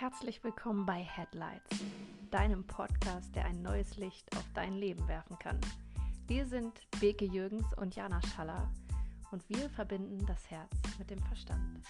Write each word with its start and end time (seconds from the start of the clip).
Herzlich 0.00 0.42
willkommen 0.42 0.86
bei 0.86 1.02
Headlights, 1.02 1.84
deinem 2.30 2.66
Podcast, 2.66 3.36
der 3.36 3.44
ein 3.44 3.60
neues 3.60 3.98
Licht 3.98 4.34
auf 4.34 4.46
dein 4.54 4.72
Leben 4.72 5.06
werfen 5.08 5.38
kann. 5.38 5.60
Wir 6.26 6.46
sind 6.46 6.72
Beke 7.00 7.26
Jürgens 7.26 7.66
und 7.76 7.94
Jana 7.94 8.18
Schaller 8.22 8.72
und 9.30 9.46
wir 9.50 9.68
verbinden 9.68 10.24
das 10.24 10.50
Herz 10.50 10.70
mit 10.98 11.10
dem 11.10 11.18
Verstand. 11.18 11.84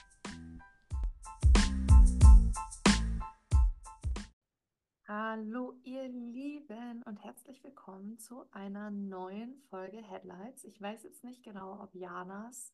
Hallo 5.06 5.78
ihr 5.84 6.08
Lieben 6.08 7.04
und 7.04 7.22
herzlich 7.22 7.62
willkommen 7.62 8.18
zu 8.18 8.44
einer 8.50 8.90
neuen 8.90 9.54
Folge 9.70 10.02
Headlights. 10.02 10.64
Ich 10.64 10.80
weiß 10.80 11.04
jetzt 11.04 11.22
nicht 11.22 11.44
genau, 11.44 11.80
ob 11.80 11.94
Janas 11.94 12.72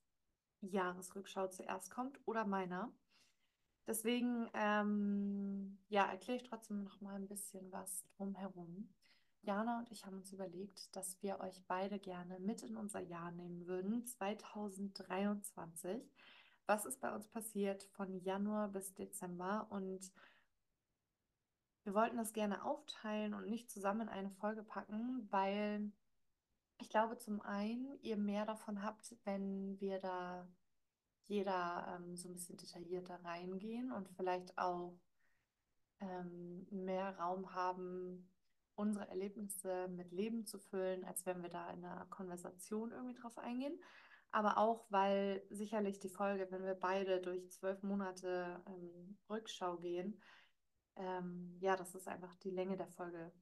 Jahresrückschau 0.63 1.49
zuerst 1.49 1.91
kommt 1.91 2.19
oder 2.25 2.47
meiner. 2.47 2.91
Deswegen 3.87 4.49
ähm, 4.55 5.79
ja, 5.89 6.07
erkläre 6.07 6.39
ich 6.39 6.49
trotzdem 6.49 6.83
noch 6.83 7.01
mal 7.01 7.15
ein 7.15 7.29
bisschen 7.29 7.71
was 7.71 8.05
drumherum. 8.17 8.89
Jana 9.43 9.79
und 9.79 9.93
ich 9.93 10.05
haben 10.05 10.17
uns 10.17 10.33
überlegt, 10.33 10.97
dass 10.97 11.23
wir 11.23 11.39
euch 11.39 11.63
beide 11.69 12.01
gerne 12.01 12.41
mit 12.41 12.65
in 12.65 12.77
unser 12.77 12.99
Jahr 12.99 13.31
nehmen 13.31 13.69
würden, 13.69 14.05
2023. 14.05 16.03
Was 16.67 16.85
ist 16.85 17.01
bei 17.01 17.15
uns 17.15 17.29
passiert 17.29 17.85
von 17.93 18.21
Januar 18.23 18.69
bis 18.69 18.93
Dezember? 18.95 19.69
Und 19.71 20.11
wir 21.85 21.95
wollten 21.95 22.17
das 22.17 22.33
gerne 22.33 22.65
aufteilen 22.65 23.35
und 23.35 23.49
nicht 23.49 23.71
zusammen 23.71 24.01
in 24.03 24.09
eine 24.09 24.31
Folge 24.31 24.65
packen, 24.65 25.29
weil 25.31 25.93
ich 26.79 26.91
glaube, 26.91 27.17
zum 27.17 27.41
einen 27.41 27.97
ihr 28.03 28.17
mehr 28.17 28.47
davon 28.47 28.83
habt, 28.83 29.15
wenn 29.23 29.81
wir 29.81 30.01
da 30.01 30.49
jeder 31.27 31.97
ähm, 31.97 32.17
so 32.17 32.29
ein 32.29 32.35
bisschen 32.35 32.57
detaillierter 32.57 33.23
reingehen 33.25 33.93
und 33.93 34.09
vielleicht 34.11 34.57
auch 34.59 34.99
ähm, 36.01 36.67
mehr 36.71 37.17
Raum 37.19 37.55
haben, 37.55 38.31
unsere 38.75 39.09
Erlebnisse 39.09 39.89
mit 39.89 40.13
Leben 40.13 40.45
zu 40.47 40.59
füllen, 40.59 41.05
als 41.05 41.25
wenn 41.27 41.43
wir 41.43 41.49
da 41.49 41.71
in 41.71 41.85
einer 41.85 42.07
Konversation 42.07 42.93
irgendwie 42.93 43.15
drauf 43.15 43.39
eingehen. 43.39 43.81
Aber 44.31 44.59
auch, 44.59 44.87
weil 44.91 45.43
sicherlich 45.51 45.99
die 45.99 46.11
Folge, 46.11 46.49
wenn 46.51 46.65
wir 46.65 46.75
beide 46.75 47.21
durch 47.21 47.51
zwölf 47.51 47.83
Monate 47.83 48.63
ähm, 48.67 49.19
Rückschau 49.31 49.79
gehen, 49.79 50.21
ähm, 50.97 51.57
ja, 51.61 51.77
dass 51.77 51.95
es 51.95 52.07
einfach 52.07 52.35
die 52.37 52.51
Länge 52.51 52.77
der 52.77 52.89
Folge 52.89 53.33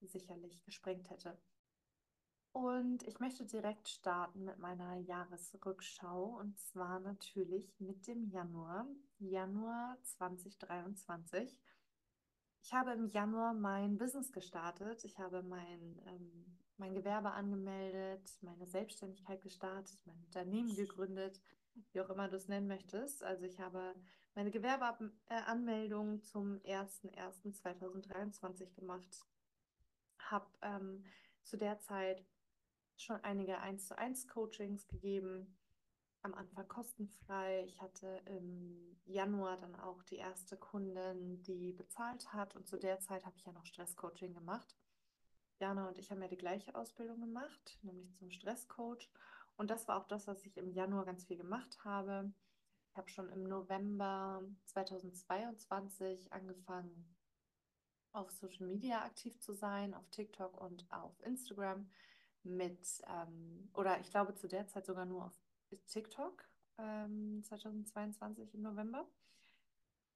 sicherlich 0.00 0.62
gesprengt 0.62 1.10
hätte. 1.10 1.36
Und 2.52 3.02
ich 3.04 3.20
möchte 3.20 3.44
direkt 3.44 3.88
starten 3.88 4.44
mit 4.44 4.58
meiner 4.58 4.96
Jahresrückschau 4.96 6.38
und 6.40 6.58
zwar 6.58 6.98
natürlich 7.00 7.78
mit 7.78 8.06
dem 8.06 8.28
Januar, 8.30 8.86
Januar 9.18 9.98
2023. 10.02 11.56
Ich 12.62 12.72
habe 12.72 12.92
im 12.92 13.06
Januar 13.06 13.54
mein 13.54 13.96
Business 13.96 14.32
gestartet. 14.32 15.04
Ich 15.04 15.18
habe 15.18 15.42
mein, 15.42 16.00
ähm, 16.06 16.58
mein 16.76 16.94
Gewerbe 16.94 17.30
angemeldet, 17.30 18.30
meine 18.42 18.66
Selbstständigkeit 18.66 19.40
gestartet, 19.42 19.98
mein 20.04 20.20
Unternehmen 20.24 20.74
gegründet, 20.74 21.40
wie 21.92 22.00
auch 22.00 22.10
immer 22.10 22.28
du 22.28 22.36
es 22.36 22.48
nennen 22.48 22.66
möchtest. 22.66 23.22
Also 23.22 23.44
ich 23.44 23.60
habe 23.60 23.94
meine 24.34 24.50
Gewerbeanmeldung 24.50 26.22
zum 26.22 26.58
01.01.2023 26.60 28.74
gemacht, 28.74 29.24
habe 30.18 30.46
ähm, 30.62 31.04
zu 31.44 31.56
der 31.56 31.78
Zeit 31.80 32.24
schon 33.02 33.22
einige 33.24 33.58
1 33.60 33.86
zu 33.86 33.96
1 33.96 34.28
Coachings 34.28 34.86
gegeben, 34.88 35.56
am 36.22 36.34
Anfang 36.34 36.66
kostenfrei. 36.68 37.64
Ich 37.66 37.80
hatte 37.80 38.20
im 38.26 38.98
Januar 39.04 39.56
dann 39.56 39.76
auch 39.76 40.02
die 40.02 40.16
erste 40.16 40.56
Kundin, 40.56 41.42
die 41.42 41.72
bezahlt 41.72 42.32
hat 42.32 42.56
und 42.56 42.66
zu 42.66 42.76
der 42.76 43.00
Zeit 43.00 43.24
habe 43.24 43.36
ich 43.36 43.44
ja 43.44 43.52
noch 43.52 43.66
Stresscoaching 43.66 44.34
gemacht. 44.34 44.76
Jana 45.60 45.88
und 45.88 45.98
ich 45.98 46.10
haben 46.10 46.22
ja 46.22 46.28
die 46.28 46.36
gleiche 46.36 46.74
Ausbildung 46.74 47.20
gemacht, 47.20 47.78
nämlich 47.82 48.14
zum 48.14 48.30
Stresscoach. 48.30 49.10
Und 49.56 49.70
das 49.70 49.88
war 49.88 50.00
auch 50.00 50.06
das, 50.06 50.26
was 50.28 50.44
ich 50.44 50.56
im 50.56 50.70
Januar 50.70 51.04
ganz 51.04 51.24
viel 51.24 51.36
gemacht 51.36 51.78
habe. 51.84 52.32
Ich 52.90 52.96
habe 52.96 53.08
schon 53.08 53.28
im 53.30 53.42
November 53.42 54.42
2022 54.66 56.32
angefangen, 56.32 57.16
auf 58.12 58.30
Social 58.30 58.66
Media 58.66 59.04
aktiv 59.04 59.38
zu 59.40 59.52
sein, 59.52 59.94
auf 59.94 60.08
TikTok 60.10 60.60
und 60.60 60.86
auf 60.90 61.20
Instagram 61.22 61.90
mit, 62.44 63.02
ähm, 63.06 63.70
oder 63.74 64.00
ich 64.00 64.10
glaube 64.10 64.34
zu 64.34 64.48
der 64.48 64.66
Zeit 64.66 64.86
sogar 64.86 65.04
nur 65.04 65.26
auf 65.26 65.32
TikTok 65.86 66.48
ähm, 66.78 67.42
2022 67.44 68.54
im 68.54 68.62
November. 68.62 69.06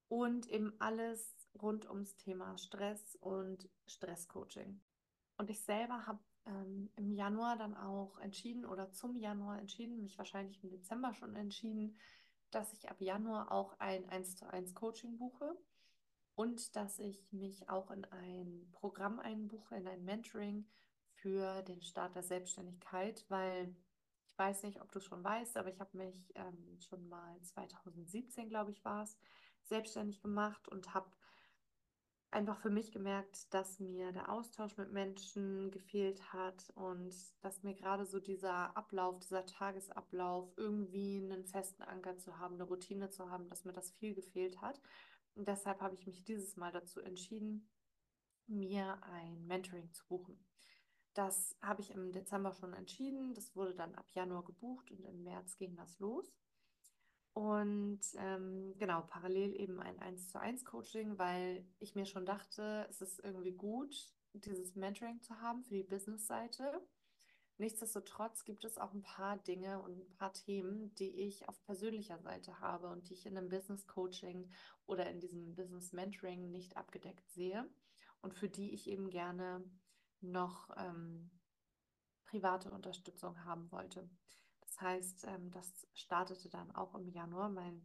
Und 0.09 0.47
eben 0.49 0.75
alles 0.79 1.35
rund 1.61 1.89
ums 1.89 2.17
Thema 2.17 2.59
Stress 2.59 3.17
und 3.17 3.69
Stresscoaching. 3.87 4.81
Und 5.39 5.49
ich 5.49 5.61
selber 5.63 6.07
habe 6.07 6.21
ähm, 6.47 6.91
im 6.97 7.13
Januar 7.13 7.57
dann 7.57 7.77
auch 7.77 8.19
entschieden 8.19 8.65
oder 8.65 8.93
zum 8.93 9.17
Januar 9.17 9.59
entschieden, 9.59 10.03
mich 10.03 10.19
wahrscheinlich 10.19 10.63
im 10.63 10.71
Dezember 10.71 11.15
schon 11.15 11.35
entschieden, 11.35 11.97
dass 12.51 12.73
ich 12.75 12.91
ab 12.91 13.01
Januar 13.01 13.51
auch 13.51 13.79
ein 13.79 14.09
1 14.09 14.37
zu 14.37 14.47
1 14.47 14.75
Coaching 14.75 15.17
buche 15.17 15.57
und 16.35 16.77
dass 16.77 16.99
ich 16.99 17.33
mich 17.33 17.69
auch 17.69 17.91
in 17.91 18.05
ein 18.07 18.69
Programm 18.73 19.19
einbuche, 19.19 19.77
in 19.77 19.87
ein 19.87 20.05
Mentoring 20.05 20.67
für 21.23 21.63
den 21.63 21.81
Start 21.83 22.15
der 22.15 22.23
Selbstständigkeit, 22.23 23.25
weil 23.29 23.75
ich 24.27 24.37
weiß 24.39 24.65
nicht, 24.65 24.81
ob 24.81 24.91
du 24.93 25.01
schon 25.01 25.23
weißt, 25.23 25.57
aber 25.57 25.71
ich 25.71 25.79
habe 25.79 25.97
mich 25.97 26.33
ähm, 26.35 26.79
schon 26.81 27.09
mal 27.09 27.41
2017, 27.43 28.49
glaube 28.49 28.73
ich, 28.73 28.85
war 28.85 29.05
es, 29.05 29.17
selbstständig 29.65 30.21
gemacht 30.21 30.69
und 30.69 30.93
habe 30.93 31.09
einfach 32.33 32.59
für 32.59 32.71
mich 32.71 32.91
gemerkt, 32.91 33.53
dass 33.55 33.79
mir 33.79 34.11
der 34.11 34.33
Austausch 34.33 34.77
mit 34.77 34.91
Menschen 34.91 35.71
gefehlt 35.71 36.33
hat 36.33 36.71
und 36.75 37.15
dass 37.43 37.63
mir 37.63 37.75
gerade 37.75 38.07
so 38.07 38.19
dieser 38.19 38.77
Ablauf, 38.77 39.19
dieser 39.21 39.47
Tagesablauf, 39.47 40.51
irgendwie 40.57 41.23
einen 41.23 41.45
festen 41.45 41.83
Anker 41.83 42.19
zu 42.19 42.39
haben, 42.39 42.55
eine 42.55 42.65
Routine 42.65 43.11
zu 43.11 43.31
haben, 43.31 43.49
dass 43.49 43.65
mir 43.65 43.73
das 43.73 43.93
viel 43.93 44.15
gefehlt 44.15 44.61
hat. 44.61 44.81
Und 45.35 45.47
deshalb 45.47 45.81
habe 45.81 45.95
ich 45.95 46.07
mich 46.07 46.25
dieses 46.25 46.57
Mal 46.57 46.73
dazu 46.73 47.01
entschieden, 47.01 47.69
mir 48.47 49.03
ein 49.05 49.47
Mentoring 49.47 49.93
zu 49.93 50.07
buchen. 50.07 50.43
Das 51.15 51.57
habe 51.61 51.83
ich 51.83 51.91
im 51.91 52.13
Dezember 52.13 52.53
schon 52.53 52.73
entschieden. 52.73 53.35
Das 53.35 53.55
wurde 53.55 53.75
dann 53.75 53.95
ab 53.95 54.11
Januar 54.13 54.45
gebucht 54.45 54.91
und 54.91 55.05
im 55.05 55.23
März 55.23 55.57
ging 55.57 55.77
das 55.77 55.99
los. 55.99 56.33
Und 57.35 58.01
ähm, 58.17 58.75
genau, 58.79 59.03
parallel 59.03 59.55
eben 59.59 59.81
ein 59.81 59.99
1 59.99 60.29
zu 60.31 60.39
1 60.39 60.65
Coaching, 60.65 61.19
weil 61.19 61.67
ich 61.79 61.95
mir 61.95 62.05
schon 62.05 62.27
dachte, 62.27 62.87
es 62.91 63.01
ist 63.01 63.21
irgendwie 63.21 63.53
gut, 63.53 63.95
dieses 64.35 64.75
Mentoring 64.75 65.21
zu 65.23 65.41
haben 65.41 65.63
für 65.65 65.75
die 65.75 65.83
Business-Seite. 65.83 66.83
Nichtsdestotrotz 67.59 68.45
gibt 68.45 68.65
es 68.65 68.77
auch 68.77 68.93
ein 68.93 69.03
paar 69.03 69.37
Dinge 69.37 69.81
und 69.81 69.99
ein 69.99 70.17
paar 70.17 70.33
Themen, 70.33 70.95
die 70.97 71.23
ich 71.23 71.49
auf 71.49 71.63
persönlicher 71.65 72.19
Seite 72.19 72.61
habe 72.61 72.89
und 72.89 73.09
die 73.09 73.15
ich 73.15 73.27
in 73.27 73.37
einem 73.37 73.49
Business 73.49 73.87
Coaching 73.87 74.51
oder 74.87 75.09
in 75.09 75.21
diesem 75.21 75.55
Business 75.55 75.93
Mentoring 75.93 76.51
nicht 76.51 76.77
abgedeckt 76.77 77.31
sehe 77.31 77.69
und 78.21 78.35
für 78.35 78.49
die 78.49 78.73
ich 78.73 78.89
eben 78.89 79.11
gerne 79.11 79.63
noch 80.23 80.69
ähm, 80.77 81.31
private 82.27 82.71
Unterstützung 82.71 83.45
haben 83.45 83.71
wollte. 83.71 84.09
Das 84.61 84.81
heißt, 84.81 85.25
ähm, 85.29 85.51
das 85.51 85.87
startete 85.93 86.49
dann 86.49 86.71
auch 86.75 86.95
im 86.95 87.09
Januar 87.09 87.49
mein 87.49 87.83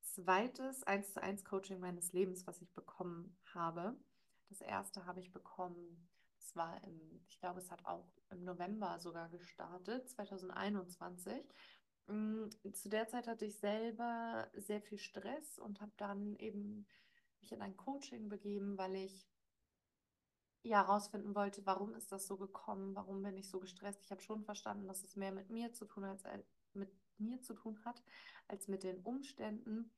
zweites 0.00 0.82
1 0.84 1.14
zu 1.14 1.22
1 1.22 1.44
Coaching 1.44 1.80
meines 1.80 2.12
Lebens, 2.12 2.46
was 2.46 2.60
ich 2.60 2.72
bekommen 2.74 3.36
habe. 3.54 3.96
Das 4.48 4.60
erste 4.60 5.06
habe 5.06 5.20
ich 5.20 5.32
bekommen, 5.32 6.08
das 6.38 6.56
war 6.56 6.82
im, 6.84 7.24
ich 7.28 7.38
glaube, 7.38 7.60
es 7.60 7.70
hat 7.70 7.84
auch 7.86 8.10
im 8.30 8.44
November 8.44 8.98
sogar 8.98 9.28
gestartet, 9.28 10.08
2021. 10.10 11.44
Mm, 12.06 12.48
zu 12.72 12.88
der 12.88 13.08
Zeit 13.08 13.26
hatte 13.26 13.44
ich 13.44 13.58
selber 13.58 14.50
sehr 14.54 14.82
viel 14.82 14.98
Stress 14.98 15.58
und 15.58 15.80
habe 15.80 15.92
dann 15.96 16.36
eben 16.36 16.86
mich 17.40 17.52
in 17.52 17.62
ein 17.62 17.76
Coaching 17.76 18.28
begeben, 18.28 18.76
weil 18.76 18.96
ich 18.96 19.31
ja 20.62 20.86
herausfinden 20.86 21.34
wollte, 21.34 21.64
warum 21.66 21.94
ist 21.94 22.12
das 22.12 22.26
so 22.26 22.36
gekommen, 22.36 22.94
warum 22.94 23.22
bin 23.22 23.36
ich 23.36 23.48
so 23.48 23.60
gestresst. 23.60 24.04
Ich 24.04 24.10
habe 24.10 24.22
schon 24.22 24.44
verstanden, 24.44 24.86
dass 24.86 25.02
es 25.02 25.16
mehr 25.16 25.32
mit 25.32 25.50
mir 25.50 25.72
zu 25.72 25.84
tun 25.84 26.04
als 26.04 26.24
mit 26.74 26.90
mir 27.18 27.40
zu 27.42 27.54
tun 27.54 27.78
hat, 27.84 28.02
als 28.48 28.68
mit 28.68 28.82
den 28.82 29.00
Umständen. 29.00 29.90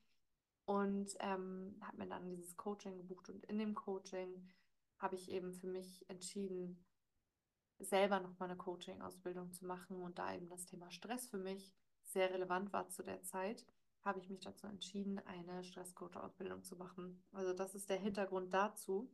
Und 0.67 1.15
ähm, 1.21 1.77
habe 1.83 1.99
mir 1.99 2.09
dann 2.09 2.31
dieses 2.31 2.57
Coaching 2.57 2.97
gebucht 2.97 3.29
und 3.29 3.45
in 3.45 3.59
dem 3.59 3.75
Coaching 3.75 4.49
habe 4.99 5.17
ich 5.17 5.31
eben 5.31 5.53
für 5.53 5.67
mich 5.67 6.09
entschieden, 6.09 6.83
selber 7.79 8.21
nochmal 8.21 8.49
eine 8.49 8.57
Coaching-Ausbildung 8.57 9.53
zu 9.53 9.67
machen 9.67 10.01
und 10.01 10.19
da 10.19 10.35
eben 10.35 10.49
das 10.49 10.65
Thema 10.65 10.91
Stress 10.91 11.29
für 11.29 11.37
mich 11.37 11.75
sehr 12.05 12.31
relevant 12.31 12.73
war 12.73 12.89
zu 12.89 13.03
der 13.03 13.23
Zeit, 13.23 13.67
habe 14.03 14.21
ich 14.21 14.31
mich 14.31 14.41
dazu 14.41 14.67
entschieden, 14.67 15.19
eine 15.27 15.65
Stresscoach-Ausbildung 15.65 16.63
zu 16.63 16.77
machen. 16.77 17.23
Also 17.33 17.53
das 17.53 17.75
ist 17.75 17.91
der 17.91 17.99
Hintergrund 17.99 18.53
dazu. 18.55 19.11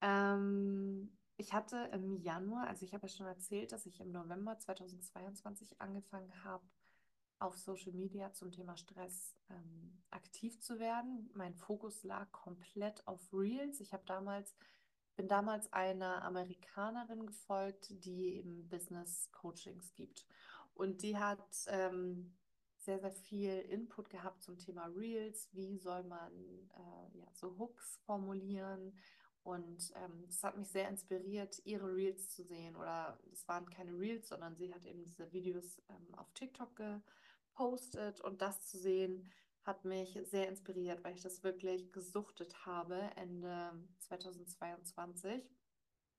Ähm, 0.00 1.16
ich 1.36 1.52
hatte 1.52 1.90
im 1.92 2.16
Januar, 2.16 2.66
also 2.66 2.84
ich 2.84 2.94
habe 2.94 3.06
ja 3.06 3.12
schon 3.14 3.26
erzählt, 3.26 3.72
dass 3.72 3.86
ich 3.86 4.00
im 4.00 4.10
November 4.10 4.58
2022 4.58 5.80
angefangen 5.80 6.32
habe, 6.44 6.64
auf 7.38 7.56
Social 7.56 7.92
Media 7.92 8.32
zum 8.32 8.50
Thema 8.50 8.76
Stress 8.76 9.36
ähm, 9.48 10.02
aktiv 10.10 10.60
zu 10.60 10.80
werden. 10.80 11.30
Mein 11.34 11.54
Fokus 11.54 12.02
lag 12.02 12.32
komplett 12.32 13.06
auf 13.06 13.32
Reels. 13.32 13.80
Ich 13.80 13.92
habe 13.92 14.02
damals 14.06 14.54
bin 15.18 15.26
damals 15.26 15.70
einer 15.72 16.22
Amerikanerin 16.22 17.26
gefolgt, 17.26 17.88
die 18.04 18.36
eben 18.36 18.68
Business 18.68 19.28
Coachings 19.32 19.92
gibt. 19.94 20.24
Und 20.74 21.02
die 21.02 21.18
hat 21.18 21.66
ähm, 21.66 22.36
sehr, 22.76 23.00
sehr 23.00 23.10
viel 23.10 23.58
Input 23.62 24.10
gehabt 24.10 24.44
zum 24.44 24.58
Thema 24.58 24.86
Reels. 24.86 25.48
Wie 25.52 25.76
soll 25.76 26.04
man 26.04 26.32
äh, 26.32 27.18
ja, 27.18 27.26
so 27.32 27.58
Hooks 27.58 27.98
formulieren? 28.06 28.96
Und 29.48 29.94
ähm, 29.96 30.24
das 30.26 30.44
hat 30.44 30.58
mich 30.58 30.68
sehr 30.68 30.90
inspiriert, 30.90 31.62
ihre 31.64 31.94
Reels 31.94 32.28
zu 32.34 32.42
sehen. 32.42 32.76
Oder 32.76 33.18
es 33.32 33.48
waren 33.48 33.68
keine 33.70 33.98
Reels, 33.98 34.28
sondern 34.28 34.54
sie 34.56 34.74
hat 34.74 34.84
eben 34.84 35.02
diese 35.02 35.32
Videos 35.32 35.80
ähm, 35.88 36.14
auf 36.16 36.30
TikTok 36.34 36.76
gepostet. 36.76 38.20
Und 38.20 38.42
das 38.42 38.66
zu 38.66 38.76
sehen, 38.76 39.26
hat 39.64 39.86
mich 39.86 40.18
sehr 40.24 40.48
inspiriert, 40.48 41.02
weil 41.02 41.14
ich 41.14 41.22
das 41.22 41.42
wirklich 41.42 41.90
gesuchtet 41.92 42.66
habe 42.66 43.10
Ende 43.16 43.72
2022. 44.00 45.48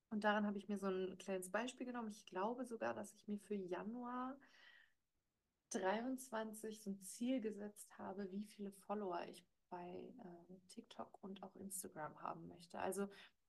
Und 0.09 0.23
daran 0.23 0.47
habe 0.47 0.57
ich 0.57 0.67
mir 0.67 0.79
so 0.79 0.87
ein 0.87 1.15
kleines 1.19 1.51
Beispiel 1.51 1.85
genommen. 1.85 2.09
Ich 2.09 2.25
glaube 2.25 2.65
sogar, 2.65 2.95
dass 2.95 3.13
ich 3.13 3.27
mir 3.27 3.37
für 3.37 3.53
Januar 3.53 4.39
23 5.69 6.81
so 6.81 6.89
ein 6.89 7.01
Ziel 7.03 7.41
gesetzt 7.41 7.95
habe, 7.99 8.31
wie 8.31 8.43
viele 8.43 8.71
Follower 8.71 9.21
ich 9.27 9.45
bei 9.69 10.13
äh, 10.23 10.59
TikTok 10.69 11.23
und 11.23 11.43
auch 11.43 11.55
Instagram 11.55 12.21
haben 12.21 12.47
möchte. 12.47 12.79
Also 12.79 13.07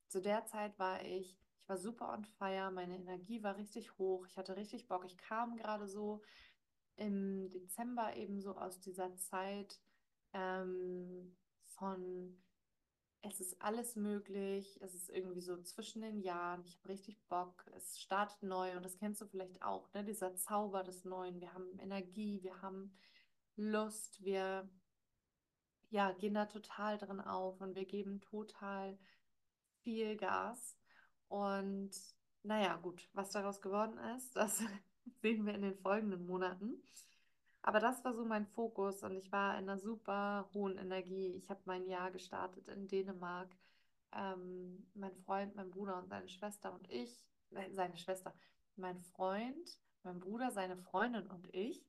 zu 0.09 0.21
der 0.21 0.45
Zeit 0.47 0.79
war 0.79 1.05
ich, 1.05 1.39
ich 1.63 1.69
war 1.69 1.77
super 1.77 2.13
on 2.13 2.25
fire, 2.25 2.71
meine 2.71 2.97
Energie 2.97 3.43
war 3.43 3.57
richtig 3.57 3.97
hoch, 3.99 4.27
ich 4.27 4.37
hatte 4.37 4.57
richtig 4.57 4.89
Bock. 4.89 5.05
Ich 5.05 5.17
kam 5.17 5.57
gerade 5.57 5.87
so 5.87 6.23
im 6.97 7.51
Dezember 7.51 8.17
eben 8.17 8.41
so 8.41 8.57
aus 8.57 8.81
dieser 8.81 9.17
Zeit 9.17 9.81
ähm, 10.33 11.37
von 11.65 12.37
es 13.23 13.41
ist 13.41 13.61
alles 13.61 13.97
möglich, 13.97 14.79
es 14.81 14.95
ist 14.95 15.11
irgendwie 15.11 15.43
so 15.43 15.61
zwischen 15.63 16.01
den 16.01 16.21
Jahren, 16.21 16.63
ich 16.65 16.79
habe 16.79 16.89
richtig 16.89 17.21
Bock, 17.29 17.67
es 17.77 18.01
startet 18.01 18.43
neu 18.43 18.75
und 18.77 18.85
das 18.85 18.97
kennst 18.97 19.21
du 19.21 19.27
vielleicht 19.27 19.63
auch, 19.63 19.93
ne? 19.93 20.05
dieser 20.05 20.35
Zauber 20.37 20.83
des 20.83 21.05
Neuen. 21.05 21.41
Wir 21.41 21.53
haben 21.53 21.79
Energie, 21.79 22.43
wir 22.43 22.63
haben 22.63 22.97
Lust, 23.57 24.23
wir 24.23 24.69
ja, 25.91 26.13
gehen 26.13 26.35
da 26.35 26.47
total 26.47 26.99
drin 26.99 27.21
auf 27.21 27.61
und 27.61 27.75
wir 27.75 27.85
geben 27.85 28.21
total 28.21 28.97
viel 29.83 30.17
Gas. 30.17 30.77
Und 31.29 31.91
naja, 32.43 32.77
gut, 32.77 33.09
was 33.13 33.31
daraus 33.31 33.61
geworden 33.61 33.99
ist, 34.17 34.35
das 34.37 34.63
sehen 35.21 35.47
wir 35.47 35.55
in 35.55 35.63
den 35.63 35.77
folgenden 35.77 36.27
Monaten. 36.27 36.83
Aber 37.63 37.79
das 37.81 38.03
war 38.05 38.15
so 38.15 38.25
mein 38.25 38.47
Fokus 38.47 39.03
und 39.03 39.17
ich 39.17 39.31
war 39.33 39.59
in 39.59 39.69
einer 39.69 39.79
super 39.79 40.49
hohen 40.55 40.79
Energie. 40.79 41.35
Ich 41.35 41.51
habe 41.51 41.61
mein 41.67 41.87
Jahr 41.87 42.11
gestartet 42.11 42.69
in 42.69 42.89
Dänemark. 42.89 43.55
Ähm, 44.13 44.89
mein 44.95 45.15
Freund, 45.15 45.55
mein 45.57 45.71
Bruder 45.71 45.99
und 45.99 46.09
seine 46.09 46.29
Schwester 46.29 46.73
und 46.73 46.91
ich, 46.91 47.25
äh, 47.51 47.71
seine 47.73 47.97
Schwester, 47.97 48.35
mein 48.77 48.99
Freund, 49.01 49.79
mein 50.03 50.19
Bruder, 50.19 50.51
seine 50.51 50.77
Freundin 50.77 51.27
und 51.29 51.55
ich, 51.55 51.85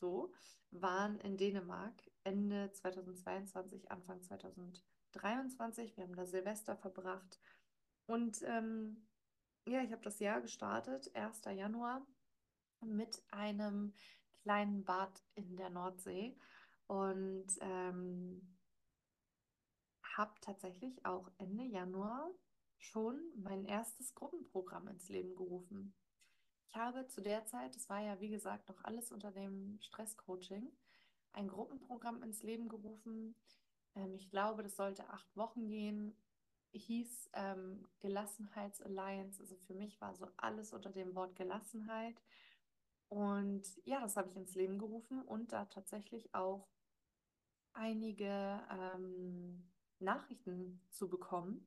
so, 0.00 0.32
waren 0.70 1.20
in 1.20 1.36
Dänemark 1.36 2.09
Ende 2.24 2.70
2022, 2.72 3.90
Anfang 3.90 4.22
2023. 4.22 5.96
Wir 5.96 6.04
haben 6.04 6.16
da 6.16 6.26
Silvester 6.26 6.76
verbracht. 6.76 7.40
Und 8.06 8.42
ähm, 8.42 9.06
ja, 9.66 9.82
ich 9.82 9.92
habe 9.92 10.02
das 10.02 10.18
Jahr 10.18 10.40
gestartet, 10.40 11.14
1. 11.14 11.42
Januar, 11.54 12.06
mit 12.80 13.22
einem 13.30 13.94
kleinen 14.42 14.84
Bad 14.84 15.22
in 15.34 15.56
der 15.56 15.70
Nordsee 15.70 16.36
und 16.86 17.46
ähm, 17.60 18.56
habe 20.16 20.34
tatsächlich 20.40 21.04
auch 21.04 21.30
Ende 21.38 21.64
Januar 21.64 22.30
schon 22.78 23.20
mein 23.36 23.64
erstes 23.64 24.14
Gruppenprogramm 24.14 24.88
ins 24.88 25.08
Leben 25.08 25.36
gerufen. 25.36 25.94
Ich 26.68 26.76
habe 26.76 27.06
zu 27.06 27.20
der 27.20 27.44
Zeit, 27.46 27.74
das 27.76 27.88
war 27.88 28.00
ja 28.00 28.20
wie 28.20 28.30
gesagt 28.30 28.68
noch 28.68 28.82
alles 28.84 29.12
unter 29.12 29.30
dem 29.30 29.78
Stresscoaching, 29.80 30.72
ein 31.32 31.48
Gruppenprogramm 31.48 32.22
ins 32.22 32.42
Leben 32.42 32.68
gerufen. 32.68 33.34
Ähm, 33.94 34.14
ich 34.14 34.30
glaube, 34.30 34.62
das 34.62 34.76
sollte 34.76 35.08
acht 35.10 35.36
Wochen 35.36 35.68
gehen. 35.68 36.16
Hieß 36.72 37.30
ähm, 37.34 37.88
Gelassenheitsalliance. 38.00 39.40
Also 39.40 39.56
für 39.56 39.74
mich 39.74 40.00
war 40.00 40.14
so 40.14 40.28
alles 40.36 40.72
unter 40.72 40.90
dem 40.90 41.14
Wort 41.14 41.36
Gelassenheit. 41.36 42.22
Und 43.08 43.64
ja, 43.84 44.00
das 44.00 44.16
habe 44.16 44.28
ich 44.28 44.36
ins 44.36 44.54
Leben 44.54 44.78
gerufen 44.78 45.22
und 45.22 45.52
da 45.52 45.64
tatsächlich 45.64 46.32
auch 46.32 46.68
einige 47.72 48.62
ähm, 48.70 49.68
Nachrichten 49.98 50.80
zu 50.90 51.08
bekommen, 51.08 51.66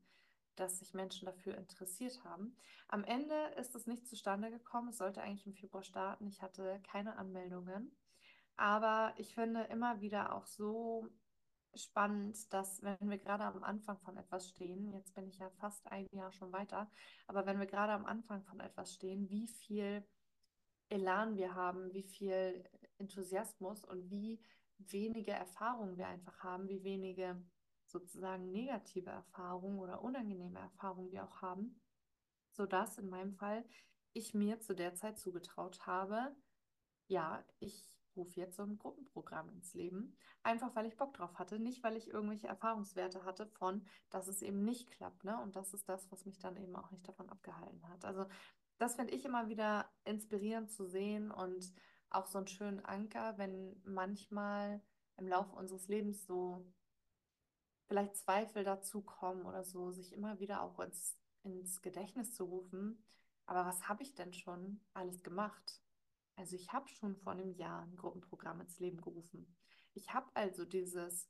dass 0.55 0.79
sich 0.79 0.93
Menschen 0.93 1.25
dafür 1.25 1.57
interessiert 1.57 2.23
haben. 2.23 2.55
Am 2.87 3.03
Ende 3.03 3.35
ist 3.57 3.75
es 3.75 3.87
nicht 3.87 4.07
zustande 4.07 4.51
gekommen. 4.51 4.89
Es 4.89 4.97
sollte 4.97 5.21
eigentlich 5.21 5.45
im 5.45 5.53
Februar 5.53 5.83
starten. 5.83 6.27
Ich 6.27 6.41
hatte 6.41 6.79
keine 6.83 7.17
Anmeldungen. 7.17 7.91
Aber 8.55 9.13
ich 9.17 9.33
finde 9.33 9.63
immer 9.63 10.01
wieder 10.01 10.35
auch 10.35 10.45
so 10.45 11.09
spannend, 11.75 12.53
dass 12.53 12.83
wenn 12.83 13.09
wir 13.09 13.17
gerade 13.17 13.43
am 13.43 13.63
Anfang 13.63 13.99
von 13.99 14.17
etwas 14.17 14.49
stehen, 14.49 14.91
jetzt 14.93 15.13
bin 15.15 15.27
ich 15.27 15.39
ja 15.39 15.49
fast 15.49 15.87
ein 15.91 16.07
Jahr 16.11 16.31
schon 16.31 16.51
weiter, 16.51 16.89
aber 17.27 17.45
wenn 17.45 17.59
wir 17.59 17.65
gerade 17.65 17.93
am 17.93 18.05
Anfang 18.05 18.43
von 18.43 18.59
etwas 18.59 18.93
stehen, 18.93 19.29
wie 19.29 19.47
viel 19.47 20.05
Elan 20.89 21.35
wir 21.35 21.55
haben, 21.55 21.91
wie 21.93 22.03
viel 22.03 22.63
Enthusiasmus 22.99 23.83
und 23.83 24.09
wie 24.11 24.39
wenige 24.77 25.31
Erfahrungen 25.31 25.97
wir 25.97 26.07
einfach 26.07 26.43
haben, 26.43 26.67
wie 26.67 26.83
wenige 26.83 27.43
sozusagen 27.87 28.51
negative 28.51 29.09
Erfahrungen 29.09 29.79
oder 29.79 30.01
unangenehme 30.03 30.59
Erfahrungen 30.59 31.11
wir 31.11 31.23
auch 31.23 31.41
haben, 31.41 31.79
sodass 32.51 32.97
in 32.97 33.09
meinem 33.09 33.33
Fall 33.33 33.65
ich 34.13 34.33
mir 34.33 34.59
zu 34.59 34.75
der 34.75 34.93
Zeit 34.93 35.17
zugetraut 35.17 35.87
habe, 35.87 36.35
ja, 37.07 37.43
ich 37.59 38.02
rufe 38.15 38.39
jetzt 38.39 38.57
so 38.57 38.63
ein 38.63 38.77
Gruppenprogramm 38.77 39.49
ins 39.49 39.73
Leben, 39.73 40.15
einfach 40.43 40.75
weil 40.75 40.85
ich 40.85 40.97
Bock 40.97 41.13
drauf 41.13 41.37
hatte, 41.39 41.59
nicht 41.59 41.83
weil 41.83 41.95
ich 41.97 42.09
irgendwelche 42.09 42.47
Erfahrungswerte 42.47 43.25
hatte 43.25 43.47
von, 43.47 43.85
dass 44.09 44.27
es 44.27 44.41
eben 44.41 44.63
nicht 44.63 44.91
klappt, 44.91 45.23
ne? 45.23 45.39
Und 45.41 45.55
das 45.55 45.73
ist 45.73 45.87
das, 45.89 46.11
was 46.11 46.25
mich 46.25 46.39
dann 46.39 46.57
eben 46.57 46.75
auch 46.75 46.91
nicht 46.91 47.07
davon 47.07 47.29
abgehalten 47.29 47.87
hat. 47.89 48.05
Also 48.05 48.25
das 48.77 48.95
finde 48.95 49.13
ich 49.13 49.25
immer 49.25 49.49
wieder 49.49 49.89
inspirierend 50.05 50.71
zu 50.71 50.85
sehen 50.85 51.31
und 51.31 51.73
auch 52.09 52.27
so 52.27 52.37
einen 52.37 52.47
schönen 52.47 52.83
Anker, 52.85 53.37
wenn 53.37 53.81
manchmal 53.83 54.81
im 55.17 55.27
Laufe 55.27 55.55
unseres 55.55 55.87
Lebens 55.87 56.25
so 56.25 56.65
vielleicht 57.87 58.15
Zweifel 58.15 58.63
dazu 58.63 59.01
kommen 59.01 59.45
oder 59.45 59.63
so, 59.63 59.91
sich 59.91 60.13
immer 60.13 60.39
wieder 60.39 60.61
auch 60.61 60.79
ins, 60.79 61.17
ins 61.43 61.81
Gedächtnis 61.81 62.33
zu 62.33 62.45
rufen. 62.45 63.03
Aber 63.45 63.65
was 63.65 63.87
habe 63.87 64.03
ich 64.03 64.15
denn 64.15 64.33
schon 64.33 64.81
alles 64.93 65.21
gemacht? 65.21 65.82
Also 66.35 66.55
ich 66.55 66.71
habe 66.73 66.87
schon 66.89 67.15
vor 67.17 67.33
einem 67.33 67.53
Jahr 67.53 67.83
ein 67.83 67.95
Gruppenprogramm 67.95 68.61
ins 68.61 68.79
Leben 68.79 69.01
gerufen. 69.01 69.55
Ich 69.93 70.13
habe 70.13 70.29
also 70.33 70.65
dieses 70.65 71.29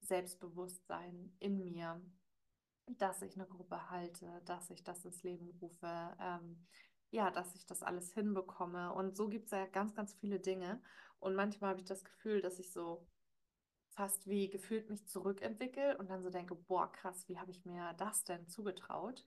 Selbstbewusstsein 0.00 1.34
in 1.38 1.62
mir, 1.64 2.00
dass 2.86 3.22
ich 3.22 3.36
eine 3.36 3.46
Gruppe 3.46 3.90
halte, 3.90 4.42
dass 4.44 4.70
ich 4.70 4.82
das 4.82 5.04
ins 5.04 5.22
Leben 5.22 5.50
rufe, 5.60 6.16
ähm, 6.20 6.66
ja, 7.10 7.30
dass 7.30 7.54
ich 7.54 7.66
das 7.66 7.82
alles 7.82 8.12
hinbekomme. 8.12 8.92
Und 8.92 9.16
so 9.16 9.28
gibt 9.28 9.46
es 9.46 9.52
ja 9.52 9.66
ganz, 9.66 9.94
ganz 9.94 10.14
viele 10.14 10.40
Dinge. 10.40 10.82
Und 11.18 11.34
manchmal 11.34 11.70
habe 11.70 11.80
ich 11.80 11.86
das 11.86 12.04
Gefühl, 12.04 12.40
dass 12.40 12.58
ich 12.58 12.72
so 12.72 13.06
fast 13.90 14.26
wie 14.26 14.48
gefühlt 14.48 14.88
mich 14.88 15.06
zurückentwickle 15.08 15.98
und 15.98 16.10
dann 16.10 16.22
so 16.22 16.30
denke, 16.30 16.54
boah, 16.54 16.90
krass, 16.90 17.28
wie 17.28 17.38
habe 17.38 17.50
ich 17.50 17.64
mir 17.64 17.92
das 17.98 18.24
denn 18.24 18.48
zugetraut? 18.48 19.24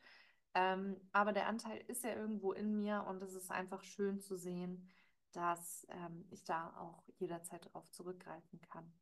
Ähm, 0.56 0.98
aber 1.12 1.34
der 1.34 1.48
Anteil 1.48 1.84
ist 1.88 2.04
ja 2.04 2.16
irgendwo 2.16 2.52
in 2.52 2.76
mir 2.76 3.06
und 3.08 3.22
es 3.24 3.34
ist 3.34 3.52
einfach 3.52 3.84
schön 3.84 4.20
zu 4.22 4.38
sehen, 4.38 4.88
dass 5.32 5.88
ähm, 5.90 6.26
ich 6.30 6.44
da 6.44 6.76
auch 6.78 7.04
jederzeit 7.18 7.66
darauf 7.66 7.90
zurückgreifen 7.92 8.62
kann. 8.62 8.94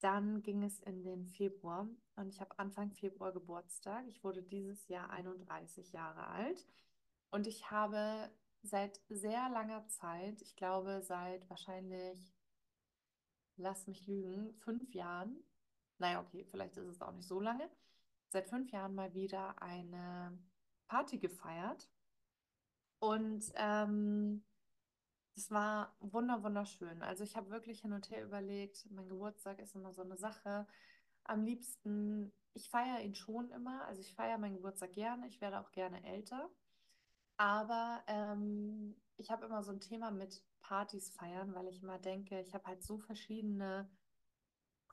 Dann 0.00 0.42
ging 0.42 0.62
es 0.62 0.80
in 0.80 1.02
den 1.02 1.26
Februar 1.26 1.86
und 2.16 2.28
ich 2.28 2.40
habe 2.40 2.58
Anfang 2.58 2.92
Februar 2.92 3.32
Geburtstag. 3.32 4.06
Ich 4.08 4.22
wurde 4.24 4.42
dieses 4.42 4.88
Jahr 4.88 5.10
31 5.10 5.92
Jahre 5.92 6.26
alt 6.28 6.66
und 7.30 7.46
ich 7.46 7.70
habe 7.70 8.30
seit 8.62 9.00
sehr 9.08 9.48
langer 9.50 9.86
Zeit, 9.88 10.40
ich 10.42 10.56
glaube 10.56 11.02
seit 11.02 11.48
wahrscheinlich, 11.50 12.34
lass 13.56 13.86
mich 13.86 14.06
lügen, 14.06 14.54
fünf 14.54 14.94
Jahren, 14.94 15.42
naja, 15.98 16.20
okay, 16.20 16.44
vielleicht 16.50 16.76
ist 16.76 16.86
es 16.86 17.02
auch 17.02 17.12
nicht 17.12 17.28
so 17.28 17.40
lange, 17.40 17.68
seit 18.30 18.48
fünf 18.48 18.70
Jahren 18.70 18.94
mal 18.94 19.12
wieder 19.14 19.60
eine 19.60 20.38
Party 20.86 21.18
gefeiert. 21.18 21.88
Und 23.00 23.44
ähm, 23.56 24.44
es 25.36 25.50
war 25.50 25.96
wunder 26.00 26.42
wunderschön. 26.42 27.02
Also 27.02 27.24
ich 27.24 27.36
habe 27.36 27.50
wirklich 27.50 27.80
hin 27.80 27.92
und 27.92 28.10
her 28.10 28.24
überlegt, 28.24 28.86
mein 28.90 29.08
Geburtstag 29.08 29.58
ist 29.58 29.74
immer 29.74 29.92
so 29.92 30.02
eine 30.02 30.16
Sache. 30.16 30.66
Am 31.24 31.42
liebsten, 31.44 32.32
ich 32.54 32.68
feiere 32.70 33.00
ihn 33.00 33.14
schon 33.14 33.50
immer. 33.50 33.84
Also 33.86 34.00
ich 34.00 34.14
feiere 34.14 34.38
meinen 34.38 34.56
Geburtstag 34.56 34.92
gerne. 34.92 35.26
Ich 35.28 35.40
werde 35.40 35.60
auch 35.60 35.72
gerne 35.72 36.04
älter. 36.04 36.50
Aber 37.36 38.02
ähm, 38.06 38.96
ich 39.16 39.30
habe 39.30 39.46
immer 39.46 39.62
so 39.62 39.72
ein 39.72 39.80
Thema 39.80 40.10
mit 40.10 40.44
Partys 40.60 41.10
feiern, 41.10 41.54
weil 41.54 41.68
ich 41.68 41.82
immer 41.82 41.98
denke, 41.98 42.40
ich 42.40 42.54
habe 42.54 42.66
halt 42.66 42.82
so 42.82 42.98
verschiedene 42.98 43.90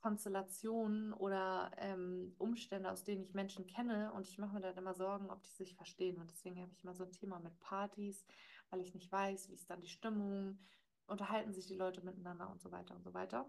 Konstellationen 0.02 1.14
oder 1.14 1.72
ähm, 1.78 2.34
Umstände, 2.38 2.92
aus 2.92 3.04
denen 3.04 3.24
ich 3.24 3.34
Menschen 3.34 3.68
kenne 3.68 4.12
und 4.14 4.28
ich 4.28 4.38
mache 4.38 4.54
mir 4.54 4.62
dann 4.62 4.78
immer 4.78 4.94
Sorgen, 4.94 5.30
ob 5.30 5.44
die 5.44 5.52
sich 5.52 5.76
verstehen. 5.76 6.18
Und 6.18 6.30
deswegen 6.32 6.62
habe 6.62 6.72
ich 6.72 6.84
immer 6.84 6.94
so 6.94 7.04
ein 7.04 7.12
Thema 7.12 7.40
mit 7.40 7.60
Partys, 7.60 8.26
weil 8.70 8.82
ich 8.82 8.94
nicht 8.94 9.12
weiß, 9.12 9.50
wie 9.50 9.56
ist 9.56 9.70
dann 9.70 9.82
die 9.82 9.90
Stimmung, 9.90 10.60
unterhalten 11.08 11.52
sich 11.52 11.68
die 11.68 11.76
Leute 11.76 12.02
miteinander 12.06 12.50
und 12.50 12.62
so 12.62 12.72
weiter 12.72 12.96
und 12.96 13.04
so 13.04 13.14
weiter. 13.14 13.46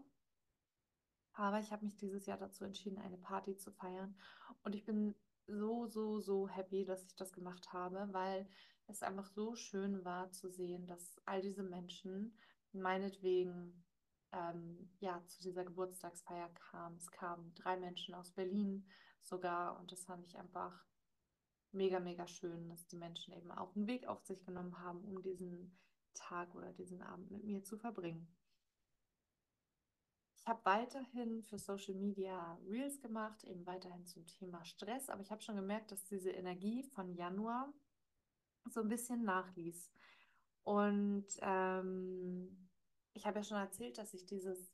Aber 1.34 1.60
ich 1.60 1.70
habe 1.70 1.84
mich 1.84 1.96
dieses 1.96 2.26
Jahr 2.26 2.38
dazu 2.38 2.64
entschieden, 2.64 2.98
eine 2.98 3.18
Party 3.18 3.56
zu 3.56 3.70
feiern. 3.70 4.16
Und 4.64 4.74
ich 4.74 4.84
bin 4.84 5.14
so, 5.46 5.86
so, 5.86 6.20
so 6.20 6.48
happy, 6.48 6.84
dass 6.84 7.04
ich 7.04 7.14
das 7.14 7.32
gemacht 7.32 7.72
habe, 7.72 8.08
weil 8.12 8.48
es 8.86 9.02
einfach 9.02 9.26
so 9.26 9.54
schön 9.54 10.04
war 10.04 10.30
zu 10.32 10.48
sehen, 10.48 10.86
dass 10.86 11.20
all 11.26 11.40
diese 11.42 11.62
Menschen 11.62 12.36
meinetwegen 12.72 13.84
ähm, 14.32 14.90
ja, 15.00 15.22
zu 15.26 15.42
dieser 15.42 15.64
Geburtstagsfeier 15.64 16.48
kamen. 16.50 16.96
Es 16.96 17.10
kamen 17.10 17.54
drei 17.54 17.76
Menschen 17.76 18.14
aus 18.14 18.32
Berlin 18.32 18.86
sogar 19.22 19.78
und 19.78 19.92
das 19.92 20.04
fand 20.04 20.24
ich 20.26 20.36
einfach 20.38 20.84
mega, 21.72 22.00
mega 22.00 22.26
schön, 22.26 22.68
dass 22.68 22.86
die 22.86 22.96
Menschen 22.96 23.34
eben 23.34 23.50
auch 23.50 23.74
einen 23.76 23.86
Weg 23.86 24.06
auf 24.06 24.22
sich 24.24 24.44
genommen 24.44 24.78
haben, 24.78 25.04
um 25.04 25.22
diesen 25.22 25.78
Tag 26.14 26.54
oder 26.54 26.72
diesen 26.72 27.02
Abend 27.02 27.30
mit 27.30 27.44
mir 27.44 27.62
zu 27.62 27.78
verbringen. 27.78 28.34
Ich 30.36 30.46
habe 30.46 30.64
weiterhin 30.64 31.42
für 31.42 31.58
Social 31.58 31.94
Media 31.94 32.58
Reels 32.66 33.00
gemacht, 33.00 33.44
eben 33.44 33.66
weiterhin 33.66 34.06
zum 34.06 34.26
Thema 34.26 34.64
Stress, 34.64 35.10
aber 35.10 35.20
ich 35.20 35.30
habe 35.30 35.42
schon 35.42 35.56
gemerkt, 35.56 35.92
dass 35.92 36.04
diese 36.04 36.30
Energie 36.30 36.84
von 36.94 37.12
Januar 37.14 37.72
so 38.70 38.80
ein 38.80 38.88
bisschen 38.88 39.24
nachließ. 39.24 39.90
Und 40.62 41.26
ähm, 41.42 42.67
ich 43.18 43.26
habe 43.26 43.40
ja 43.40 43.42
schon 43.42 43.56
erzählt, 43.56 43.98
dass 43.98 44.14
ich 44.14 44.26
dieses 44.26 44.72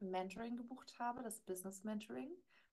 Mentoring 0.00 0.56
gebucht 0.56 0.98
habe, 0.98 1.22
das 1.22 1.40
Business 1.40 1.84
Mentoring 1.84 2.30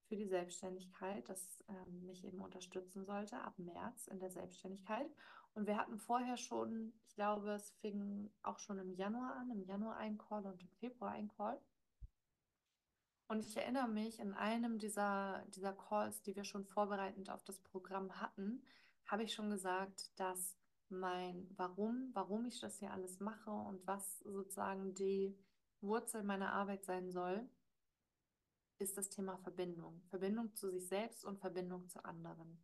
für 0.08 0.16
die 0.16 0.26
Selbstständigkeit, 0.26 1.28
das 1.28 1.64
ähm, 1.68 2.06
mich 2.06 2.24
eben 2.24 2.40
unterstützen 2.40 3.04
sollte 3.04 3.38
ab 3.40 3.60
März 3.60 4.08
in 4.08 4.20
der 4.20 4.30
Selbstständigkeit. 4.30 5.12
Und 5.54 5.68
wir 5.68 5.78
hatten 5.78 5.98
vorher 5.98 6.38
schon, 6.38 6.94
ich 7.08 7.16
glaube, 7.16 7.52
es 7.52 7.72
fing 7.82 8.32
auch 8.42 8.60
schon 8.60 8.80
im 8.80 8.94
Januar 8.94 9.36
an, 9.36 9.50
im 9.50 9.64
Januar 9.64 9.98
ein 9.98 10.18
Call 10.18 10.46
und 10.46 10.62
im 10.62 10.70
Februar 10.70 11.12
ein 11.12 11.28
Call. 11.28 11.60
Und 13.28 13.46
ich 13.46 13.58
erinnere 13.58 13.90
mich, 13.90 14.20
in 14.20 14.34
einem 14.34 14.78
dieser, 14.78 15.44
dieser 15.50 15.74
Calls, 15.74 16.22
die 16.22 16.38
wir 16.38 16.46
schon 16.46 16.64
vorbereitend 16.64 17.30
auf 17.30 17.44
das 17.44 17.60
Programm 17.60 18.22
hatten, 18.22 18.64
habe 19.08 19.24
ich 19.24 19.34
schon 19.34 19.50
gesagt, 19.50 20.18
dass 20.18 20.56
mein 20.90 21.50
Warum, 21.58 22.12
warum 22.14 22.46
ich 22.46 22.60
das 22.60 22.78
hier 22.80 22.92
alles 22.92 23.20
mache 23.20 23.52
und 23.52 23.86
was 23.88 24.20
sozusagen 24.20 24.94
die 24.94 25.38
Wurzel 25.82 26.24
meiner 26.24 26.54
Arbeit 26.54 26.86
sein 26.86 27.12
soll, 27.12 27.50
ist 28.80 28.98
das 28.98 29.10
Thema 29.10 29.38
Verbindung. 29.38 30.02
Verbindung 30.10 30.54
zu 30.56 30.70
sich 30.72 30.88
selbst 30.88 31.24
und 31.24 31.40
Verbindung 31.40 31.88
zu 31.88 32.04
anderen. 32.04 32.64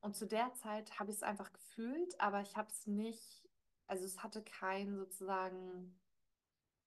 Und 0.00 0.16
zu 0.16 0.26
der 0.26 0.54
Zeit 0.54 0.98
habe 0.98 1.10
ich 1.10 1.16
es 1.16 1.22
einfach 1.22 1.52
gefühlt, 1.52 2.20
aber 2.20 2.40
ich 2.40 2.56
habe 2.56 2.70
es 2.70 2.86
nicht, 2.86 3.48
also 3.86 4.04
es 4.04 4.22
hatte 4.22 4.42
kein 4.44 4.96
sozusagen 4.96 5.98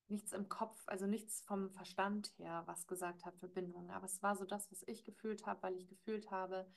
nichts 0.08 0.34
im 0.34 0.48
Kopf, 0.50 0.82
also 0.88 1.08
nichts 1.08 1.42
vom 1.42 1.72
Verstand 1.72 2.32
her, 2.38 2.64
was 2.68 2.88
gesagt 2.88 3.26
hat, 3.26 3.38
Verbindung. 3.38 3.90
Aber 3.92 4.06
es 4.06 4.22
war 4.22 4.36
so 4.36 4.46
das, 4.46 4.72
was 4.72 4.84
ich 4.84 5.04
gefühlt 5.04 5.46
habe, 5.46 5.64
weil 5.64 5.76
ich 5.76 5.88
gefühlt 5.88 6.32
habe, 6.32 6.70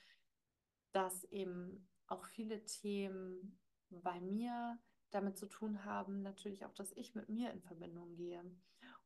dass 0.91 1.23
eben 1.25 1.87
auch 2.07 2.25
viele 2.25 2.65
Themen 2.65 3.59
bei 3.89 4.19
mir 4.19 4.79
damit 5.11 5.37
zu 5.37 5.47
tun 5.47 5.85
haben, 5.85 6.21
natürlich 6.21 6.65
auch, 6.65 6.73
dass 6.73 6.91
ich 6.93 7.15
mit 7.15 7.29
mir 7.29 7.51
in 7.51 7.61
Verbindung 7.61 8.15
gehe 8.15 8.43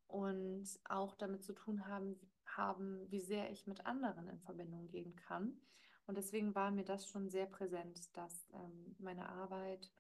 und 0.08 0.68
auch 0.86 1.16
damit 1.16 1.44
zu 1.44 1.54
tun 1.54 1.86
haben, 1.88 2.20
haben, 2.46 3.10
wie 3.12 3.20
sehr 3.20 3.52
ich 3.52 3.68
mit 3.68 3.86
anderen 3.86 4.28
in 4.28 4.40
Verbindung 4.40 4.88
gehen 4.88 5.16
kann. 5.16 5.62
Und 6.08 6.18
deswegen 6.18 6.56
war 6.56 6.72
mir 6.72 6.84
das 6.84 7.06
schon 7.06 7.30
sehr 7.30 7.46
präsent, 7.46 8.16
dass 8.18 8.50
ähm, 8.54 8.96
meine 8.98 9.30
Arbeit 9.30 9.92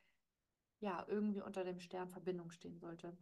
ja 0.80 1.06
irgendwie 1.08 1.42
unter 1.42 1.64
dem 1.64 1.80
Stern 1.80 2.10
Verbindung 2.10 2.50
stehen 2.50 2.80
sollte. 2.80 3.16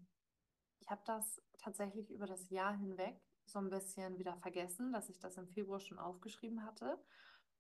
Ich 0.80 0.90
habe 0.90 1.02
das 1.06 1.42
tatsächlich 1.58 2.12
über 2.12 2.28
das 2.28 2.50
Jahr 2.50 2.78
hinweg 2.78 3.20
so 3.46 3.60
ein 3.60 3.70
bisschen 3.70 4.18
wieder 4.18 4.38
vergessen, 4.38 4.94
dass 4.94 5.10
ich 5.10 5.20
das 5.20 5.38
im 5.38 5.50
Februar 5.50 5.80
schon 5.82 6.00
aufgeschrieben 6.00 6.64
hatte 6.64 6.98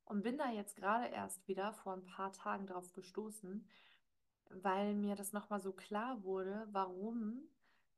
und 0.07 0.23
bin 0.23 0.37
da 0.37 0.49
jetzt 0.51 0.75
gerade 0.75 1.07
erst 1.07 1.47
wieder 1.47 1.73
vor 1.73 1.93
ein 1.93 2.05
paar 2.05 2.31
Tagen 2.31 2.67
drauf 2.67 2.93
gestoßen, 2.93 3.67
weil 4.49 4.95
mir 4.95 5.15
das 5.15 5.33
nochmal 5.33 5.59
so 5.59 5.73
klar 5.73 6.23
wurde, 6.23 6.67
warum 6.71 7.49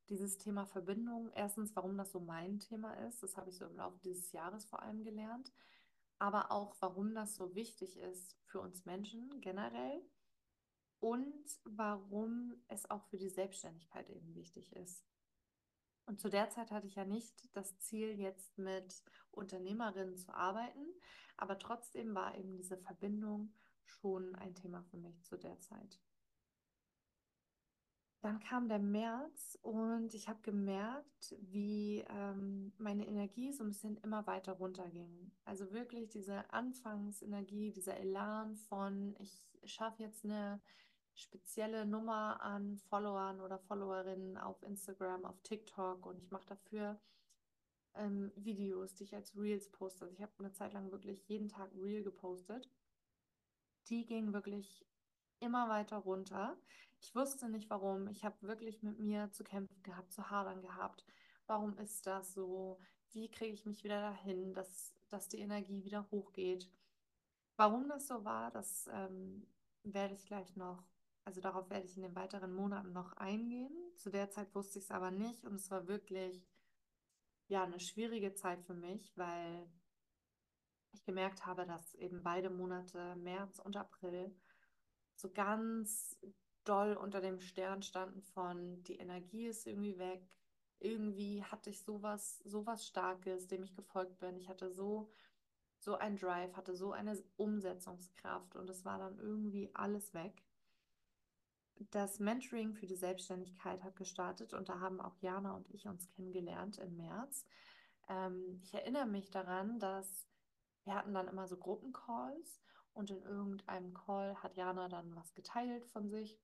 dieses 0.09 0.37
Thema 0.37 0.65
Verbindung, 0.65 1.29
erstens, 1.35 1.75
warum 1.75 1.95
das 1.97 2.11
so 2.11 2.19
mein 2.19 2.59
Thema 2.59 2.93
ist, 3.07 3.21
das 3.21 3.37
habe 3.37 3.49
ich 3.49 3.57
so 3.57 3.65
im 3.65 3.75
Laufe 3.75 3.99
dieses 3.99 4.31
Jahres 4.31 4.65
vor 4.65 4.81
allem 4.81 5.03
gelernt, 5.03 5.53
aber 6.17 6.51
auch, 6.51 6.75
warum 6.79 7.13
das 7.13 7.35
so 7.35 7.53
wichtig 7.53 7.97
ist 7.97 8.35
für 8.45 8.59
uns 8.59 8.85
Menschen 8.85 9.39
generell 9.41 10.01
und 10.99 11.45
warum 11.63 12.55
es 12.67 12.89
auch 12.89 13.05
für 13.05 13.17
die 13.17 13.29
Selbstständigkeit 13.29 14.09
eben 14.09 14.33
wichtig 14.35 14.75
ist. 14.75 15.08
Und 16.09 16.19
zu 16.19 16.27
der 16.27 16.49
Zeit 16.49 16.71
hatte 16.71 16.87
ich 16.87 16.95
ja 16.95 17.05
nicht 17.05 17.55
das 17.55 17.77
Ziel, 17.77 18.19
jetzt 18.19 18.57
mit 18.57 19.03
Unternehmerinnen 19.29 20.17
zu 20.17 20.33
arbeiten, 20.33 20.87
aber 21.37 21.59
trotzdem 21.59 22.15
war 22.15 22.35
eben 22.35 22.57
diese 22.57 22.77
Verbindung 22.77 23.53
schon 23.83 24.33
ein 24.33 24.55
Thema 24.55 24.81
für 24.81 24.97
mich 24.97 25.23
zu 25.23 25.37
der 25.37 25.59
Zeit. 25.59 25.99
Dann 28.21 28.39
kam 28.39 28.67
der 28.67 28.79
März 28.79 29.59
und 29.61 30.15
ich 30.15 30.27
habe 30.27 30.41
gemerkt, 30.41 31.35
wie 31.41 32.03
ähm, 32.09 32.73
meine 32.79 33.05
Energie 33.05 33.53
so 33.53 33.63
ein 33.63 33.69
bisschen 33.69 33.97
immer 33.97 34.25
weiter 34.25 34.53
runterging. 34.53 35.31
Also 35.45 35.71
wirklich 35.71 36.09
diese 36.09 36.51
Anfangsenergie, 36.51 37.71
dieser 37.71 37.97
Elan 37.97 38.55
von, 38.55 39.15
ich 39.19 39.47
schaffe 39.63 40.01
jetzt 40.01 40.25
eine 40.25 40.59
spezielle 41.19 41.85
Nummer 41.85 42.41
an 42.41 42.77
Followern 42.89 43.41
oder 43.41 43.59
Followerinnen 43.59 44.37
auf 44.37 44.61
Instagram, 44.63 45.25
auf 45.25 45.39
TikTok 45.41 46.05
und 46.05 46.17
ich 46.19 46.31
mache 46.31 46.47
dafür 46.47 46.99
ähm, 47.95 48.31
Videos, 48.35 48.95
die 48.95 49.03
ich 49.03 49.15
als 49.15 49.35
Reels 49.35 49.69
poste. 49.69 50.05
Also 50.05 50.15
ich 50.15 50.21
habe 50.21 50.31
eine 50.39 50.53
Zeit 50.53 50.73
lang 50.73 50.91
wirklich 50.91 51.27
jeden 51.27 51.49
Tag 51.49 51.71
Reel 51.75 52.03
gepostet. 52.03 52.69
Die 53.87 54.05
ging 54.05 54.33
wirklich 54.33 54.85
immer 55.39 55.69
weiter 55.69 55.97
runter. 55.97 56.57
Ich 57.01 57.15
wusste 57.15 57.49
nicht 57.49 57.69
warum. 57.69 58.07
Ich 58.07 58.23
habe 58.23 58.41
wirklich 58.41 58.83
mit 58.83 58.99
mir 58.99 59.31
zu 59.31 59.43
kämpfen 59.43 59.81
gehabt, 59.83 60.11
zu 60.11 60.29
hadern 60.29 60.61
gehabt. 60.61 61.05
Warum 61.47 61.77
ist 61.77 62.05
das 62.05 62.33
so? 62.33 62.79
Wie 63.11 63.29
kriege 63.29 63.53
ich 63.53 63.65
mich 63.65 63.83
wieder 63.83 64.01
dahin, 64.01 64.53
dass, 64.53 64.93
dass 65.09 65.27
die 65.27 65.39
Energie 65.39 65.83
wieder 65.83 66.09
hochgeht? 66.11 66.69
Warum 67.55 67.89
das 67.89 68.07
so 68.07 68.23
war, 68.23 68.51
das 68.51 68.87
ähm, 68.93 69.47
werde 69.83 70.13
ich 70.13 70.25
gleich 70.25 70.55
noch, 70.55 70.83
also 71.29 71.41
darauf 71.41 71.69
werde 71.69 71.85
ich 71.85 71.95
in 71.95 72.01
den 72.01 72.15
weiteren 72.15 72.51
Monaten 72.55 72.91
noch 72.91 73.13
eingehen. 73.13 73.71
Zu 73.95 74.09
der 74.09 74.31
Zeit 74.31 74.55
wusste 74.55 74.79
ich 74.79 74.85
es 74.85 74.91
aber 74.91 75.11
nicht 75.11 75.45
und 75.45 75.53
es 75.53 75.69
war 75.69 75.87
wirklich 75.87 76.43
ja 77.49 77.63
eine 77.63 77.79
schwierige 77.79 78.33
Zeit 78.33 78.63
für 78.63 78.73
mich, 78.73 79.15
weil 79.15 79.71
ich 80.91 81.03
gemerkt 81.03 81.45
habe, 81.45 81.67
dass 81.67 81.93
eben 81.93 82.23
beide 82.23 82.49
Monate, 82.49 83.15
März 83.17 83.59
und 83.59 83.77
April, 83.77 84.35
so 85.13 85.29
ganz 85.29 86.19
doll 86.63 86.95
unter 86.95 87.21
dem 87.21 87.39
Stern 87.39 87.83
standen 87.83 88.23
von 88.23 88.81
die 88.85 88.95
Energie 88.95 89.45
ist 89.45 89.67
irgendwie 89.67 89.99
weg. 89.99 90.27
Irgendwie 90.79 91.43
hatte 91.43 91.69
ich 91.69 91.83
sowas, 91.83 92.39
sowas 92.39 92.87
Starkes, 92.87 93.45
dem 93.45 93.61
ich 93.61 93.75
gefolgt 93.75 94.17
bin. 94.17 94.35
Ich 94.35 94.49
hatte 94.49 94.71
so, 94.71 95.11
so 95.77 95.93
ein 95.93 96.15
Drive, 96.15 96.55
hatte 96.55 96.75
so 96.75 96.91
eine 96.91 97.21
Umsetzungskraft 97.37 98.55
und 98.55 98.67
es 98.67 98.83
war 98.83 98.97
dann 98.97 99.19
irgendwie 99.19 99.69
alles 99.75 100.15
weg. 100.15 100.41
Das 101.91 102.19
Mentoring 102.19 102.73
für 102.73 102.87
die 102.87 102.97
Selbstständigkeit 102.97 103.83
hat 103.83 103.95
gestartet 103.95 104.53
und 104.53 104.67
da 104.67 104.79
haben 104.79 104.99
auch 104.99 105.15
Jana 105.21 105.55
und 105.55 105.69
ich 105.69 105.87
uns 105.87 106.07
kennengelernt 106.09 106.77
im 106.77 106.97
März. 106.97 107.45
Ähm, 108.09 108.59
ich 108.63 108.73
erinnere 108.73 109.05
mich 109.05 109.29
daran, 109.31 109.79
dass 109.79 110.27
wir 110.83 110.95
hatten 110.95 111.13
dann 111.13 111.27
immer 111.27 111.47
so 111.47 111.55
Gruppencalls 111.55 112.61
und 112.93 113.11
in 113.11 113.21
irgendeinem 113.21 113.93
Call 113.93 114.35
hat 114.43 114.57
Jana 114.57 114.89
dann 114.89 115.15
was 115.15 115.33
geteilt 115.33 115.85
von 115.85 116.09
sich. 116.09 116.37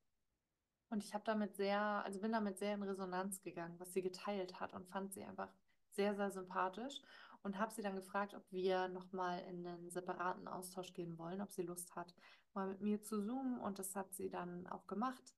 Und 0.89 1.03
ich 1.03 1.13
habe 1.13 1.23
damit 1.25 1.55
sehr, 1.55 1.79
also 1.79 2.21
bin 2.21 2.31
damit 2.31 2.57
sehr 2.57 2.73
in 2.73 2.83
Resonanz 2.83 3.41
gegangen, 3.41 3.79
was 3.79 3.91
sie 3.91 4.01
geteilt 4.01 4.59
hat 4.59 4.73
und 4.73 4.87
fand 4.87 5.13
sie 5.13 5.25
einfach 5.25 5.51
sehr, 5.91 6.15
sehr 6.15 6.31
sympathisch 6.31 7.01
und 7.45 7.59
habe 7.59 7.71
sie 7.71 7.83
dann 7.83 7.95
gefragt, 7.95 8.33
ob 8.33 8.43
wir 8.51 8.87
nochmal 8.87 9.39
in 9.43 9.67
einen 9.67 9.91
separaten 9.91 10.47
Austausch 10.47 10.93
gehen 10.93 11.19
wollen, 11.19 11.41
ob 11.41 11.51
sie 11.51 11.61
Lust 11.61 11.95
hat, 11.95 12.15
mal 12.55 12.67
mit 12.67 12.81
mir 12.81 13.03
zu 13.03 13.23
zoomen. 13.23 13.59
Und 13.59 13.77
das 13.77 13.95
hat 13.95 14.15
sie 14.15 14.31
dann 14.31 14.65
auch 14.65 14.87
gemacht. 14.87 15.35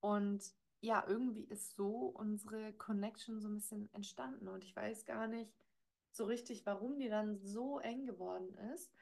Und 0.00 0.54
ja, 0.82 1.02
irgendwie 1.08 1.44
ist 1.44 1.74
so 1.76 2.08
unsere 2.08 2.74
Connection 2.74 3.40
so 3.40 3.48
ein 3.48 3.54
bisschen 3.54 3.90
entstanden. 3.94 4.48
Und 4.48 4.64
ich 4.64 4.76
weiß 4.76 5.06
gar 5.06 5.28
nicht 5.28 5.50
so 6.12 6.26
richtig, 6.26 6.66
warum 6.66 6.98
die 6.98 7.08
dann 7.08 7.38
so 7.38 7.78
eng 7.78 8.04
geworden 8.04 8.54
ist. 8.74 8.92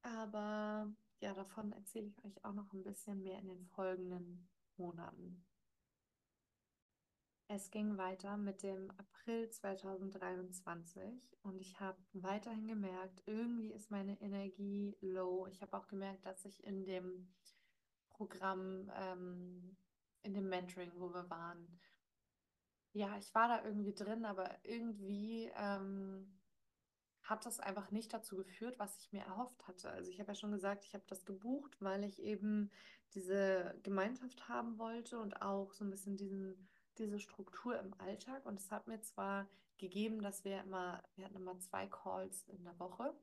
Aber 0.00 0.90
ja, 1.20 1.34
davon 1.34 1.72
erzähle 1.72 2.06
ich 2.06 2.24
euch 2.24 2.42
auch 2.46 2.54
noch 2.54 2.72
ein 2.72 2.82
bisschen 2.82 3.22
mehr 3.22 3.38
in 3.40 3.48
den 3.48 3.66
folgenden 3.66 4.48
Monaten. 4.78 5.44
Es 7.52 7.72
ging 7.72 7.98
weiter 7.98 8.36
mit 8.36 8.62
dem 8.62 8.92
April 8.92 9.50
2023 9.50 11.20
und 11.42 11.60
ich 11.60 11.80
habe 11.80 11.98
weiterhin 12.12 12.68
gemerkt, 12.68 13.24
irgendwie 13.26 13.72
ist 13.72 13.90
meine 13.90 14.20
Energie 14.20 14.96
low. 15.00 15.48
Ich 15.48 15.60
habe 15.60 15.76
auch 15.76 15.88
gemerkt, 15.88 16.24
dass 16.24 16.44
ich 16.44 16.62
in 16.62 16.84
dem 16.84 17.34
Programm, 18.08 18.88
ähm, 18.94 19.76
in 20.22 20.32
dem 20.32 20.48
Mentoring, 20.48 20.92
wo 20.94 21.12
wir 21.12 21.28
waren, 21.28 21.80
ja, 22.92 23.18
ich 23.18 23.34
war 23.34 23.48
da 23.48 23.64
irgendwie 23.64 23.94
drin, 23.94 24.24
aber 24.24 24.48
irgendwie 24.62 25.50
ähm, 25.56 26.38
hat 27.24 27.46
das 27.46 27.58
einfach 27.58 27.90
nicht 27.90 28.14
dazu 28.14 28.36
geführt, 28.36 28.78
was 28.78 28.96
ich 29.00 29.10
mir 29.10 29.22
erhofft 29.22 29.66
hatte. 29.66 29.90
Also 29.90 30.12
ich 30.12 30.20
habe 30.20 30.30
ja 30.30 30.36
schon 30.36 30.52
gesagt, 30.52 30.84
ich 30.84 30.94
habe 30.94 31.04
das 31.08 31.24
gebucht, 31.24 31.76
weil 31.80 32.04
ich 32.04 32.22
eben 32.22 32.70
diese 33.14 33.76
Gemeinschaft 33.82 34.48
haben 34.48 34.78
wollte 34.78 35.18
und 35.18 35.42
auch 35.42 35.72
so 35.72 35.84
ein 35.84 35.90
bisschen 35.90 36.16
diesen, 36.16 36.68
diese 37.00 37.18
Struktur 37.18 37.78
im 37.78 37.92
Alltag. 37.98 38.46
Und 38.46 38.60
es 38.60 38.70
hat 38.70 38.86
mir 38.86 39.00
zwar 39.00 39.48
gegeben, 39.78 40.22
dass 40.22 40.44
wir 40.44 40.60
immer, 40.60 41.02
wir 41.16 41.24
hatten 41.24 41.36
immer 41.36 41.58
zwei 41.58 41.86
Calls 41.86 42.44
in 42.48 42.62
der 42.64 42.78
Woche. 42.78 43.14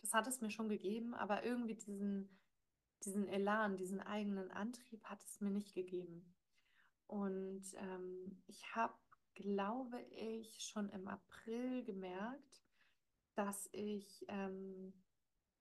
Das 0.00 0.12
hat 0.14 0.26
es 0.26 0.40
mir 0.40 0.50
schon 0.50 0.68
gegeben, 0.68 1.14
aber 1.14 1.44
irgendwie 1.44 1.74
diesen, 1.74 2.40
diesen 3.04 3.28
Elan, 3.28 3.76
diesen 3.76 4.00
eigenen 4.00 4.50
Antrieb 4.50 5.04
hat 5.04 5.22
es 5.22 5.40
mir 5.40 5.50
nicht 5.50 5.74
gegeben. 5.74 6.34
Und 7.06 7.64
ähm, 7.74 8.42
ich 8.46 8.74
habe, 8.74 8.94
glaube 9.34 10.00
ich, 10.10 10.64
schon 10.64 10.88
im 10.90 11.08
April 11.08 11.84
gemerkt, 11.84 12.64
dass 13.34 13.68
ich 13.72 14.24
ähm, 14.28 14.92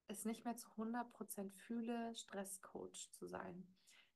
es 0.08 0.25
nicht 0.25 0.46
mehr 0.46 0.58
zu 0.58 0.70
100% 0.72 1.51
fühle, 1.51 2.13
Stresscoach 2.15 3.12
zu 3.12 3.27
sein. 3.27 3.67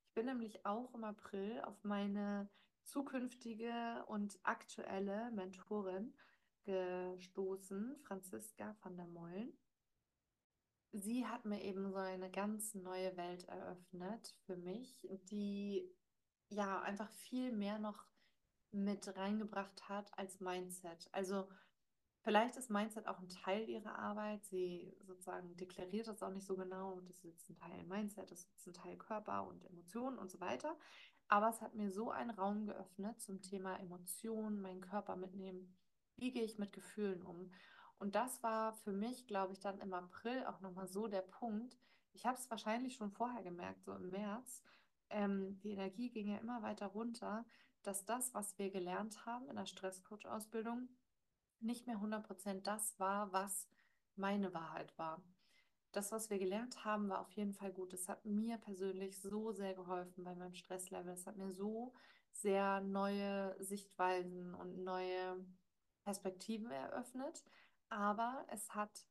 Ich 0.08 0.14
bin 0.14 0.26
nämlich 0.26 0.66
auch 0.66 0.94
im 0.94 1.04
April 1.04 1.62
auf 1.62 1.84
meine 1.84 2.50
zukünftige 2.86 4.06
und 4.08 4.40
aktuelle 4.44 5.32
Mentorin 5.32 6.14
gestoßen, 6.64 7.98
Franziska 8.00 8.76
van 8.82 8.98
der 8.98 9.08
Mollen. 9.08 9.54
Sie 10.92 11.28
hat 11.28 11.46
mir 11.46 11.62
eben 11.62 11.92
so 11.92 11.98
eine 11.98 12.32
ganz 12.32 12.74
neue 12.74 13.16
Welt 13.18 13.44
eröffnet 13.46 14.34
für 14.46 14.56
mich, 14.56 15.08
die 15.30 15.94
ja 16.50 16.82
einfach 16.82 17.10
viel 17.12 17.52
mehr 17.52 17.80
noch 17.80 18.06
mit 18.72 19.16
reingebracht 19.16 19.90
hat 19.90 20.18
als 20.18 20.40
Mindset. 20.40 21.10
Also 21.12 21.48
Vielleicht 22.26 22.58
ist 22.58 22.72
Mindset 22.72 23.06
auch 23.06 23.20
ein 23.20 23.30
Teil 23.30 23.70
ihrer 23.70 24.00
Arbeit. 24.00 24.44
Sie 24.46 24.98
sozusagen 25.04 25.56
deklariert 25.58 26.08
das 26.08 26.24
auch 26.24 26.32
nicht 26.32 26.48
so 26.48 26.56
genau. 26.56 27.00
Das 27.02 27.18
ist 27.18 27.24
jetzt 27.24 27.50
ein 27.52 27.56
Teil 27.56 27.84
Mindset, 27.84 28.32
das 28.32 28.46
ist 28.46 28.66
ein 28.66 28.74
Teil 28.74 28.98
Körper 28.98 29.46
und 29.46 29.64
Emotionen 29.66 30.18
und 30.18 30.32
so 30.32 30.40
weiter. 30.40 30.76
Aber 31.28 31.50
es 31.50 31.62
hat 31.62 31.76
mir 31.76 31.92
so 31.92 32.12
einen 32.12 32.30
Raum 32.30 32.66
geöffnet 32.66 33.20
zum 33.22 33.42
Thema 33.42 33.78
Emotionen, 33.80 34.62
meinen 34.62 34.82
Körper 34.82 35.16
mitnehmen. 35.16 35.76
Wie 36.18 36.32
gehe 36.32 36.44
ich 36.44 36.60
mit 36.60 36.72
Gefühlen 36.72 37.22
um? 37.24 37.52
Und 37.98 38.16
das 38.16 38.44
war 38.44 38.74
für 38.74 38.92
mich, 38.92 39.26
glaube 39.26 39.54
ich, 39.54 39.60
dann 39.60 39.80
im 39.80 39.94
April 39.94 40.46
auch 40.46 40.62
nochmal 40.62 40.88
so 40.88 41.08
der 41.08 41.22
Punkt. 41.22 41.78
Ich 42.14 42.26
habe 42.26 42.38
es 42.38 42.50
wahrscheinlich 42.50 42.96
schon 42.96 43.12
vorher 43.12 43.42
gemerkt, 43.44 43.84
so 43.84 43.94
im 43.94 44.10
März. 44.10 44.64
Ähm, 45.10 45.60
die 45.62 45.72
Energie 45.72 46.10
ging 46.10 46.28
ja 46.28 46.38
immer 46.38 46.62
weiter 46.62 46.88
runter, 46.88 47.46
dass 47.84 48.06
das, 48.06 48.34
was 48.34 48.58
wir 48.58 48.70
gelernt 48.70 49.26
haben 49.26 49.48
in 49.50 49.56
der 49.56 49.66
Stresscoach-Ausbildung, 49.66 50.90
nicht 51.60 51.88
mehr 51.88 51.98
100% 51.98 52.62
das 52.62 53.00
war, 53.00 53.32
was 53.32 53.68
meine 54.16 54.54
Wahrheit 54.54 54.98
war. 54.98 55.22
Das, 55.96 56.12
was 56.12 56.30
wir 56.30 56.40
gelernt 56.40 56.84
haben, 56.84 57.08
war 57.08 57.22
auf 57.22 57.32
jeden 57.32 57.54
Fall 57.54 57.72
gut. 57.72 57.94
Es 57.94 58.10
hat 58.10 58.26
mir 58.26 58.58
persönlich 58.58 59.18
so 59.22 59.54
sehr 59.54 59.74
geholfen 59.74 60.26
bei 60.26 60.36
meinem 60.36 60.54
Stresslevel. 60.54 61.14
Es 61.14 61.26
hat 61.26 61.38
mir 61.38 61.54
so 61.54 61.94
sehr 62.34 62.82
neue 62.82 63.56
Sichtweisen 63.64 64.54
und 64.56 64.84
neue 64.84 65.46
Perspektiven 66.04 66.70
eröffnet. 66.70 67.46
Aber 67.88 68.46
es 68.50 68.76
hat, 68.76 69.08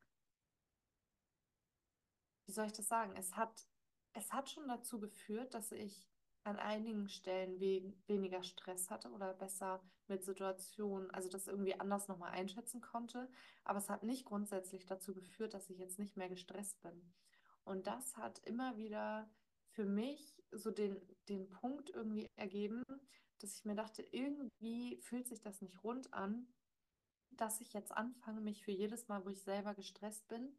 wie 2.45 2.53
soll 2.53 2.67
ich 2.67 2.73
das 2.73 2.87
sagen? 2.87 3.17
Es 3.17 3.35
hat, 3.35 3.67
es 4.13 4.35
hat 4.35 4.51
schon 4.51 4.69
dazu 4.69 5.01
geführt, 5.01 5.55
dass 5.55 5.73
ich 5.73 6.07
an 6.45 6.59
einigen 6.59 7.09
Stellen 7.09 7.59
we 7.59 7.95
weniger 8.07 8.43
Stress 8.43 8.91
hatte 8.91 9.11
oder 9.11 9.35
besser 9.35 9.83
mit 10.09 10.25
Situationen, 10.25 11.11
also 11.11 11.29
das 11.29 11.49
irgendwie 11.49 11.79
anders 11.81 12.07
nochmal 12.09 12.33
einschätzen 12.33 12.81
konnte. 12.81 13.29
Aber 13.65 13.79
es 13.79 13.89
hat 13.89 14.03
nicht 14.03 14.27
grundsätzlich 14.27 14.87
dazu 14.87 15.15
geführt, 15.15 15.55
dass 15.55 15.71
ich 15.71 15.79
jetzt 15.79 15.99
nicht 15.99 16.17
mehr 16.17 16.29
gestresst 16.29 16.81
bin. 16.83 17.13
Und 17.65 17.87
das 17.87 18.17
hat 18.17 18.41
immer 18.41 18.77
wieder 18.77 19.31
für 19.71 19.87
mich 19.87 20.43
so 20.53 20.71
den, 20.71 21.01
den 21.29 21.49
Punkt 21.49 21.91
irgendwie 21.91 22.29
ergeben, 22.37 22.85
dass 23.41 23.57
ich 23.57 23.65
mir 23.65 23.75
dachte, 23.75 24.03
irgendwie 24.13 24.99
fühlt 25.03 25.27
sich 25.27 25.41
das 25.41 25.63
nicht 25.63 25.83
rund 25.83 26.13
an, 26.13 26.47
dass 27.31 27.61
ich 27.61 27.73
jetzt 27.73 27.91
anfange, 27.91 28.41
mich 28.41 28.63
für 28.63 28.71
jedes 28.71 29.09
Mal, 29.09 29.25
wo 29.25 29.31
ich 29.31 29.43
selber 29.43 29.75
gestresst 29.75 30.29
bin, 30.29 30.55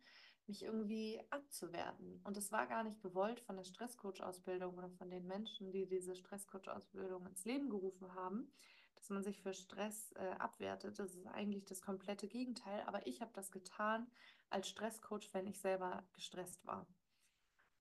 mich 0.47 0.63
irgendwie 0.63 1.21
abzuwerten. 1.29 2.19
Und 2.23 2.37
es 2.37 2.51
war 2.51 2.67
gar 2.67 2.83
nicht 2.83 3.01
gewollt 3.01 3.39
von 3.41 3.55
der 3.55 3.63
Stresscoach-Ausbildung 3.63 4.77
oder 4.77 4.89
von 4.89 5.09
den 5.09 5.27
Menschen, 5.27 5.71
die 5.71 5.87
diese 5.87 6.15
Stresscoach-Ausbildung 6.15 7.25
ins 7.27 7.45
Leben 7.45 7.69
gerufen 7.69 8.13
haben, 8.15 8.51
dass 8.95 9.09
man 9.09 9.23
sich 9.23 9.41
für 9.41 9.53
Stress 9.53 10.11
äh, 10.13 10.35
abwertet. 10.39 10.99
Das 10.99 11.15
ist 11.15 11.27
eigentlich 11.27 11.65
das 11.65 11.81
komplette 11.81 12.27
Gegenteil. 12.27 12.83
Aber 12.85 13.05
ich 13.07 13.21
habe 13.21 13.31
das 13.33 13.51
getan 13.51 14.07
als 14.49 14.67
Stresscoach, 14.69 15.33
wenn 15.33 15.47
ich 15.47 15.59
selber 15.59 16.03
gestresst 16.13 16.65
war. 16.65 16.87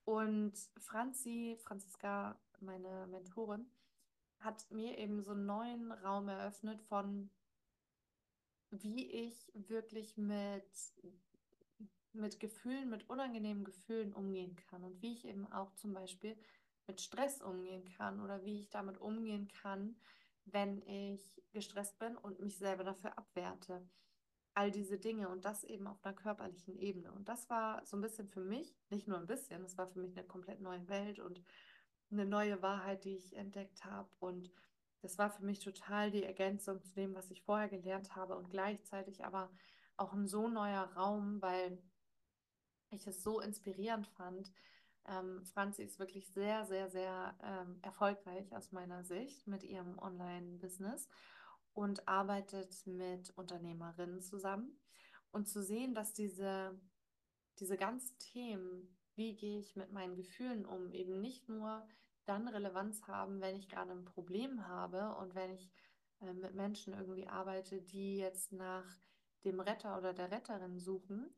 Und 0.04 0.54
Franzi, 0.78 1.56
Franziska, 1.62 2.38
meine 2.60 3.06
Mentorin, 3.06 3.70
hat 4.40 4.70
mir 4.70 4.98
eben 4.98 5.22
so 5.22 5.32
einen 5.32 5.46
neuen 5.46 5.92
Raum 5.92 6.28
eröffnet 6.28 6.82
von, 6.82 7.30
wie 8.70 9.10
ich 9.10 9.50
wirklich 9.54 10.16
mit 10.16 10.68
mit 12.14 12.40
Gefühlen, 12.40 12.88
mit 12.90 13.08
unangenehmen 13.08 13.64
Gefühlen 13.64 14.12
umgehen 14.12 14.56
kann 14.56 14.84
und 14.84 15.02
wie 15.02 15.12
ich 15.14 15.24
eben 15.24 15.50
auch 15.52 15.72
zum 15.74 15.92
Beispiel 15.92 16.36
mit 16.86 17.00
Stress 17.00 17.42
umgehen 17.42 17.88
kann 17.96 18.20
oder 18.20 18.44
wie 18.44 18.60
ich 18.60 18.70
damit 18.70 18.98
umgehen 18.98 19.48
kann, 19.48 19.96
wenn 20.44 20.82
ich 20.86 21.42
gestresst 21.52 21.98
bin 21.98 22.16
und 22.16 22.40
mich 22.40 22.58
selber 22.58 22.84
dafür 22.84 23.16
abwerte. 23.18 23.88
All 24.54 24.70
diese 24.70 24.98
Dinge 24.98 25.28
und 25.28 25.44
das 25.44 25.64
eben 25.64 25.86
auf 25.86 26.04
einer 26.04 26.14
körperlichen 26.14 26.76
Ebene. 26.76 27.10
Und 27.12 27.28
das 27.28 27.50
war 27.50 27.84
so 27.84 27.96
ein 27.96 28.02
bisschen 28.02 28.28
für 28.28 28.40
mich, 28.40 28.76
nicht 28.90 29.08
nur 29.08 29.18
ein 29.18 29.26
bisschen, 29.26 29.62
das 29.62 29.76
war 29.76 29.88
für 29.88 29.98
mich 29.98 30.16
eine 30.16 30.26
komplett 30.26 30.60
neue 30.60 30.88
Welt 30.88 31.18
und 31.18 31.42
eine 32.10 32.24
neue 32.24 32.62
Wahrheit, 32.62 33.04
die 33.04 33.16
ich 33.16 33.34
entdeckt 33.36 33.84
habe. 33.84 34.08
Und 34.20 34.52
das 35.00 35.18
war 35.18 35.30
für 35.30 35.44
mich 35.44 35.58
total 35.58 36.10
die 36.10 36.22
Ergänzung 36.22 36.82
zu 36.82 36.94
dem, 36.94 37.14
was 37.14 37.30
ich 37.30 37.42
vorher 37.42 37.68
gelernt 37.68 38.14
habe 38.14 38.36
und 38.36 38.50
gleichzeitig 38.50 39.24
aber 39.24 39.50
auch 39.96 40.12
ein 40.12 40.26
so 40.26 40.48
neuer 40.48 40.84
Raum, 40.94 41.42
weil 41.42 41.82
ich 42.96 43.06
es 43.06 43.22
so 43.22 43.40
inspirierend 43.40 44.06
fand. 44.08 44.52
Ähm, 45.06 45.44
Franzi 45.44 45.82
ist 45.82 45.98
wirklich 45.98 46.28
sehr, 46.32 46.64
sehr, 46.64 46.88
sehr 46.88 47.36
ähm, 47.42 47.78
erfolgreich 47.82 48.54
aus 48.54 48.72
meiner 48.72 49.04
Sicht 49.04 49.46
mit 49.46 49.62
ihrem 49.62 49.98
Online-Business 49.98 51.08
und 51.74 52.08
arbeitet 52.08 52.86
mit 52.86 53.30
Unternehmerinnen 53.36 54.22
zusammen. 54.22 54.78
Und 55.30 55.48
zu 55.48 55.62
sehen, 55.62 55.94
dass 55.94 56.12
diese, 56.12 56.80
diese 57.58 57.76
ganzen 57.76 58.16
Themen, 58.18 58.96
wie 59.16 59.34
gehe 59.34 59.58
ich 59.58 59.76
mit 59.76 59.92
meinen 59.92 60.14
Gefühlen 60.14 60.64
um, 60.64 60.92
eben 60.92 61.20
nicht 61.20 61.48
nur 61.48 61.86
dann 62.24 62.48
Relevanz 62.48 63.02
haben, 63.06 63.40
wenn 63.40 63.56
ich 63.56 63.68
gerade 63.68 63.92
ein 63.92 64.04
Problem 64.04 64.66
habe 64.66 65.14
und 65.16 65.34
wenn 65.34 65.50
ich 65.50 65.70
äh, 66.20 66.32
mit 66.32 66.54
Menschen 66.54 66.94
irgendwie 66.94 67.26
arbeite, 67.26 67.82
die 67.82 68.16
jetzt 68.16 68.52
nach 68.52 68.86
dem 69.44 69.60
Retter 69.60 69.98
oder 69.98 70.14
der 70.14 70.30
Retterin 70.30 70.78
suchen, 70.78 71.34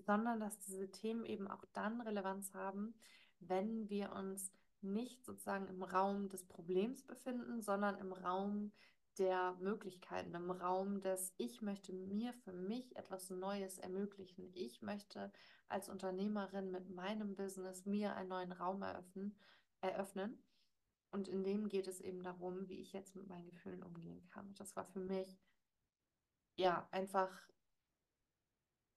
sondern 0.00 0.40
dass 0.40 0.58
diese 0.58 0.90
Themen 0.90 1.24
eben 1.24 1.48
auch 1.48 1.64
dann 1.72 2.00
Relevanz 2.00 2.54
haben, 2.54 2.94
wenn 3.40 3.88
wir 3.88 4.12
uns 4.12 4.52
nicht 4.82 5.24
sozusagen 5.24 5.66
im 5.68 5.82
Raum 5.82 6.28
des 6.28 6.44
Problems 6.46 7.02
befinden, 7.04 7.60
sondern 7.62 7.98
im 7.98 8.12
Raum 8.12 8.72
der 9.18 9.56
Möglichkeiten, 9.60 10.34
im 10.34 10.50
Raum 10.50 11.00
des 11.00 11.34
Ich 11.36 11.60
möchte 11.60 11.92
mir 11.92 12.32
für 12.32 12.52
mich 12.52 12.96
etwas 12.96 13.28
Neues 13.30 13.78
ermöglichen. 13.78 14.50
Ich 14.54 14.82
möchte 14.82 15.32
als 15.68 15.88
Unternehmerin 15.88 16.70
mit 16.70 16.88
meinem 16.90 17.34
Business 17.34 17.84
mir 17.84 18.14
einen 18.14 18.28
neuen 18.28 18.52
Raum 18.52 18.82
eröffnen, 18.82 19.36
eröffnen. 19.80 20.42
Und 21.10 21.28
in 21.28 21.42
dem 21.42 21.68
geht 21.68 21.88
es 21.88 22.00
eben 22.00 22.22
darum, 22.22 22.68
wie 22.68 22.80
ich 22.80 22.92
jetzt 22.92 23.16
mit 23.16 23.28
meinen 23.28 23.50
Gefühlen 23.50 23.82
umgehen 23.82 24.24
kann. 24.28 24.48
Und 24.48 24.60
das 24.60 24.76
war 24.76 24.84
für 24.84 25.00
mich 25.00 25.38
ja 26.56 26.88
einfach 26.92 27.30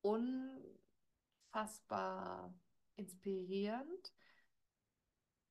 un 0.04 0.62
unfassbar 1.54 2.54
inspirierend. 2.96 4.14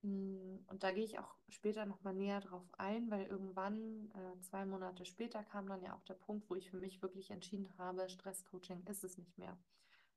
Mm, 0.02 0.58
und 0.66 0.82
da 0.82 0.90
gehe 0.92 1.04
ich 1.04 1.18
auch 1.18 1.36
später 1.48 1.86
nochmal 1.86 2.14
näher 2.14 2.40
drauf 2.40 2.66
ein, 2.76 3.10
weil 3.10 3.26
irgendwann, 3.26 4.10
äh, 4.10 4.40
zwei 4.40 4.64
Monate 4.64 5.04
später, 5.04 5.44
kam 5.44 5.68
dann 5.68 5.82
ja 5.82 5.94
auch 5.94 6.04
der 6.04 6.14
Punkt, 6.14 6.48
wo 6.50 6.56
ich 6.56 6.70
für 6.70 6.78
mich 6.78 7.02
wirklich 7.02 7.30
entschieden 7.30 7.72
habe, 7.78 8.08
Stresscoaching 8.08 8.84
ist 8.86 9.04
es 9.04 9.16
nicht 9.16 9.38
mehr. 9.38 9.56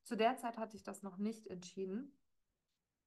Zu 0.04 0.16
der 0.16 0.38
Zeit 0.38 0.58
hatte 0.58 0.76
ich 0.76 0.84
das 0.84 1.04
noch 1.04 1.18
nicht 1.18 1.48
entschieden. 1.48 2.18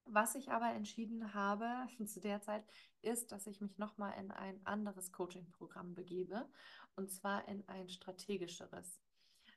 Was 0.05 0.35
ich 0.35 0.51
aber 0.51 0.71
entschieden 0.73 1.33
habe 1.33 1.67
zu 2.07 2.19
der 2.21 2.41
Zeit, 2.41 2.65
ist, 3.01 3.31
dass 3.31 3.47
ich 3.47 3.61
mich 3.61 3.77
nochmal 3.77 4.17
in 4.17 4.31
ein 4.31 4.65
anderes 4.65 5.11
Coaching-Programm 5.11 5.93
begebe 5.95 6.49
und 6.95 7.11
zwar 7.11 7.47
in 7.47 7.67
ein 7.67 7.89
strategischeres. 7.89 9.01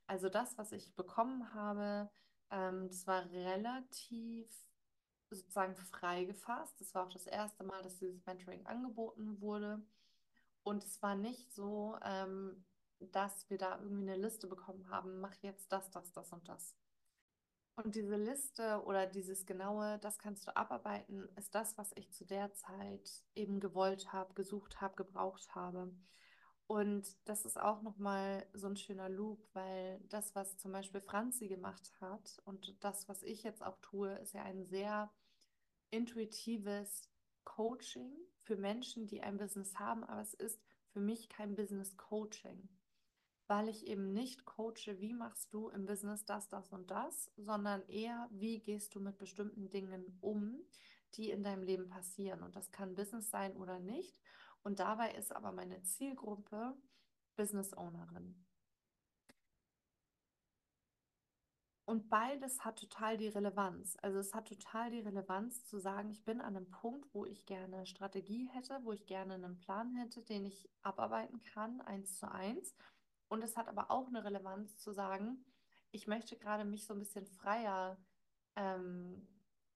Also 0.06 0.28
das, 0.28 0.58
was 0.58 0.72
ich 0.72 0.94
bekommen 0.94 1.54
habe, 1.54 2.10
ähm, 2.52 2.88
das 2.88 3.06
war 3.06 3.28
relativ 3.30 4.48
sozusagen 5.30 5.74
frei 5.74 6.24
gefasst. 6.24 6.80
Das 6.80 6.94
war 6.94 7.06
auch 7.06 7.12
das 7.12 7.26
erste 7.26 7.64
Mal, 7.64 7.82
dass 7.82 7.98
dieses 7.98 8.24
Mentoring 8.26 8.64
angeboten 8.66 9.40
wurde. 9.40 9.82
Und 10.62 10.84
es 10.84 11.02
war 11.02 11.16
nicht 11.16 11.52
so, 11.52 11.96
ähm, 12.04 12.64
dass 13.00 13.48
wir 13.50 13.58
da 13.58 13.78
irgendwie 13.80 14.08
eine 14.08 14.16
Liste 14.16 14.46
bekommen 14.46 14.88
haben, 14.90 15.20
mach 15.20 15.34
jetzt 15.42 15.72
das, 15.72 15.90
das, 15.90 16.12
das 16.12 16.32
und 16.32 16.48
das. 16.48 16.76
Und 17.74 17.94
diese 17.96 18.16
Liste 18.16 18.82
oder 18.84 19.06
dieses 19.06 19.46
genaue, 19.46 19.98
das 19.98 20.18
kannst 20.18 20.46
du 20.46 20.54
abarbeiten, 20.54 21.28
ist 21.36 21.54
das, 21.54 21.76
was 21.78 21.90
ich 21.96 22.12
zu 22.12 22.24
der 22.26 22.52
Zeit 22.52 23.24
eben 23.34 23.60
gewollt 23.60 24.12
habe, 24.12 24.34
gesucht 24.34 24.80
habe, 24.80 24.94
gebraucht 24.94 25.54
habe. 25.54 25.90
Und 26.72 27.18
das 27.26 27.44
ist 27.44 27.60
auch 27.60 27.82
nochmal 27.82 28.46
so 28.54 28.66
ein 28.66 28.78
schöner 28.78 29.10
Loop, 29.10 29.46
weil 29.52 30.00
das, 30.08 30.34
was 30.34 30.56
zum 30.56 30.72
Beispiel 30.72 31.02
Franzi 31.02 31.48
gemacht 31.48 31.92
hat 32.00 32.40
und 32.46 32.82
das, 32.82 33.10
was 33.10 33.22
ich 33.22 33.42
jetzt 33.42 33.62
auch 33.62 33.76
tue, 33.82 34.10
ist 34.20 34.32
ja 34.32 34.42
ein 34.44 34.64
sehr 34.64 35.12
intuitives 35.90 37.10
Coaching 37.44 38.10
für 38.38 38.56
Menschen, 38.56 39.06
die 39.06 39.20
ein 39.20 39.36
Business 39.36 39.78
haben, 39.78 40.02
aber 40.02 40.22
es 40.22 40.32
ist 40.32 40.62
für 40.88 41.00
mich 41.00 41.28
kein 41.28 41.54
Business 41.54 41.94
Coaching 41.98 42.70
weil 43.48 43.68
ich 43.68 43.86
eben 43.86 44.14
nicht 44.14 44.46
coache, 44.46 44.98
wie 45.00 45.12
machst 45.12 45.52
du 45.52 45.68
im 45.68 45.84
Business 45.84 46.24
das, 46.24 46.48
das 46.48 46.72
und 46.72 46.90
das, 46.90 47.30
sondern 47.36 47.86
eher, 47.86 48.28
wie 48.30 48.60
gehst 48.60 48.94
du 48.94 49.00
mit 49.00 49.18
bestimmten 49.18 49.68
Dingen 49.68 50.16
um, 50.22 50.58
die 51.16 51.28
in 51.28 51.42
deinem 51.42 51.62
Leben 51.62 51.90
passieren. 51.90 52.42
Und 52.42 52.56
das 52.56 52.70
kann 52.70 52.94
Business 52.94 53.28
sein 53.28 53.54
oder 53.56 53.78
nicht. 53.78 54.22
Und 54.62 54.80
dabei 54.80 55.12
ist 55.12 55.34
aber 55.34 55.52
meine 55.52 55.82
Zielgruppe 55.82 56.76
Business 57.36 57.76
Ownerin. 57.76 58.44
Und 61.84 62.08
beides 62.08 62.64
hat 62.64 62.78
total 62.78 63.18
die 63.18 63.28
Relevanz. 63.28 63.96
Also 64.00 64.18
es 64.18 64.32
hat 64.34 64.48
total 64.48 64.90
die 64.90 65.00
Relevanz 65.00 65.64
zu 65.64 65.78
sagen, 65.78 66.10
ich 66.10 66.24
bin 66.24 66.40
an 66.40 66.56
einem 66.56 66.70
Punkt, 66.70 67.12
wo 67.12 67.26
ich 67.26 67.44
gerne 67.44 67.86
Strategie 67.86 68.48
hätte, 68.52 68.78
wo 68.84 68.92
ich 68.92 69.06
gerne 69.06 69.34
einen 69.34 69.58
Plan 69.58 69.94
hätte, 69.96 70.22
den 70.22 70.46
ich 70.46 70.70
abarbeiten 70.82 71.42
kann, 71.42 71.80
eins 71.80 72.18
zu 72.18 72.30
eins. 72.30 72.74
Und 73.28 73.42
es 73.42 73.56
hat 73.56 73.68
aber 73.68 73.90
auch 73.90 74.06
eine 74.06 74.24
Relevanz 74.24 74.78
zu 74.78 74.92
sagen, 74.92 75.44
ich 75.90 76.06
möchte 76.06 76.36
gerade 76.38 76.64
mich 76.64 76.86
so 76.86 76.94
ein 76.94 77.00
bisschen 77.00 77.26
freier 77.26 77.98
ähm, 78.56 79.26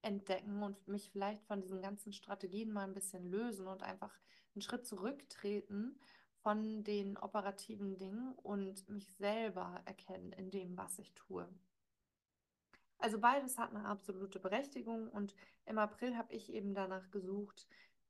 entdecken 0.02 0.62
und 0.62 0.88
mich 0.88 1.10
vielleicht 1.10 1.44
von 1.44 1.60
diesen 1.60 1.82
ganzen 1.82 2.12
Strategien 2.12 2.72
mal 2.72 2.84
ein 2.84 2.94
bisschen 2.94 3.24
lösen 3.26 3.66
und 3.66 3.82
einfach 3.82 4.12
einen 4.54 4.62
Schritt 4.62 4.86
zurücktreten 4.86 5.98
von 6.42 6.84
den 6.84 7.16
operativen 7.16 7.98
Dingen 7.98 8.32
und 8.34 8.88
mich 8.88 9.14
selber 9.16 9.80
erkennen 9.84 10.32
in 10.32 10.50
dem, 10.50 10.76
was 10.76 10.98
ich 10.98 11.12
tue. 11.14 11.48
Also 12.98 13.18
beides 13.18 13.58
hat 13.58 13.70
eine 13.70 13.84
absolute 13.84 14.38
Berechtigung 14.38 15.08
und 15.08 15.34
im 15.66 15.78
April 15.78 16.16
habe 16.16 16.32
ich 16.32 16.52
eben 16.52 16.74
danach 16.74 17.10
gesucht, 17.10 17.66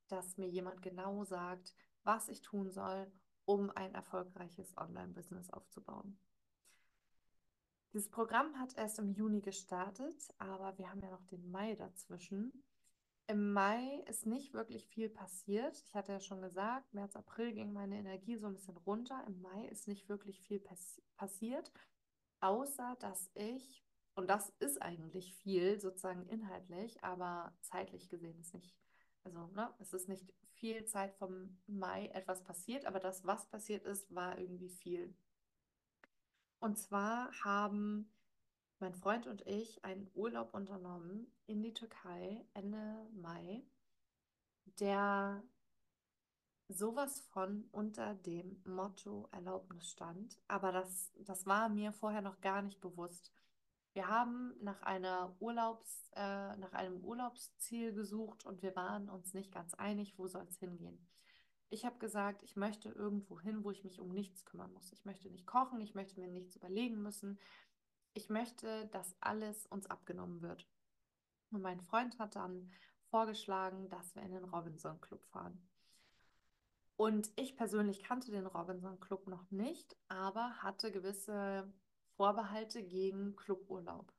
dass 0.07 0.37
mir 0.37 0.47
jemand 0.47 0.81
genau 0.81 1.23
sagt, 1.23 1.75
was 2.03 2.29
ich 2.29 2.41
tun 2.41 2.71
soll, 2.71 3.11
um 3.45 3.69
ein 3.71 3.93
erfolgreiches 3.93 4.77
Online-Business 4.77 5.49
aufzubauen. 5.49 6.17
Dieses 7.93 8.09
Programm 8.09 8.59
hat 8.59 8.77
erst 8.77 8.99
im 8.99 9.11
Juni 9.11 9.41
gestartet, 9.41 10.33
aber 10.37 10.77
wir 10.77 10.89
haben 10.89 11.01
ja 11.01 11.09
noch 11.09 11.23
den 11.25 11.49
Mai 11.49 11.75
dazwischen. 11.75 12.51
Im 13.27 13.53
Mai 13.53 14.03
ist 14.07 14.25
nicht 14.25 14.53
wirklich 14.53 14.87
viel 14.87 15.09
passiert. 15.09 15.83
Ich 15.85 15.95
hatte 15.95 16.13
ja 16.13 16.19
schon 16.19 16.41
gesagt, 16.41 16.93
März, 16.93 17.15
April 17.15 17.53
ging 17.53 17.73
meine 17.73 17.97
Energie 17.97 18.37
so 18.37 18.47
ein 18.47 18.53
bisschen 18.53 18.77
runter. 18.77 19.23
Im 19.27 19.41
Mai 19.41 19.67
ist 19.67 19.87
nicht 19.87 20.07
wirklich 20.09 20.41
viel 20.41 20.59
pass 20.59 21.01
passiert, 21.15 21.71
außer 22.39 22.95
dass 22.99 23.29
ich, 23.33 23.83
und 24.15 24.29
das 24.29 24.53
ist 24.59 24.81
eigentlich 24.81 25.33
viel 25.35 25.79
sozusagen 25.79 26.25
inhaltlich, 26.27 27.03
aber 27.03 27.53
zeitlich 27.61 28.09
gesehen 28.09 28.39
ist 28.39 28.53
nicht, 28.53 28.77
also 29.23 29.47
ne, 29.47 29.73
es 29.79 29.93
ist 29.93 30.07
nicht 30.07 30.33
viel 30.53 30.85
Zeit 30.85 31.13
vom 31.15 31.57
Mai 31.67 32.07
etwas 32.07 32.43
passiert, 32.43 32.85
aber 32.85 32.99
das, 32.99 33.25
was 33.25 33.47
passiert 33.47 33.85
ist, 33.85 34.13
war 34.13 34.37
irgendwie 34.37 34.69
viel. 34.69 35.15
Und 36.59 36.77
zwar 36.77 37.31
haben 37.43 38.11
mein 38.79 38.93
Freund 38.93 39.27
und 39.27 39.45
ich 39.47 39.83
einen 39.83 40.09
Urlaub 40.13 40.53
unternommen 40.53 41.31
in 41.45 41.61
die 41.61 41.73
Türkei 41.73 42.45
Ende 42.53 43.07
Mai, 43.13 43.63
der 44.79 45.43
sowas 46.69 47.21
von 47.31 47.67
unter 47.71 48.15
dem 48.15 48.61
Motto 48.65 49.29
Erlaubnis 49.31 49.89
stand. 49.89 50.37
Aber 50.47 50.71
das, 50.71 51.11
das 51.15 51.45
war 51.45 51.69
mir 51.69 51.93
vorher 51.93 52.21
noch 52.21 52.41
gar 52.41 52.61
nicht 52.61 52.81
bewusst. 52.81 53.31
Wir 53.93 54.07
haben 54.09 54.53
nach, 54.61 54.83
einer 54.83 55.35
Urlaubs, 55.39 56.11
äh, 56.15 56.55
nach 56.57 56.73
einem 56.73 57.03
Urlaubsziel 57.03 57.93
gesucht 57.93 58.45
und 58.45 58.61
wir 58.61 58.75
waren 58.75 59.09
uns 59.09 59.33
nicht 59.33 59.51
ganz 59.51 59.73
einig, 59.73 60.17
wo 60.17 60.27
soll 60.27 60.45
es 60.47 60.59
hingehen. 60.59 61.07
Ich 61.69 61.85
habe 61.85 61.97
gesagt, 61.97 62.43
ich 62.43 62.55
möchte 62.55 62.89
irgendwo 62.89 63.39
hin, 63.39 63.63
wo 63.63 63.71
ich 63.71 63.83
mich 63.83 63.99
um 63.99 64.09
nichts 64.09 64.45
kümmern 64.45 64.71
muss. 64.73 64.91
Ich 64.93 65.03
möchte 65.05 65.29
nicht 65.29 65.45
kochen, 65.45 65.81
ich 65.81 65.95
möchte 65.95 66.19
mir 66.19 66.27
nichts 66.27 66.55
überlegen 66.55 67.01
müssen. 67.01 67.37
Ich 68.13 68.29
möchte, 68.29 68.87
dass 68.87 69.15
alles 69.19 69.65
uns 69.67 69.87
abgenommen 69.87 70.41
wird. 70.41 70.67
Und 71.51 71.61
mein 71.61 71.81
Freund 71.81 72.17
hat 72.19 72.35
dann 72.35 72.71
vorgeschlagen, 73.09 73.89
dass 73.89 74.15
wir 74.15 74.23
in 74.23 74.31
den 74.31 74.45
Robinson 74.45 74.99
Club 75.01 75.25
fahren. 75.25 75.61
Und 76.95 77.29
ich 77.35 77.55
persönlich 77.55 78.01
kannte 78.01 78.31
den 78.31 78.47
Robinson 78.47 78.99
Club 78.99 79.27
noch 79.27 79.49
nicht, 79.51 79.95
aber 80.07 80.63
hatte 80.63 80.91
gewisse 80.91 81.71
Vorbehalte 82.15 82.83
gegen 82.83 83.35
Cluburlaub. 83.35 84.11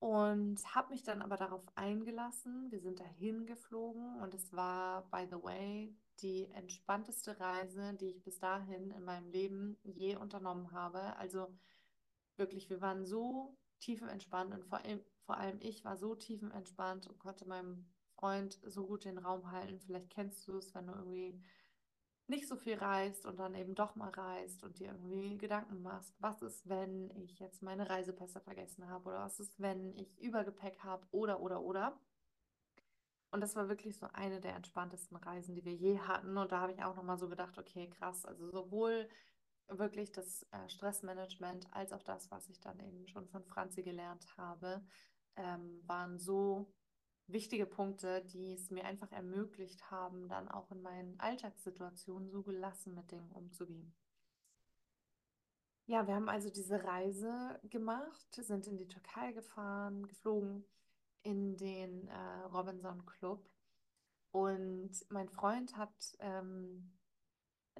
Und 0.00 0.74
habe 0.74 0.90
mich 0.90 1.04
dann 1.04 1.22
aber 1.22 1.36
darauf 1.36 1.62
eingelassen. 1.76 2.70
Wir 2.70 2.80
sind 2.80 3.00
dahin 3.00 3.46
geflogen 3.46 4.20
und 4.20 4.34
es 4.34 4.52
war, 4.52 5.08
by 5.10 5.26
the 5.30 5.42
way, 5.42 5.96
die 6.22 6.48
entspannteste 6.52 7.38
Reise, 7.38 7.94
die 7.94 8.10
ich 8.10 8.22
bis 8.22 8.38
dahin 8.38 8.90
in 8.90 9.04
meinem 9.04 9.30
Leben 9.30 9.78
je 9.82 10.16
unternommen 10.16 10.72
habe. 10.72 11.16
Also 11.16 11.48
wirklich, 12.36 12.70
wir 12.70 12.80
waren 12.80 13.04
so 13.04 13.56
tiefenentspannt 13.80 14.54
und 14.54 14.64
vor 14.64 14.78
allem, 14.78 15.00
vor 15.24 15.36
allem 15.36 15.58
ich 15.60 15.84
war 15.84 15.96
so 15.96 16.14
tiefenentspannt 16.14 17.06
und 17.06 17.18
konnte 17.18 17.46
meinem 17.46 17.86
Freund 18.14 18.58
so 18.64 18.86
gut 18.86 19.04
den 19.04 19.18
Raum 19.18 19.50
halten. 19.50 19.80
Vielleicht 19.80 20.10
kennst 20.10 20.46
du 20.48 20.56
es, 20.58 20.74
wenn 20.74 20.86
du 20.86 20.94
irgendwie 20.94 21.40
nicht 22.28 22.48
so 22.48 22.56
viel 22.56 22.74
reist 22.74 23.24
und 23.26 23.38
dann 23.38 23.54
eben 23.54 23.74
doch 23.74 23.94
mal 23.94 24.10
reist 24.10 24.64
und 24.64 24.78
dir 24.78 24.88
irgendwie 24.88 25.38
Gedanken 25.38 25.82
machst, 25.82 26.14
was 26.18 26.42
ist, 26.42 26.68
wenn 26.68 27.10
ich 27.10 27.38
jetzt 27.38 27.62
meine 27.62 27.88
Reisepässe 27.88 28.40
vergessen 28.40 28.88
habe 28.88 29.10
oder 29.10 29.20
was 29.20 29.38
ist, 29.38 29.60
wenn 29.60 29.94
ich 29.94 30.18
Übergepäck 30.18 30.80
habe 30.80 31.06
oder 31.12 31.40
oder 31.40 31.62
oder. 31.62 31.98
Und 33.30 33.40
das 33.40 33.56
war 33.56 33.68
wirklich 33.68 33.98
so 33.98 34.06
eine 34.12 34.40
der 34.40 34.54
entspanntesten 34.54 35.16
Reisen, 35.16 35.54
die 35.54 35.64
wir 35.64 35.74
je 35.74 35.98
hatten. 35.98 36.36
Und 36.36 36.52
da 36.52 36.60
habe 36.60 36.72
ich 36.72 36.82
auch 36.82 36.96
nochmal 36.96 37.18
so 37.18 37.28
gedacht, 37.28 37.58
okay, 37.58 37.88
krass, 37.90 38.24
also 38.24 38.48
sowohl 38.50 39.08
wirklich 39.68 40.12
das 40.12 40.46
äh, 40.52 40.68
Stressmanagement 40.68 41.66
als 41.72 41.92
auch 41.92 42.02
das, 42.02 42.30
was 42.30 42.48
ich 42.48 42.60
dann 42.60 42.78
eben 42.80 43.06
schon 43.08 43.26
von 43.28 43.44
Franzi 43.44 43.82
gelernt 43.82 44.24
habe, 44.36 44.84
ähm, 45.36 45.82
waren 45.86 46.18
so 46.18 46.72
wichtige 47.26 47.66
Punkte, 47.66 48.24
die 48.24 48.54
es 48.54 48.70
mir 48.70 48.84
einfach 48.84 49.10
ermöglicht 49.10 49.90
haben, 49.90 50.28
dann 50.28 50.48
auch 50.48 50.70
in 50.70 50.82
meinen 50.82 51.18
Alltagssituationen 51.18 52.30
so 52.30 52.42
gelassen 52.42 52.94
mit 52.94 53.10
Dingen 53.10 53.32
umzugehen. 53.32 53.92
Ja, 55.86 56.06
wir 56.06 56.14
haben 56.14 56.28
also 56.28 56.50
diese 56.50 56.82
Reise 56.82 57.60
gemacht, 57.64 58.26
sind 58.32 58.66
in 58.66 58.76
die 58.76 58.88
Türkei 58.88 59.32
gefahren, 59.32 60.06
geflogen, 60.06 60.64
in 61.26 61.56
den 61.56 62.06
äh, 62.06 62.42
Robinson 62.52 63.04
Club. 63.04 63.50
Und 64.30 64.92
mein 65.08 65.28
Freund 65.28 65.76
hat 65.76 66.16
ähm, 66.20 66.92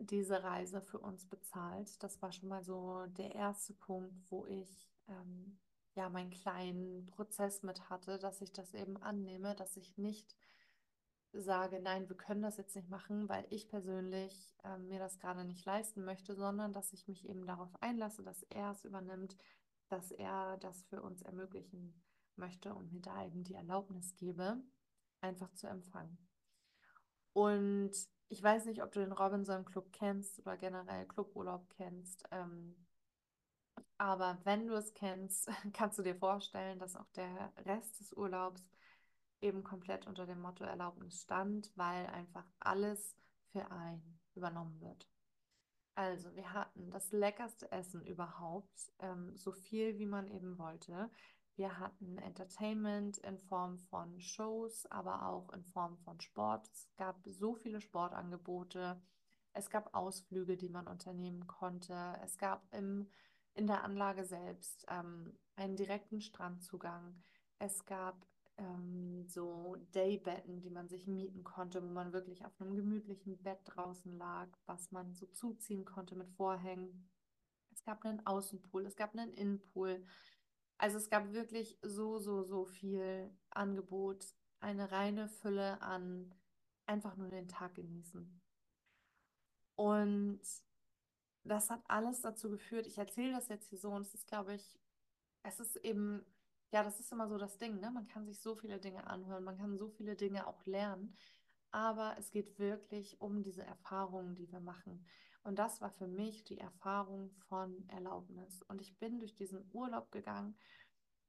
diese 0.00 0.42
Reise 0.42 0.82
für 0.82 0.98
uns 0.98 1.28
bezahlt. 1.28 2.02
Das 2.02 2.20
war 2.20 2.32
schon 2.32 2.48
mal 2.48 2.64
so 2.64 3.06
der 3.06 3.34
erste 3.34 3.72
Punkt, 3.74 4.14
wo 4.30 4.46
ich 4.46 4.90
ähm, 5.06 5.58
ja 5.94 6.08
meinen 6.08 6.30
kleinen 6.30 7.06
Prozess 7.06 7.62
mit 7.62 7.88
hatte, 7.88 8.18
dass 8.18 8.40
ich 8.40 8.52
das 8.52 8.74
eben 8.74 8.96
annehme, 8.96 9.54
dass 9.54 9.76
ich 9.76 9.96
nicht 9.96 10.36
sage, 11.32 11.80
nein, 11.80 12.08
wir 12.08 12.16
können 12.16 12.42
das 12.42 12.56
jetzt 12.56 12.74
nicht 12.74 12.88
machen, 12.88 13.28
weil 13.28 13.46
ich 13.50 13.68
persönlich 13.68 14.56
äh, 14.64 14.78
mir 14.78 14.98
das 14.98 15.18
gerade 15.20 15.44
nicht 15.44 15.64
leisten 15.66 16.04
möchte, 16.04 16.34
sondern 16.34 16.72
dass 16.72 16.92
ich 16.92 17.06
mich 17.06 17.28
eben 17.28 17.46
darauf 17.46 17.70
einlasse, 17.80 18.22
dass 18.24 18.42
er 18.44 18.72
es 18.72 18.84
übernimmt, 18.84 19.36
dass 19.88 20.10
er 20.10 20.56
das 20.58 20.82
für 20.84 21.02
uns 21.02 21.22
ermöglichen 21.22 21.94
möchte 22.38 22.74
und 22.74 22.92
mir 22.92 23.00
da 23.00 23.24
eben 23.24 23.44
die 23.44 23.54
Erlaubnis 23.54 24.14
gebe, 24.16 24.62
einfach 25.20 25.52
zu 25.54 25.66
empfangen. 25.66 26.18
Und 27.32 27.92
ich 28.28 28.42
weiß 28.42 28.66
nicht, 28.66 28.82
ob 28.82 28.92
du 28.92 29.00
den 29.00 29.12
Robinson 29.12 29.64
Club 29.64 29.92
kennst 29.92 30.40
oder 30.40 30.56
generell 30.56 31.06
Cluburlaub 31.06 31.68
kennst. 31.70 32.24
Ähm, 32.30 32.86
aber 33.98 34.38
wenn 34.44 34.66
du 34.66 34.74
es 34.74 34.94
kennst, 34.94 35.48
kannst 35.72 35.98
du 35.98 36.02
dir 36.02 36.16
vorstellen, 36.16 36.78
dass 36.78 36.96
auch 36.96 37.08
der 37.10 37.52
Rest 37.64 38.00
des 38.00 38.12
Urlaubs 38.12 38.62
eben 39.40 39.62
komplett 39.62 40.06
unter 40.06 40.26
dem 40.26 40.40
Motto 40.40 40.64
Erlaubnis 40.64 41.22
stand, 41.22 41.70
weil 41.76 42.06
einfach 42.06 42.46
alles 42.58 43.14
für 43.52 43.70
einen 43.70 44.18
übernommen 44.34 44.80
wird. 44.80 45.06
Also, 45.94 46.34
wir 46.34 46.52
hatten 46.52 46.90
das 46.90 47.10
leckerste 47.10 47.72
Essen 47.72 48.04
überhaupt, 48.04 48.92
ähm, 48.98 49.34
so 49.34 49.52
viel 49.52 49.98
wie 49.98 50.04
man 50.06 50.28
eben 50.28 50.58
wollte. 50.58 51.10
Wir 51.56 51.78
hatten 51.78 52.18
Entertainment 52.18 53.16
in 53.18 53.38
Form 53.38 53.78
von 53.78 54.20
Shows, 54.20 54.84
aber 54.90 55.26
auch 55.26 55.50
in 55.54 55.64
Form 55.64 55.96
von 55.96 56.20
Sport. 56.20 56.68
Es 56.70 56.90
gab 56.96 57.16
so 57.24 57.54
viele 57.54 57.80
Sportangebote. 57.80 59.00
Es 59.54 59.70
gab 59.70 59.94
Ausflüge, 59.94 60.58
die 60.58 60.68
man 60.68 60.86
unternehmen 60.86 61.46
konnte. 61.46 61.94
Es 62.22 62.36
gab 62.36 62.62
im, 62.74 63.08
in 63.54 63.66
der 63.66 63.84
Anlage 63.84 64.24
selbst 64.24 64.84
ähm, 64.90 65.38
einen 65.56 65.76
direkten 65.76 66.20
Strandzugang. 66.20 67.22
Es 67.58 67.86
gab 67.86 68.26
ähm, 68.58 69.26
so 69.26 69.76
Daybetten, 69.92 70.60
die 70.60 70.70
man 70.70 70.88
sich 70.88 71.06
mieten 71.06 71.42
konnte, 71.42 71.82
wo 71.82 71.88
man 71.88 72.12
wirklich 72.12 72.44
auf 72.44 72.60
einem 72.60 72.74
gemütlichen 72.74 73.42
Bett 73.42 73.60
draußen 73.64 74.18
lag, 74.18 74.48
was 74.66 74.92
man 74.92 75.14
so 75.14 75.24
zuziehen 75.28 75.86
konnte 75.86 76.16
mit 76.16 76.30
Vorhängen. 76.32 77.08
Es 77.72 77.82
gab 77.82 78.04
einen 78.04 78.26
Außenpool, 78.26 78.84
es 78.84 78.96
gab 78.96 79.14
einen 79.14 79.32
Innenpool. 79.32 80.04
Also 80.78 80.98
es 80.98 81.08
gab 81.08 81.32
wirklich 81.32 81.78
so, 81.82 82.18
so, 82.18 82.42
so 82.42 82.64
viel 82.64 83.30
Angebot, 83.50 84.24
eine 84.60 84.90
reine 84.90 85.28
Fülle 85.28 85.80
an 85.80 86.34
einfach 86.86 87.16
nur 87.16 87.28
den 87.28 87.48
Tag 87.48 87.74
genießen. 87.74 88.40
Und 89.74 90.40
das 91.44 91.70
hat 91.70 91.82
alles 91.88 92.20
dazu 92.22 92.50
geführt, 92.50 92.86
ich 92.86 92.98
erzähle 92.98 93.32
das 93.32 93.48
jetzt 93.48 93.68
hier 93.68 93.78
so 93.78 93.90
und 93.90 94.02
es 94.02 94.14
ist, 94.14 94.26
glaube 94.26 94.54
ich, 94.54 94.78
es 95.42 95.60
ist 95.60 95.76
eben 95.76 96.24
ja, 96.72 96.82
das 96.82 97.00
ist 97.00 97.12
immer 97.12 97.28
so 97.28 97.38
das 97.38 97.58
Ding, 97.58 97.80
ne? 97.80 97.90
Man 97.90 98.06
kann 98.06 98.26
sich 98.26 98.40
so 98.40 98.54
viele 98.54 98.78
Dinge 98.78 99.06
anhören, 99.06 99.44
man 99.44 99.56
kann 99.56 99.76
so 99.78 99.88
viele 99.88 100.16
Dinge 100.16 100.46
auch 100.46 100.64
lernen, 100.66 101.16
aber 101.70 102.16
es 102.18 102.30
geht 102.30 102.58
wirklich 102.58 103.20
um 103.20 103.42
diese 103.42 103.62
Erfahrungen, 103.62 104.34
die 104.34 104.50
wir 104.50 104.60
machen. 104.60 105.06
Und 105.46 105.60
das 105.60 105.80
war 105.80 105.90
für 105.92 106.08
mich 106.08 106.42
die 106.42 106.58
Erfahrung 106.58 107.30
von 107.48 107.88
Erlaubnis. 107.88 108.62
Und 108.62 108.80
ich 108.80 108.98
bin 108.98 109.20
durch 109.20 109.36
diesen 109.36 109.70
Urlaub 109.72 110.10
gegangen 110.10 110.58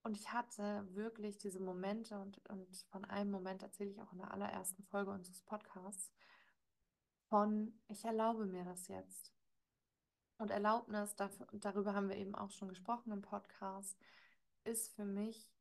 und 0.02 0.18
ich 0.18 0.34
hatte 0.34 0.88
wirklich 0.96 1.38
diese 1.38 1.60
Momente 1.60 2.18
und, 2.20 2.40
und 2.50 2.76
von 2.90 3.06
einem 3.06 3.30
Moment 3.30 3.62
erzähle 3.62 3.92
ich 3.92 4.02
auch 4.02 4.12
in 4.14 4.18
der 4.18 4.32
allerersten 4.32 4.84
Folge 4.86 5.12
unseres 5.12 5.44
Podcasts 5.44 6.12
von, 7.30 7.80
ich 7.90 8.06
erlaube 8.06 8.48
mir 8.48 8.66
das 8.66 8.88
jetzt. 8.88 9.32
Und 10.40 10.50
Erlaubnis, 10.50 11.16
dafür, 11.16 11.46
darüber 11.52 11.94
haben 11.94 12.10
wir 12.10 12.18
eben 12.18 12.34
auch 12.34 12.50
schon 12.50 12.70
gesprochen 12.70 13.12
im 13.12 13.22
Podcast, 13.22 14.00
ist 14.64 14.96
für 14.96 15.06
mich 15.06 15.52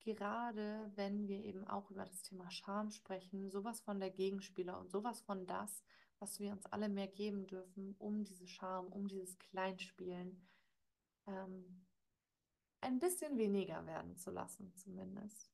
gerade, 0.00 0.92
wenn 0.94 1.26
wir 1.26 1.42
eben 1.42 1.66
auch 1.66 1.90
über 1.90 2.04
das 2.04 2.20
Thema 2.20 2.50
Scham 2.50 2.90
sprechen, 2.90 3.50
sowas 3.50 3.80
von 3.80 3.98
der 3.98 4.10
Gegenspieler 4.10 4.78
und 4.78 4.90
sowas 4.90 5.22
von 5.22 5.46
das, 5.46 5.82
was 6.18 6.38
wir 6.40 6.52
uns 6.52 6.66
alle 6.66 6.88
mehr 6.88 7.08
geben 7.08 7.46
dürfen, 7.46 7.94
um 7.98 8.24
diese 8.24 8.46
Scham, 8.46 8.86
um 8.86 9.08
dieses 9.08 9.38
Kleinspielen 9.38 10.48
ähm, 11.26 11.84
ein 12.80 12.98
bisschen 12.98 13.38
weniger 13.38 13.86
werden 13.86 14.16
zu 14.16 14.30
lassen, 14.30 14.74
zumindest. 14.76 15.50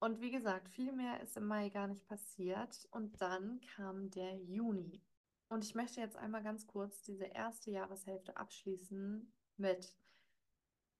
Und 0.00 0.20
wie 0.20 0.30
gesagt, 0.30 0.68
viel 0.68 0.92
mehr 0.92 1.20
ist 1.20 1.36
im 1.36 1.46
Mai 1.46 1.70
gar 1.70 1.88
nicht 1.88 2.06
passiert. 2.06 2.86
Und 2.92 3.20
dann 3.20 3.60
kam 3.74 4.10
der 4.10 4.36
Juni. 4.36 5.02
Und 5.48 5.64
ich 5.64 5.74
möchte 5.74 6.00
jetzt 6.00 6.16
einmal 6.16 6.42
ganz 6.42 6.66
kurz 6.66 7.02
diese 7.02 7.24
erste 7.24 7.70
Jahreshälfte 7.72 8.36
abschließen 8.36 9.32
mit 9.56 9.96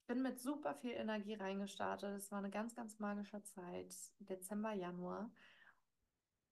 bin 0.08 0.22
mit 0.22 0.40
super 0.40 0.74
viel 0.74 0.92
Energie 0.92 1.34
reingestartet. 1.34 2.16
Es 2.16 2.32
war 2.32 2.38
eine 2.38 2.50
ganz, 2.50 2.74
ganz 2.74 2.98
magische 2.98 3.42
Zeit, 3.42 3.94
Dezember, 4.18 4.72
Januar. 4.72 5.30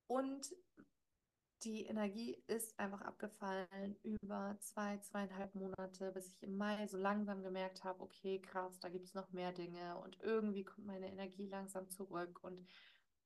Und 0.07 0.55
die 1.63 1.87
Energie 1.87 2.43
ist 2.47 2.79
einfach 2.79 3.01
abgefallen 3.01 3.97
über 4.03 4.57
zwei, 4.61 4.99
zweieinhalb 4.99 5.55
Monate, 5.55 6.13
bis 6.13 6.29
ich 6.29 6.43
im 6.43 6.57
Mai 6.57 6.87
so 6.87 6.97
langsam 6.97 7.43
gemerkt 7.43 7.83
habe, 7.83 8.03
okay, 8.03 8.41
krass, 8.41 8.79
da 8.79 8.89
gibt 8.89 9.07
es 9.07 9.15
noch 9.15 9.33
mehr 9.33 9.53
Dinge 9.53 9.99
und 9.99 10.19
irgendwie 10.23 10.65
kommt 10.65 10.87
meine 10.87 11.11
Energie 11.11 11.49
langsam 11.49 11.89
zurück 11.89 12.43
und 12.43 12.67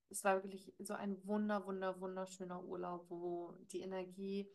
es 0.09 0.23
war 0.23 0.43
wirklich 0.43 0.73
so 0.79 0.93
ein 0.93 1.25
wunder, 1.25 1.65
wunder, 1.65 1.99
wunderschöner 2.01 2.63
Urlaub, 2.63 3.05
wo 3.09 3.53
die 3.71 3.81
Energie 3.81 4.49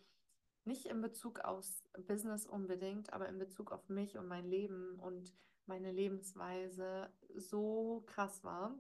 nicht 0.65 0.87
in 0.87 1.01
Bezug 1.01 1.41
aufs 1.41 1.85
Business 2.07 2.47
unbedingt, 2.47 3.13
aber 3.13 3.29
in 3.29 3.39
Bezug 3.39 3.73
auf 3.73 3.89
mich 3.89 4.19
und 4.19 4.27
mein 4.27 4.47
Leben 4.47 4.99
und 4.99 5.33
meine 5.67 5.93
Lebensweise 5.93 7.11
so 7.35 8.03
krass 8.07 8.43
war. 8.45 8.77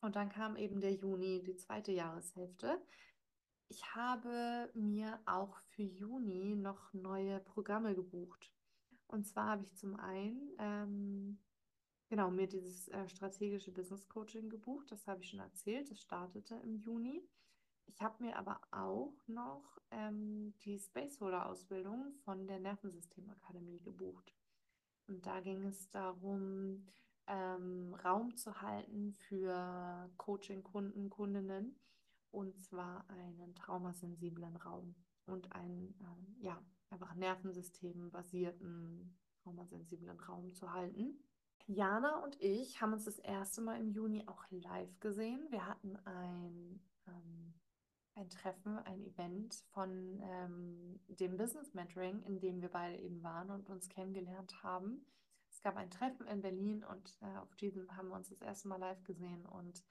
Und 0.00 0.16
dann 0.16 0.28
kam 0.28 0.56
eben 0.56 0.80
der 0.80 0.94
Juni, 0.94 1.42
die 1.42 1.56
zweite 1.56 1.92
Jahreshälfte. 1.92 2.80
Ich 3.68 3.94
habe 3.94 4.70
mir 4.74 5.18
auch 5.26 5.58
für 5.70 5.82
Juni 5.82 6.54
noch 6.54 6.92
neue 6.94 7.40
Programme 7.40 7.94
gebucht. 7.94 8.52
Und 9.08 9.26
zwar 9.26 9.50
habe 9.50 9.64
ich 9.64 9.74
zum 9.74 9.96
einen 9.96 10.52
ähm, 10.58 11.38
genau 12.08 12.30
mir 12.30 12.46
dieses 12.46 12.88
äh, 12.88 13.08
strategische 13.08 13.72
Business 13.72 14.08
Coaching 14.08 14.48
gebucht. 14.48 14.90
Das 14.90 15.06
habe 15.06 15.20
ich 15.20 15.30
schon 15.30 15.40
erzählt. 15.40 15.90
Das 15.90 16.00
startete 16.00 16.54
im 16.56 16.76
Juni. 16.76 17.22
Ich 17.86 18.00
habe 18.02 18.22
mir 18.22 18.36
aber 18.36 18.60
auch 18.70 19.16
noch 19.26 19.78
ähm, 19.90 20.54
die 20.64 20.78
Spaceholder 20.78 21.46
Ausbildung 21.46 22.12
von 22.24 22.46
der 22.46 22.60
Nervensystemakademie 22.60 23.80
gebucht. 23.80 24.34
Und 25.06 25.26
da 25.26 25.40
ging 25.40 25.64
es 25.64 25.88
darum, 25.90 26.86
ähm, 27.28 27.94
Raum 28.04 28.36
zu 28.36 28.60
halten 28.60 29.14
für 29.14 30.10
Coaching-Kunden, 30.16 31.10
Kundinnen. 31.10 31.78
Und 32.30 32.58
zwar 32.58 33.08
einen 33.08 33.54
traumasensiblen 33.54 34.56
Raum 34.56 34.94
und 35.26 35.52
einen, 35.52 35.94
ähm, 36.00 36.36
ja, 36.40 36.62
einfach 36.90 37.14
nervensystembasierten, 37.14 39.16
traumasensiblen 39.42 40.20
Raum 40.20 40.52
zu 40.52 40.72
halten. 40.72 41.18
Jana 41.66 42.22
und 42.22 42.40
ich 42.40 42.80
haben 42.80 42.92
uns 42.92 43.04
das 43.04 43.18
erste 43.18 43.60
Mal 43.60 43.80
im 43.80 43.90
Juni 43.90 44.24
auch 44.26 44.44
live 44.50 45.00
gesehen. 45.00 45.46
Wir 45.50 45.66
hatten 45.66 45.96
ein 46.04 46.80
ähm, 47.06 47.54
ein 48.18 48.28
Treffen, 48.30 48.78
ein 48.80 49.00
Event 49.00 49.54
von 49.70 50.20
ähm, 50.22 51.00
dem 51.08 51.36
Business 51.36 51.72
Mentoring, 51.74 52.22
in 52.24 52.40
dem 52.40 52.60
wir 52.60 52.68
beide 52.68 52.98
eben 52.98 53.22
waren 53.22 53.50
und 53.50 53.70
uns 53.70 53.88
kennengelernt 53.88 54.62
haben. 54.62 55.06
Es 55.58 55.62
gab 55.64 55.76
ein 55.76 55.90
Treffen 55.90 56.28
in 56.28 56.40
Berlin 56.40 56.84
und 56.84 57.16
äh, 57.20 57.36
auf 57.38 57.56
diesem 57.56 57.96
haben 57.96 58.10
wir 58.10 58.14
uns 58.14 58.28
das 58.28 58.40
erste 58.40 58.68
Mal 58.68 58.78
live 58.78 59.02
gesehen 59.02 59.44
und 59.44 59.84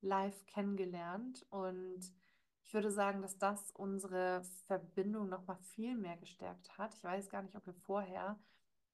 live 0.00 0.46
kennengelernt. 0.46 1.44
Und 1.50 2.14
ich 2.62 2.72
würde 2.72 2.92
sagen, 2.92 3.20
dass 3.20 3.36
das 3.36 3.72
unsere 3.72 4.44
Verbindung 4.68 5.28
noch 5.28 5.44
mal 5.44 5.56
viel 5.56 5.96
mehr 5.96 6.16
gestärkt 6.18 6.78
hat. 6.78 6.94
Ich 6.94 7.02
weiß 7.02 7.30
gar 7.30 7.42
nicht, 7.42 7.56
ob 7.56 7.66
wir 7.66 7.74
vorher 7.74 8.38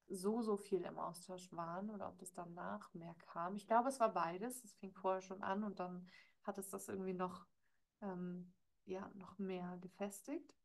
so, 0.07 0.41
so 0.41 0.57
viel 0.57 0.81
im 0.81 0.97
Austausch 0.97 1.53
waren 1.53 1.91
oder 1.91 2.09
ob 2.09 2.17
das 2.17 2.33
danach 2.33 2.91
mehr 2.95 3.13
kam. 3.31 3.55
Ich 3.55 3.67
glaube, 3.67 3.89
es 3.89 3.99
war 3.99 4.11
beides. 4.11 4.63
Es 4.63 4.73
fing 4.73 4.95
vorher 4.95 5.21
schon 5.21 5.43
an 5.43 5.63
und 5.63 5.79
dann 5.79 6.07
hat 6.41 6.57
es 6.57 6.69
das 6.69 6.87
irgendwie 6.87 7.13
noch 7.13 7.45
ähm, 8.01 8.51
ja 8.85 9.11
noch 9.13 9.37
mehr 9.37 9.77
gefestigt. 9.79 10.55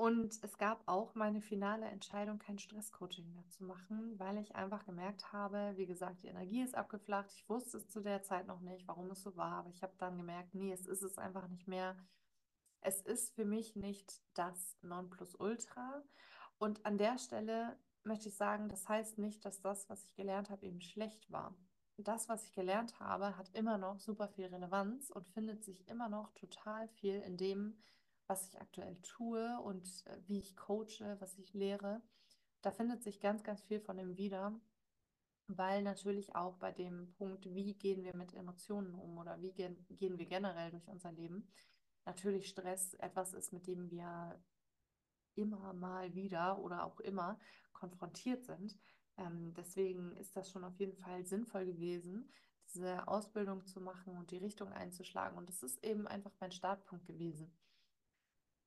Und 0.00 0.42
es 0.42 0.56
gab 0.56 0.80
auch 0.88 1.14
meine 1.14 1.42
finale 1.42 1.84
Entscheidung, 1.84 2.38
kein 2.38 2.58
Stresscoaching 2.58 3.30
mehr 3.34 3.46
zu 3.50 3.64
machen, 3.64 4.18
weil 4.18 4.38
ich 4.38 4.56
einfach 4.56 4.86
gemerkt 4.86 5.30
habe, 5.30 5.74
wie 5.76 5.84
gesagt, 5.84 6.22
die 6.22 6.28
Energie 6.28 6.62
ist 6.62 6.74
abgeflacht. 6.74 7.30
Ich 7.34 7.46
wusste 7.50 7.76
es 7.76 7.86
zu 7.90 8.00
der 8.00 8.22
Zeit 8.22 8.46
noch 8.46 8.62
nicht, 8.62 8.88
warum 8.88 9.10
es 9.10 9.22
so 9.22 9.36
war, 9.36 9.52
aber 9.56 9.68
ich 9.68 9.82
habe 9.82 9.92
dann 9.98 10.16
gemerkt, 10.16 10.54
nee, 10.54 10.72
es 10.72 10.86
ist 10.86 11.02
es 11.02 11.18
einfach 11.18 11.48
nicht 11.48 11.68
mehr. 11.68 11.98
Es 12.80 13.02
ist 13.02 13.34
für 13.34 13.44
mich 13.44 13.76
nicht 13.76 14.22
das 14.32 14.74
Nonplusultra. 14.80 16.02
Und 16.56 16.86
an 16.86 16.96
der 16.96 17.18
Stelle 17.18 17.76
möchte 18.02 18.30
ich 18.30 18.36
sagen, 18.36 18.70
das 18.70 18.88
heißt 18.88 19.18
nicht, 19.18 19.44
dass 19.44 19.60
das, 19.60 19.90
was 19.90 20.02
ich 20.04 20.14
gelernt 20.14 20.48
habe, 20.48 20.64
eben 20.64 20.80
schlecht 20.80 21.30
war 21.30 21.54
das, 21.98 22.30
was 22.30 22.44
ich 22.44 22.54
gelernt 22.54 22.98
habe, 22.98 23.36
hat 23.36 23.50
immer 23.54 23.76
noch 23.76 23.98
super 24.00 24.28
viel 24.28 24.46
Relevanz 24.46 25.10
und 25.10 25.28
findet 25.28 25.62
sich 25.62 25.86
immer 25.88 26.08
noch 26.08 26.32
total 26.32 26.88
viel 26.88 27.16
in 27.16 27.36
dem, 27.36 27.76
was 28.30 28.46
ich 28.46 28.60
aktuell 28.60 28.96
tue 29.02 29.58
und 29.60 29.84
äh, 30.06 30.16
wie 30.28 30.38
ich 30.38 30.56
coache, 30.56 31.16
was 31.18 31.36
ich 31.36 31.52
lehre. 31.52 32.00
Da 32.62 32.70
findet 32.70 33.02
sich 33.02 33.20
ganz, 33.20 33.42
ganz 33.42 33.60
viel 33.62 33.80
von 33.80 33.96
dem 33.96 34.16
wieder, 34.16 34.54
weil 35.48 35.82
natürlich 35.82 36.36
auch 36.36 36.56
bei 36.58 36.70
dem 36.70 37.12
Punkt, 37.14 37.44
wie 37.52 37.74
gehen 37.74 38.04
wir 38.04 38.14
mit 38.14 38.32
Emotionen 38.34 38.94
um 38.94 39.18
oder 39.18 39.42
wie 39.42 39.52
gehen, 39.52 39.84
gehen 39.90 40.16
wir 40.16 40.26
generell 40.26 40.70
durch 40.70 40.86
unser 40.86 41.10
Leben, 41.10 41.50
natürlich 42.04 42.48
Stress 42.48 42.94
etwas 42.94 43.34
ist, 43.34 43.52
mit 43.52 43.66
dem 43.66 43.90
wir 43.90 44.40
immer 45.34 45.72
mal 45.72 46.14
wieder 46.14 46.60
oder 46.60 46.84
auch 46.84 47.00
immer 47.00 47.36
konfrontiert 47.72 48.44
sind. 48.44 48.78
Ähm, 49.16 49.54
deswegen 49.54 50.16
ist 50.18 50.36
das 50.36 50.48
schon 50.48 50.62
auf 50.62 50.78
jeden 50.78 50.96
Fall 50.96 51.26
sinnvoll 51.26 51.66
gewesen, 51.66 52.32
diese 52.72 53.08
Ausbildung 53.08 53.66
zu 53.66 53.80
machen 53.80 54.16
und 54.16 54.30
die 54.30 54.38
Richtung 54.38 54.72
einzuschlagen. 54.72 55.36
Und 55.36 55.48
das 55.48 55.64
ist 55.64 55.82
eben 55.84 56.06
einfach 56.06 56.32
mein 56.38 56.52
Startpunkt 56.52 57.06
gewesen. 57.06 57.52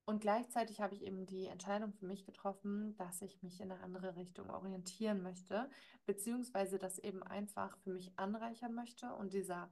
Und 0.05 0.19
gleichzeitig 0.19 0.81
habe 0.81 0.95
ich 0.95 1.03
eben 1.03 1.25
die 1.25 1.47
Entscheidung 1.47 1.93
für 1.93 2.05
mich 2.05 2.25
getroffen, 2.25 2.95
dass 2.97 3.21
ich 3.21 3.41
mich 3.41 3.61
in 3.61 3.71
eine 3.71 3.81
andere 3.81 4.17
Richtung 4.17 4.49
orientieren 4.49 5.21
möchte, 5.21 5.69
beziehungsweise 6.05 6.77
das 6.77 6.99
eben 6.99 7.23
einfach 7.23 7.77
für 7.77 7.91
mich 7.91 8.17
anreichern 8.19 8.73
möchte 8.73 9.13
und 9.13 9.33
dieser, 9.33 9.69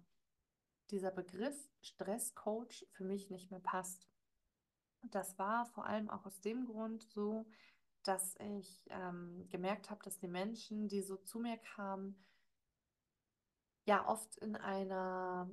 dieser 0.89 1.11
Begriff 1.11 1.69
Stresscoach 1.81 2.87
für 2.93 3.03
mich 3.03 3.29
nicht 3.29 3.51
mehr 3.51 3.59
passt. 3.59 4.07
Das 5.09 5.37
war 5.37 5.65
vor 5.65 5.85
allem 5.85 6.09
auch 6.09 6.25
aus 6.25 6.39
dem 6.39 6.65
Grund 6.65 7.03
so, 7.03 7.45
dass 8.03 8.35
ich 8.39 8.85
ähm, 8.89 9.47
gemerkt 9.49 9.89
habe, 9.89 10.03
dass 10.03 10.17
die 10.17 10.29
Menschen, 10.29 10.87
die 10.87 11.01
so 11.01 11.17
zu 11.17 11.39
mir 11.39 11.57
kamen, 11.57 12.23
ja 13.85 14.07
oft 14.07 14.37
in 14.37 14.55
einer 14.55 15.49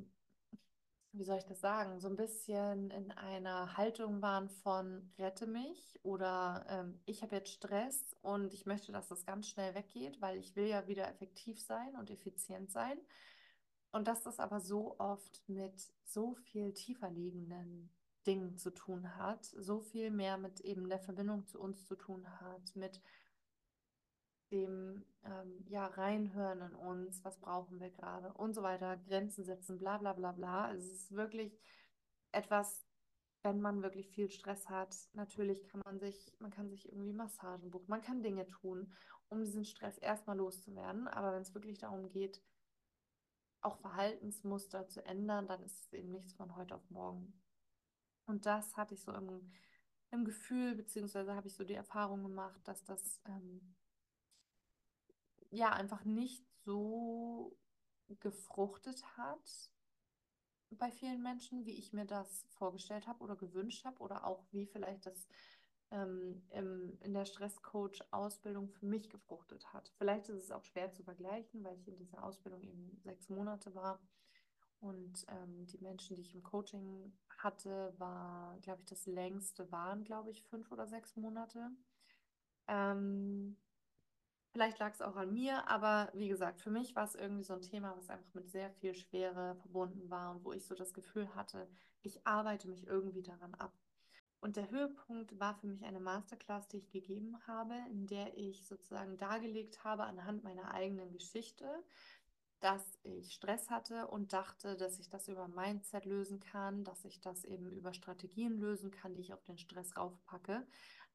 wie 1.13 1.25
soll 1.25 1.39
ich 1.39 1.47
das 1.47 1.61
sagen, 1.61 2.01
so 2.01 2.09
ein 2.09 2.17
bisschen 2.17 2.91
in 2.91 3.11
einer 3.13 3.77
Haltung 3.77 4.21
waren 4.23 4.49
von 4.49 5.11
rette 5.19 5.47
mich 5.47 5.99
oder 6.03 6.67
ähm, 6.69 7.01
ich 7.07 7.23
habe 7.23 7.37
jetzt 7.37 7.53
Stress 7.53 8.15
und 8.23 8.53
ich 8.53 8.67
möchte, 8.67 8.93
dass 8.93 9.09
das 9.09 9.25
ganz 9.25 9.49
schnell 9.49 9.75
weggeht, 9.75 10.21
weil 10.21 10.37
ich 10.37 10.55
will 10.55 10.67
ja 10.67 10.87
wieder 10.87 11.09
effektiv 11.09 11.61
sein 11.61 11.97
und 11.97 12.11
effizient 12.11 12.71
sein. 12.71 12.99
Und 13.91 14.07
dass 14.07 14.23
das 14.23 14.39
aber 14.39 14.61
so 14.61 14.97
oft 14.99 15.43
mit 15.49 15.93
so 16.05 16.35
viel 16.35 16.75
tiefer 16.75 17.11
liegenden 17.11 17.91
Dingen 18.27 18.59
zu 18.59 18.71
tun 18.71 19.17
hat, 19.17 19.47
so 19.47 19.81
viel 19.81 20.11
mehr 20.11 20.37
mit 20.37 20.61
eben 20.61 20.89
der 20.89 20.99
Verbindung 20.99 21.47
zu 21.47 21.59
uns 21.59 21.87
zu 21.87 21.97
tun 21.97 22.29
hat, 22.41 22.77
mit 22.77 23.01
dem 24.51 25.05
ähm, 25.25 25.65
ja, 25.69 25.87
reinhören 25.87 26.63
in 26.63 26.75
uns, 26.75 27.25
was 27.25 27.39
brauchen 27.39 27.81
wir 27.81 27.91
gerade 27.91 28.33
und 28.35 28.55
so 28.55 28.63
weiter, 28.63 28.97
Grenzen 28.97 29.45
setzen, 29.45 29.79
bla 29.79 29.99
bla 29.99 30.13
bla 30.13 30.33
bla. 30.33 30.67
Also 30.67 30.87
es 30.87 31.03
ist 31.03 31.13
wirklich 31.13 31.61
etwas, 32.33 32.87
wenn 33.43 33.61
man 33.61 33.83
wirklich 33.83 34.11
viel 34.11 34.31
Stress 34.31 34.69
hat, 34.69 34.97
natürlich 35.13 35.65
kann 35.69 35.81
man 35.85 35.99
sich, 35.99 36.33
man 36.39 36.51
kann 36.51 36.69
sich 36.69 36.89
irgendwie 36.89 37.13
Massagen 37.13 37.71
buchen, 37.71 37.89
man 37.89 38.03
kann 38.03 38.23
Dinge 38.23 38.47
tun, 38.47 38.93
um 39.29 39.45
diesen 39.45 39.65
Stress 39.65 39.99
erstmal 39.99 40.37
loszuwerden. 40.37 41.09
Aber 41.09 41.33
wenn 41.33 41.43
es 41.43 41.55
wirklich 41.55 41.79
darum 41.79 42.09
geht, 42.09 42.43
auch 43.61 43.79
Verhaltensmuster 43.79 44.89
zu 44.89 45.05
ändern, 45.05 45.47
dann 45.47 45.63
ist 45.63 45.85
es 45.85 45.93
eben 45.93 46.11
nichts 46.11 46.33
von 46.33 46.57
heute 46.57 46.75
auf 46.75 46.91
morgen. 46.91 47.33
Und 48.27 48.47
das 48.47 48.77
hatte 48.77 48.95
ich 48.95 49.03
so 49.03 49.13
im, 49.13 49.53
im 50.11 50.25
Gefühl, 50.25 50.75
beziehungsweise 50.75 51.35
habe 51.35 51.49
ich 51.49 51.55
so 51.55 51.65
die 51.65 51.75
Erfahrung 51.75 52.23
gemacht, 52.23 52.61
dass 52.65 52.85
das 52.85 53.21
ähm, 53.27 53.75
ja 55.51 55.73
einfach 55.73 56.05
nicht 56.05 56.45
so 56.65 57.57
gefruchtet 58.21 59.05
hat 59.17 59.71
bei 60.71 60.91
vielen 60.91 61.23
Menschen, 61.23 61.65
wie 61.65 61.79
ich 61.79 61.93
mir 61.93 62.05
das 62.05 62.45
vorgestellt 62.51 63.07
habe 63.07 63.23
oder 63.23 63.37
gewünscht 63.37 63.85
habe 63.85 64.01
oder 64.01 64.27
auch 64.27 64.45
wie 64.51 64.67
vielleicht 64.67 65.07
das 65.07 65.27
ähm, 65.91 66.43
im, 66.51 66.99
in 67.01 67.15
der 67.15 67.25
Stresscoach-Ausbildung 67.25 68.69
für 68.69 68.85
mich 68.85 69.09
gefruchtet 69.09 69.73
hat. 69.73 69.91
Vielleicht 69.97 70.29
ist 70.29 70.43
es 70.43 70.51
auch 70.51 70.65
schwer 70.65 70.93
zu 70.93 71.03
vergleichen, 71.03 71.65
weil 71.65 71.79
ich 71.79 71.89
in 71.89 71.97
dieser 71.97 72.23
Ausbildung 72.23 72.63
eben 72.63 73.01
sechs 73.03 73.31
Monate 73.31 73.75
war 73.75 73.99
und 74.81 75.27
ähm, 75.29 75.67
die 75.67 75.79
Menschen, 75.79 76.17
die 76.17 76.23
ich 76.23 76.35
im 76.35 76.43
Coaching 76.43 77.13
hatte, 77.39 77.95
war, 77.99 78.59
glaube 78.61 78.81
ich, 78.81 78.87
das 78.87 79.07
längste 79.07 79.71
waren, 79.73 80.05
glaube 80.05 80.31
ich, 80.31 80.45
fünf 80.45 80.71
oder 80.71 80.87
sechs 80.87 81.17
Monate. 81.17 81.71
Ähm, 82.69 83.57
Vielleicht 84.59 84.81
lag 84.81 84.93
es 84.93 85.03
auch 85.03 85.15
an 85.15 85.33
mir, 85.33 85.69
aber 85.69 86.11
wie 86.15 86.27
gesagt, 86.27 86.61
für 86.61 86.71
mich 86.71 86.97
war 86.97 87.05
es 87.05 87.15
irgendwie 87.15 87.45
so 87.45 87.55
ein 87.55 87.63
Thema, 87.63 87.97
was 87.97 88.11
einfach 88.11 88.35
mit 88.35 88.51
sehr 88.51 88.73
viel 88.73 88.93
Schwere 88.93 89.55
verbunden 89.55 90.11
war 90.11 90.33
und 90.33 90.45
wo 90.45 90.53
ich 90.53 90.67
so 90.67 90.75
das 90.75 90.93
Gefühl 90.93 91.33
hatte, 91.37 91.69
ich 92.03 92.27
arbeite 92.27 92.67
mich 92.67 92.85
irgendwie 92.85 93.23
daran 93.23 93.55
ab. 93.55 93.73
Und 94.41 94.57
der 94.57 94.69
Höhepunkt 94.69 95.39
war 95.39 95.55
für 95.55 95.69
mich 95.69 95.85
eine 95.85 96.01
Masterclass, 96.01 96.67
die 96.67 96.79
ich 96.79 96.91
gegeben 96.91 97.39
habe, 97.47 97.75
in 97.89 98.09
der 98.09 98.37
ich 98.37 98.67
sozusagen 98.67 99.17
dargelegt 99.17 99.85
habe 99.85 100.03
anhand 100.03 100.43
meiner 100.43 100.75
eigenen 100.75 101.13
Geschichte, 101.13 101.85
dass 102.59 102.83
ich 103.05 103.35
Stress 103.35 103.71
hatte 103.71 104.09
und 104.09 104.33
dachte, 104.33 104.77
dass 104.77 104.99
ich 104.99 105.09
das 105.09 105.29
über 105.29 105.47
Mindset 105.47 106.05
lösen 106.05 106.41
kann, 106.41 106.83
dass 106.83 107.05
ich 107.05 107.21
das 107.21 107.45
eben 107.45 107.71
über 107.71 107.95
Strategien 107.95 108.59
lösen 108.59 108.91
kann, 108.91 109.15
die 109.15 109.21
ich 109.21 109.33
auf 109.33 109.45
den 109.45 109.59
Stress 109.59 109.97
raufpacke 109.97 110.67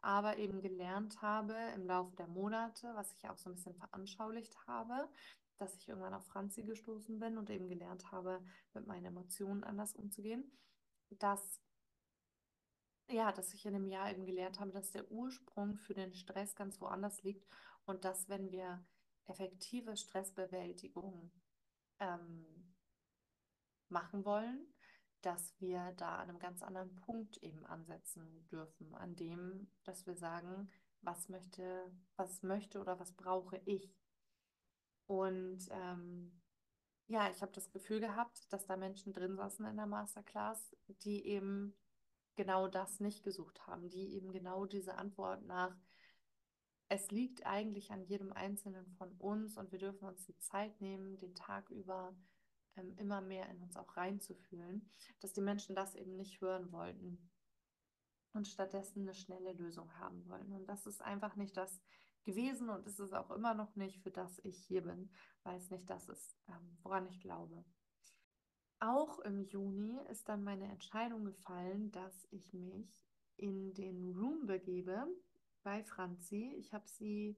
aber 0.04 0.38
eben 0.38 0.62
gelernt 0.62 1.22
habe 1.22 1.56
im 1.76 1.88
Laufe 1.88 2.16
der 2.18 2.28
Monate, 2.28 2.94
was 2.94 3.14
ich 3.14 3.30
auch 3.30 3.38
so 3.38 3.50
ein 3.50 3.56
bisschen 3.56 3.74
veranschaulicht 3.74 4.56
habe, 4.68 5.10
dass 5.58 5.76
ich 5.76 5.88
irgendwann 5.88 6.14
auf 6.14 6.26
Franzi 6.26 6.64
gestoßen 6.64 7.20
bin 7.20 7.38
und 7.38 7.50
eben 7.50 7.70
gelernt 7.70 8.12
habe, 8.12 8.44
mit 8.74 8.86
meinen 8.86 9.06
Emotionen 9.06 9.64
anders 9.64 9.94
umzugehen, 9.94 10.52
dass 11.10 11.62
ja, 13.10 13.32
dass 13.32 13.54
ich 13.54 13.66
in 13.66 13.76
einem 13.76 13.88
Jahr 13.88 14.10
eben 14.12 14.26
gelernt 14.26 14.60
habe, 14.60 14.72
dass 14.72 14.92
der 14.92 15.10
Ursprung 15.12 15.76
für 15.76 15.94
den 15.94 16.14
Stress 16.14 16.56
ganz 16.56 16.80
woanders 16.82 17.22
liegt 17.24 17.46
und 17.86 18.06
dass 18.06 18.30
wenn 18.30 18.52
wir 18.52 18.84
effektive 19.26 19.96
Stressbewältigung 19.96 21.32
ähm, 22.00 22.74
machen 23.90 24.26
wollen, 24.26 24.73
dass 25.26 25.60
wir 25.60 25.94
da 25.98 26.18
an 26.18 26.30
einem 26.30 26.40
ganz 26.40 26.62
anderen 26.62 26.96
Punkt 26.96 27.38
eben 27.38 27.66
ansetzen 27.66 28.48
dürfen, 28.52 28.94
an 28.94 29.16
dem, 29.16 29.72
dass 29.84 30.06
wir 30.06 30.16
sagen, 30.16 30.70
was 31.02 31.30
möchte, 31.30 31.92
was 32.16 32.44
möchte 32.44 32.80
oder 32.80 33.00
was 33.00 33.14
brauche 33.14 33.62
ich. 33.66 33.94
Und 35.08 35.68
ähm, 35.72 36.42
ja, 37.08 37.30
ich 37.30 37.42
habe 37.42 37.52
das 37.52 37.72
Gefühl 37.72 38.00
gehabt, 38.00 38.52
dass 38.52 38.66
da 38.66 38.78
Menschen 38.78 39.14
drin 39.14 39.36
saßen 39.36 39.66
in 39.66 39.78
der 39.78 39.88
Masterclass, 39.88 40.76
die 40.88 41.26
eben 41.26 41.76
genau 42.36 42.68
das 42.68 43.00
nicht 43.00 43.24
gesucht 43.24 43.66
haben, 43.68 43.90
die 43.90 44.16
eben 44.16 44.32
genau 44.32 44.66
diese 44.66 44.96
Antwort 44.96 45.46
nach, 45.46 45.76
es 46.90 47.12
liegt 47.12 47.46
eigentlich 47.46 47.92
an 47.92 48.04
jedem 48.04 48.34
Einzelnen 48.34 48.88
von 48.98 49.12
uns 49.14 49.58
und 49.58 49.72
wir 49.72 49.80
dürfen 49.80 50.08
uns 50.08 50.26
die 50.26 50.38
Zeit 50.40 50.80
nehmen, 50.82 51.18
den 51.18 51.34
Tag 51.34 51.70
über 51.70 52.14
ähm, 52.76 52.96
immer 52.98 53.22
mehr 53.22 53.50
in 53.50 53.62
uns 53.62 53.76
auch 53.78 53.98
reinzufühlen, 53.98 54.90
dass 55.20 55.34
die 55.34 55.42
Menschen 55.42 55.76
das 55.76 55.96
eben 55.96 56.16
nicht 56.16 56.42
hören 56.42 56.72
wollten 56.72 57.30
und 58.34 58.48
stattdessen 58.48 59.02
eine 59.02 59.14
schnelle 59.14 59.54
Lösung 59.54 59.94
haben 60.00 60.28
wollen. 60.28 60.52
Und 60.54 60.68
das 60.68 60.86
ist 60.86 61.02
einfach 61.02 61.36
nicht 61.36 61.56
das 61.56 61.82
gewesen 62.24 62.70
und 62.70 62.86
ist 62.88 63.00
es 63.00 63.14
auch 63.14 63.32
immer 63.32 63.54
noch 63.54 63.76
nicht, 63.76 64.02
für 64.02 64.12
das 64.12 64.40
ich 64.44 64.58
hier 64.66 64.84
bin, 64.84 65.12
weil 65.44 65.58
es 65.58 65.70
nicht 65.70 65.90
das 65.90 66.08
ist, 66.10 66.38
ähm, 66.48 66.78
woran 66.82 67.08
ich 67.08 67.20
glaube. 67.20 67.64
Auch 68.80 69.20
im 69.20 69.42
Juni 69.44 70.00
ist 70.10 70.28
dann 70.28 70.44
meine 70.44 70.66
Entscheidung 70.66 71.26
gefallen, 71.26 71.92
dass 71.92 72.28
ich 72.32 72.54
mich 72.54 72.98
in 73.38 73.74
den 73.74 74.14
Room 74.14 74.46
begebe 74.46 75.08
bei 75.64 75.84
Franzi. 75.84 76.54
Ich 76.58 76.74
habe 76.74 76.88
sie 76.88 77.38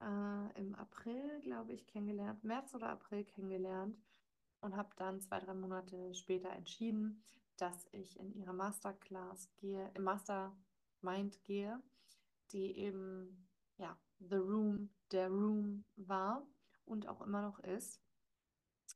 äh, 0.00 0.60
im 0.60 0.74
April, 0.74 1.40
glaube 1.40 1.72
ich, 1.72 1.86
kennengelernt, 1.86 2.44
März 2.44 2.74
oder 2.74 2.90
April 2.90 3.24
kennengelernt 3.24 3.96
und 4.60 4.76
habe 4.76 4.90
dann 4.96 5.20
zwei, 5.20 5.38
drei 5.40 5.54
Monate 5.54 6.14
später 6.14 6.50
entschieden, 6.50 7.22
dass 7.56 7.88
ich 7.92 8.18
in 8.18 8.32
ihre 8.34 8.54
Masterclass 8.54 9.50
gehe, 9.56 9.90
im 9.94 10.04
Mastermind 10.04 11.42
gehe, 11.44 11.82
die 12.52 12.78
eben, 12.78 13.48
ja, 13.76 13.98
The 14.20 14.36
Room, 14.36 14.90
der 15.12 15.28
Room 15.28 15.84
war 15.96 16.46
und 16.84 17.06
auch 17.08 17.20
immer 17.20 17.42
noch 17.42 17.58
ist. 17.60 18.00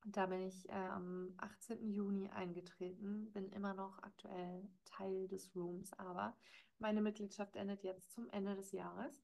Da 0.05 0.27
bin 0.27 0.48
ich 0.48 0.68
äh, 0.68 0.72
am 0.72 1.35
18. 1.37 1.88
Juni 1.88 2.29
eingetreten, 2.31 3.31
bin 3.33 3.48
immer 3.51 3.75
noch 3.75 3.98
aktuell 4.03 4.68
Teil 4.85 5.29
des 5.29 5.55
Rooms, 5.55 5.92
aber 5.94 6.37
meine 6.79 7.03
Mitgliedschaft 7.03 7.55
endet 7.55 7.85
jetzt 7.85 8.11
zum 8.11 8.29
Ende 8.31 8.57
des 8.57 8.72
Jahres. 8.72 9.22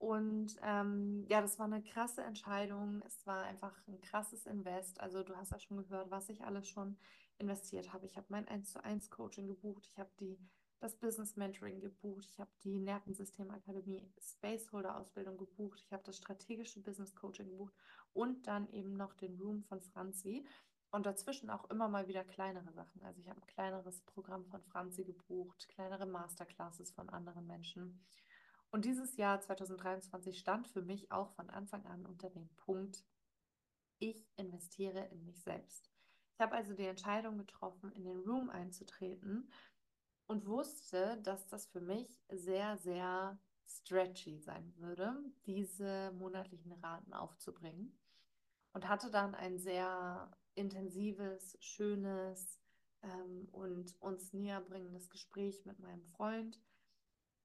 Und 0.00 0.56
ähm, 0.62 1.26
ja, 1.28 1.42
das 1.42 1.58
war 1.58 1.66
eine 1.66 1.82
krasse 1.82 2.22
Entscheidung. 2.22 3.02
Es 3.06 3.26
war 3.26 3.42
einfach 3.42 3.76
ein 3.86 4.00
krasses 4.00 4.46
Invest. 4.46 4.98
Also 4.98 5.22
du 5.22 5.36
hast 5.36 5.52
ja 5.52 5.58
schon 5.58 5.76
gehört, 5.76 6.10
was 6.10 6.30
ich 6.30 6.42
alles 6.42 6.66
schon 6.66 6.96
investiert 7.36 7.92
habe. 7.92 8.06
Ich 8.06 8.16
habe 8.16 8.26
mein 8.30 8.48
1 8.48 8.72
zu 8.72 8.82
1 8.82 9.10
Coaching 9.10 9.46
gebucht, 9.46 9.86
ich 9.86 9.98
habe 9.98 10.10
die 10.18 10.38
das 10.80 10.96
Business 10.96 11.36
Mentoring 11.36 11.80
gebucht, 11.80 12.26
ich 12.30 12.40
habe 12.40 12.50
die 12.64 12.80
Nervensystemakademie 12.80 14.10
Spaceholder 14.18 14.96
Ausbildung 14.96 15.36
gebucht, 15.36 15.82
ich 15.84 15.92
habe 15.92 16.02
das 16.04 16.16
strategische 16.16 16.80
Business 16.80 17.14
Coaching 17.14 17.50
gebucht 17.50 17.74
und 18.14 18.46
dann 18.46 18.70
eben 18.70 18.94
noch 18.94 19.12
den 19.12 19.38
Room 19.38 19.62
von 19.64 19.82
Franzi 19.82 20.46
und 20.90 21.04
dazwischen 21.04 21.50
auch 21.50 21.68
immer 21.68 21.88
mal 21.90 22.08
wieder 22.08 22.24
kleinere 22.24 22.72
Sachen. 22.72 23.02
Also 23.02 23.20
ich 23.20 23.28
habe 23.28 23.42
ein 23.42 23.46
kleineres 23.46 24.00
Programm 24.06 24.46
von 24.46 24.62
Franzi 24.62 25.04
gebucht, 25.04 25.68
kleinere 25.68 26.06
Masterclasses 26.06 26.90
von 26.90 27.10
anderen 27.10 27.46
Menschen. 27.46 28.00
Und 28.70 28.84
dieses 28.84 29.16
Jahr 29.16 29.40
2023 29.40 30.38
stand 30.38 30.68
für 30.68 30.82
mich 30.82 31.10
auch 31.10 31.30
von 31.32 31.50
Anfang 31.50 31.84
an 31.86 32.06
unter 32.06 32.30
dem 32.30 32.48
Punkt, 32.56 33.04
ich 33.98 34.26
investiere 34.36 35.06
in 35.06 35.24
mich 35.24 35.42
selbst. 35.42 35.90
Ich 36.34 36.40
habe 36.40 36.54
also 36.54 36.72
die 36.72 36.86
Entscheidung 36.86 37.36
getroffen, 37.36 37.92
in 37.92 38.04
den 38.04 38.18
Room 38.20 38.48
einzutreten 38.48 39.50
und 40.26 40.46
wusste, 40.46 41.20
dass 41.22 41.46
das 41.48 41.66
für 41.66 41.80
mich 41.80 42.22
sehr, 42.30 42.78
sehr 42.78 43.38
stretchy 43.66 44.38
sein 44.38 44.72
würde, 44.76 45.14
diese 45.46 46.12
monatlichen 46.12 46.72
Raten 46.72 47.12
aufzubringen. 47.12 47.98
Und 48.72 48.88
hatte 48.88 49.10
dann 49.10 49.34
ein 49.34 49.58
sehr 49.58 50.30
intensives, 50.54 51.58
schönes 51.60 52.60
ähm, 53.02 53.48
und 53.50 54.00
uns 54.00 54.32
näher 54.32 54.60
bringendes 54.60 55.10
Gespräch 55.10 55.66
mit 55.66 55.80
meinem 55.80 56.04
Freund 56.04 56.60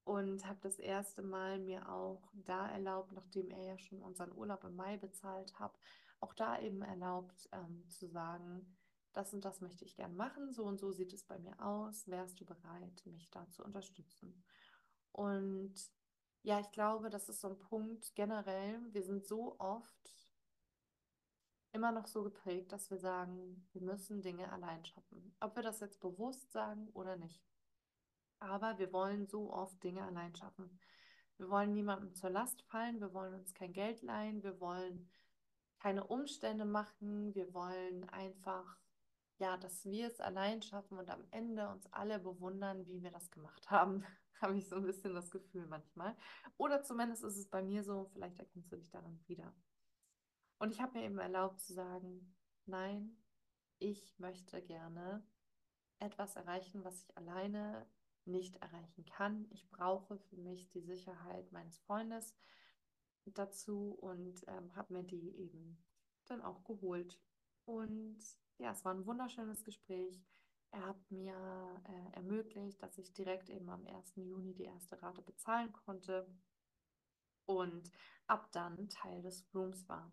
und 0.06 0.46
habe 0.46 0.60
das 0.62 0.78
erste 0.78 1.20
Mal 1.20 1.58
mir 1.58 1.88
auch 1.90 2.22
da 2.32 2.68
erlaubt, 2.68 3.10
nachdem 3.12 3.50
er 3.50 3.62
ja 3.64 3.76
schon 3.76 4.00
unseren 4.00 4.32
Urlaub 4.32 4.62
im 4.62 4.76
Mai 4.76 4.96
bezahlt 4.96 5.58
hat, 5.58 5.76
auch 6.20 6.32
da 6.32 6.60
eben 6.60 6.80
erlaubt 6.80 7.48
ähm, 7.50 7.84
zu 7.88 8.06
sagen, 8.06 8.76
das 9.12 9.34
und 9.34 9.44
das 9.44 9.60
möchte 9.60 9.84
ich 9.84 9.96
gern 9.96 10.14
machen, 10.14 10.52
so 10.52 10.62
und 10.62 10.78
so 10.78 10.92
sieht 10.92 11.12
es 11.12 11.24
bei 11.24 11.40
mir 11.40 11.60
aus, 11.60 12.06
wärst 12.06 12.40
du 12.40 12.44
bereit, 12.44 13.02
mich 13.04 13.28
da 13.30 13.50
zu 13.50 13.64
unterstützen? 13.64 14.44
Und 15.10 15.74
ja, 16.42 16.60
ich 16.60 16.70
glaube, 16.70 17.10
das 17.10 17.28
ist 17.28 17.40
so 17.40 17.48
ein 17.48 17.58
Punkt 17.58 18.14
generell, 18.14 18.80
wir 18.92 19.02
sind 19.02 19.26
so 19.26 19.58
oft 19.58 20.30
immer 21.72 21.90
noch 21.90 22.06
so 22.06 22.22
geprägt, 22.22 22.70
dass 22.70 22.90
wir 22.90 22.98
sagen, 22.98 23.66
wir 23.72 23.82
müssen 23.82 24.22
Dinge 24.22 24.52
allein 24.52 24.84
schaffen. 24.84 25.34
Ob 25.40 25.56
wir 25.56 25.64
das 25.64 25.80
jetzt 25.80 25.98
bewusst 25.98 26.52
sagen 26.52 26.90
oder 26.90 27.16
nicht. 27.16 27.45
Aber 28.38 28.78
wir 28.78 28.92
wollen 28.92 29.26
so 29.26 29.52
oft 29.52 29.82
Dinge 29.82 30.02
allein 30.02 30.34
schaffen. 30.34 30.78
Wir 31.38 31.50
wollen 31.50 31.72
niemandem 31.72 32.14
zur 32.14 32.30
Last 32.30 32.62
fallen, 32.62 33.00
wir 33.00 33.12
wollen 33.12 33.34
uns 33.34 33.52
kein 33.52 33.72
Geld 33.72 34.02
leihen, 34.02 34.42
wir 34.42 34.58
wollen 34.60 35.10
keine 35.78 36.04
Umstände 36.04 36.64
machen, 36.64 37.34
wir 37.34 37.52
wollen 37.52 38.08
einfach, 38.08 38.78
ja, 39.38 39.58
dass 39.58 39.84
wir 39.84 40.06
es 40.06 40.20
allein 40.20 40.62
schaffen 40.62 40.98
und 40.98 41.10
am 41.10 41.24
Ende 41.30 41.68
uns 41.68 41.86
alle 41.92 42.18
bewundern, 42.18 42.86
wie 42.86 43.02
wir 43.02 43.10
das 43.10 43.30
gemacht 43.30 43.70
haben. 43.70 44.04
Habe 44.40 44.56
ich 44.56 44.68
so 44.68 44.76
ein 44.76 44.84
bisschen 44.84 45.14
das 45.14 45.30
Gefühl 45.30 45.66
manchmal. 45.66 46.14
Oder 46.58 46.82
zumindest 46.82 47.24
ist 47.24 47.36
es 47.36 47.48
bei 47.48 47.62
mir 47.62 47.82
so, 47.82 48.06
vielleicht 48.12 48.38
erkennst 48.38 48.70
du 48.70 48.76
dich 48.76 48.90
daran 48.90 49.18
wieder. 49.26 49.54
Und 50.58 50.72
ich 50.72 50.80
habe 50.80 50.98
mir 50.98 51.04
eben 51.04 51.18
erlaubt 51.18 51.60
zu 51.60 51.72
sagen, 51.72 52.34
nein, 52.66 53.16
ich 53.78 54.18
möchte 54.18 54.62
gerne 54.62 55.22
etwas 55.98 56.36
erreichen, 56.36 56.84
was 56.84 57.02
ich 57.02 57.16
alleine 57.16 57.86
nicht 58.26 58.56
erreichen 58.56 59.04
kann. 59.04 59.46
Ich 59.50 59.68
brauche 59.70 60.18
für 60.18 60.36
mich 60.36 60.68
die 60.70 60.80
Sicherheit 60.80 61.50
meines 61.52 61.78
Freundes 61.78 62.34
dazu 63.24 63.96
und 64.00 64.44
ähm, 64.48 64.74
habe 64.76 64.94
mir 64.94 65.02
die 65.04 65.36
eben 65.36 65.78
dann 66.26 66.42
auch 66.42 66.64
geholt. 66.64 67.18
Und 67.64 68.18
ja, 68.58 68.72
es 68.72 68.84
war 68.84 68.94
ein 68.94 69.06
wunderschönes 69.06 69.64
Gespräch. 69.64 70.22
Er 70.70 70.86
hat 70.86 71.10
mir 71.10 71.34
äh, 71.84 72.16
ermöglicht, 72.16 72.82
dass 72.82 72.98
ich 72.98 73.12
direkt 73.12 73.48
eben 73.50 73.68
am 73.68 73.86
1. 73.86 74.16
Juni 74.16 74.54
die 74.54 74.64
erste 74.64 75.00
Rate 75.02 75.22
bezahlen 75.22 75.72
konnte 75.72 76.26
und 77.46 77.90
ab 78.26 78.50
dann 78.52 78.88
Teil 78.88 79.22
des 79.22 79.46
Rooms 79.54 79.88
war. 79.88 80.12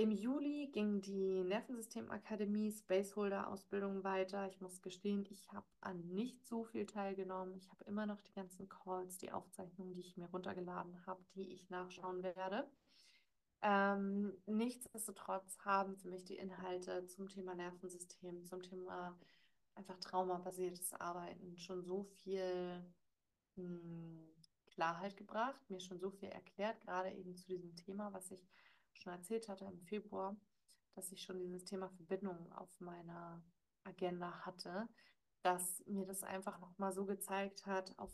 Im 0.00 0.12
Juli 0.12 0.68
ging 0.72 1.02
die 1.02 1.44
Nervensystemakademie 1.44 2.72
Spaceholder-Ausbildung 2.72 4.02
weiter. 4.02 4.48
Ich 4.48 4.58
muss 4.62 4.80
gestehen, 4.80 5.26
ich 5.28 5.52
habe 5.52 5.66
an 5.82 6.00
nicht 6.08 6.42
so 6.46 6.64
viel 6.64 6.86
teilgenommen. 6.86 7.54
Ich 7.54 7.70
habe 7.70 7.84
immer 7.84 8.06
noch 8.06 8.22
die 8.22 8.32
ganzen 8.32 8.66
Calls, 8.66 9.18
die 9.18 9.30
Aufzeichnungen, 9.30 9.92
die 9.92 10.00
ich 10.00 10.16
mir 10.16 10.24
runtergeladen 10.30 11.04
habe, 11.04 11.22
die 11.34 11.52
ich 11.52 11.68
nachschauen 11.68 12.22
werde. 12.22 12.66
Ähm, 13.60 14.32
nichtsdestotrotz 14.46 15.58
haben 15.66 15.98
für 15.98 16.08
mich 16.08 16.24
die 16.24 16.38
Inhalte 16.38 17.06
zum 17.06 17.28
Thema 17.28 17.54
Nervensystem, 17.54 18.46
zum 18.46 18.62
Thema 18.62 19.18
einfach 19.74 19.98
traumabasiertes 19.98 20.94
Arbeiten 20.94 21.58
schon 21.58 21.84
so 21.84 22.04
viel 22.04 22.82
mh, 23.56 23.64
hm, 23.66 24.30
Klarheit 24.64 25.18
gebracht, 25.18 25.60
mir 25.68 25.80
schon 25.80 26.00
so 26.00 26.10
viel 26.10 26.30
erklärt, 26.30 26.80
gerade 26.80 27.10
eben 27.10 27.36
zu 27.36 27.46
diesem 27.48 27.76
Thema, 27.76 28.14
was 28.14 28.30
ich 28.30 28.48
schon 29.02 29.12
erzählt 29.12 29.48
hatte 29.48 29.64
im 29.64 29.80
Februar, 29.80 30.36
dass 30.94 31.10
ich 31.12 31.22
schon 31.22 31.38
dieses 31.38 31.64
Thema 31.64 31.88
Verbindung 31.90 32.52
auf 32.52 32.80
meiner 32.80 33.42
Agenda 33.84 34.44
hatte, 34.44 34.88
dass 35.42 35.82
mir 35.86 36.06
das 36.06 36.22
einfach 36.22 36.58
nochmal 36.60 36.92
so 36.92 37.06
gezeigt 37.06 37.66
hat, 37.66 37.98
auf 37.98 38.12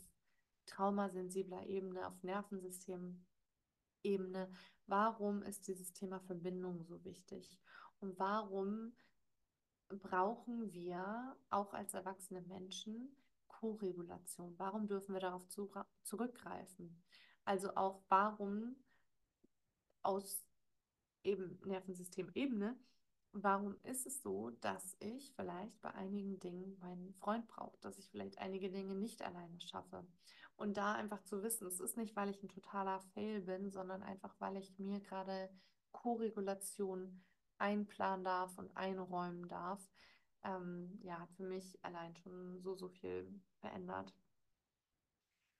traumasensibler 0.65 1.65
Ebene, 1.65 2.07
auf 2.07 2.23
Nervensystem-Ebene, 2.23 4.51
warum 4.85 5.43
ist 5.43 5.67
dieses 5.67 5.93
Thema 5.93 6.19
Verbindung 6.21 6.83
so 6.83 7.03
wichtig 7.03 7.59
und 7.99 8.17
warum 8.19 8.93
brauchen 9.89 10.71
wir 10.71 11.35
auch 11.49 11.73
als 11.73 11.93
erwachsene 11.93 12.41
Menschen 12.41 13.15
Koregulation? 13.47 14.53
Warum 14.57 14.87
dürfen 14.87 15.13
wir 15.13 15.21
darauf 15.21 15.47
zurückgreifen? 16.03 17.01
Also 17.45 17.75
auch 17.75 18.03
warum 18.09 18.75
aus 20.03 20.46
eben 21.23 21.59
Nervensystemebene, 21.65 22.77
warum 23.31 23.75
ist 23.83 24.05
es 24.05 24.21
so, 24.21 24.51
dass 24.61 24.95
ich 24.99 25.33
vielleicht 25.35 25.79
bei 25.81 25.93
einigen 25.93 26.39
Dingen 26.39 26.77
meinen 26.79 27.13
Freund 27.15 27.47
brauche, 27.47 27.77
dass 27.81 27.97
ich 27.97 28.09
vielleicht 28.09 28.37
einige 28.39 28.69
Dinge 28.69 28.95
nicht 28.95 29.21
alleine 29.21 29.59
schaffe. 29.61 30.05
Und 30.55 30.77
da 30.77 30.93
einfach 30.93 31.23
zu 31.23 31.43
wissen, 31.43 31.67
es 31.67 31.79
ist 31.79 31.97
nicht, 31.97 32.15
weil 32.15 32.29
ich 32.29 32.41
ein 32.41 32.49
totaler 32.49 32.99
Fail 33.13 33.41
bin, 33.41 33.69
sondern 33.69 34.01
einfach, 34.01 34.35
weil 34.39 34.57
ich 34.57 34.79
mir 34.79 34.99
gerade 34.99 35.49
Koregulation 35.91 37.23
einplanen 37.59 38.25
darf 38.25 38.57
und 38.57 38.75
einräumen 38.75 39.47
darf. 39.47 39.87
Ähm, 40.43 40.99
ja, 41.03 41.19
hat 41.19 41.31
für 41.33 41.43
mich 41.43 41.77
allein 41.83 42.15
schon 42.15 42.59
so, 42.61 42.75
so 42.75 42.89
viel 42.89 43.39
verändert. 43.59 44.13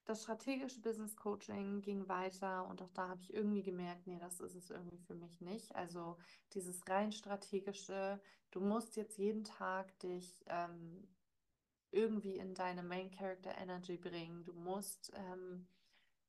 Das 0.08 0.22
strategische 0.22 0.80
Business 0.80 1.14
Coaching 1.16 1.82
ging 1.82 2.08
weiter 2.08 2.66
und 2.66 2.80
auch 2.80 2.90
da 2.94 3.08
habe 3.08 3.20
ich 3.20 3.34
irgendwie 3.34 3.62
gemerkt, 3.62 4.06
nee, 4.06 4.18
das 4.18 4.40
ist 4.40 4.54
es 4.54 4.70
irgendwie 4.70 4.96
für 4.96 5.14
mich 5.14 5.42
nicht. 5.42 5.76
Also 5.76 6.16
dieses 6.54 6.80
rein 6.88 7.12
strategische, 7.12 8.18
du 8.50 8.60
musst 8.60 8.96
jetzt 8.96 9.18
jeden 9.18 9.44
Tag 9.44 9.98
dich 9.98 10.42
ähm, 10.46 11.06
irgendwie 11.90 12.38
in 12.38 12.54
deine 12.54 12.82
Main 12.82 13.10
Character 13.10 13.54
Energy 13.58 13.98
bringen. 13.98 14.44
Du 14.44 14.54
musst 14.54 15.12
ähm, 15.14 15.68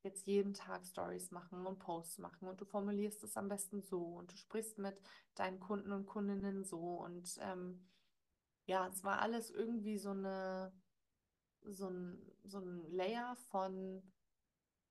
jetzt 0.04 0.28
jeden 0.28 0.54
Tag 0.54 0.86
Stories 0.86 1.32
machen 1.32 1.66
und 1.66 1.80
Posts 1.80 2.18
machen 2.18 2.50
und 2.50 2.60
du 2.60 2.66
formulierst 2.66 3.24
es 3.24 3.38
am 3.38 3.48
besten 3.48 3.82
so 3.82 4.04
und 4.04 4.34
du 4.34 4.36
sprichst 4.36 4.78
mit 4.78 5.00
deinen 5.36 5.62
Kunden 5.62 5.94
und 5.94 6.06
Kundinnen 6.06 6.66
so 6.66 6.98
und 6.98 7.38
ähm, 7.40 7.88
ja, 8.66 8.90
es 8.90 9.06
war 9.06 9.22
alles 9.22 9.50
irgendwie 9.50 9.98
so 9.98 10.10
eine 10.10 10.74
so 11.64 11.90
ein, 11.90 12.18
so 12.44 12.60
ein 12.60 12.92
Layer 12.92 13.36
von, 13.50 14.02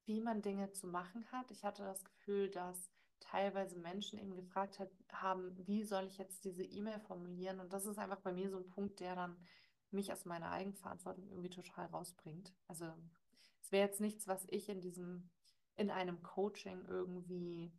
wie 0.05 0.21
man 0.21 0.43
Dinge 0.43 0.73
zu 0.73 0.87
machen 0.87 1.31
hat. 1.33 1.51
Ich 1.51 1.65
hatte 1.65 1.85
das 1.85 2.05
Gefühl, 2.05 2.51
dass 2.51 2.91
teilweise 3.21 3.77
Menschen 3.79 4.19
eben 4.19 4.37
gefragt 4.37 4.79
hat, 4.79 4.91
haben, 5.13 5.55
wie 5.67 5.85
soll 5.85 6.05
ich 6.05 6.19
jetzt 6.19 6.45
diese 6.45 6.65
E-Mail 6.65 7.01
formulieren? 7.01 7.61
Und 7.61 7.73
das 7.73 7.87
ist 7.87 7.99
einfach 7.99 8.21
bei 8.21 8.33
mir 8.33 8.51
so 8.51 8.59
ein 8.59 8.69
Punkt, 8.69 9.01
der 9.01 9.15
dann 9.15 9.37
mich 9.91 10.13
aus 10.13 10.25
meiner 10.25 10.51
Eigenverantwortung 10.51 11.29
irgendwie 11.29 11.51
total 11.51 11.87
rausbringt. 11.87 12.55
Also 12.69 12.87
es 13.61 13.73
wäre 13.73 13.87
jetzt 13.87 14.01
nichts, 14.01 14.27
was 14.27 14.47
ich 14.51 14.69
in 14.69 14.81
diesem, 14.81 15.31
in 15.77 15.91
einem 15.91 16.23
Coaching 16.23 16.85
irgendwie 16.87 17.73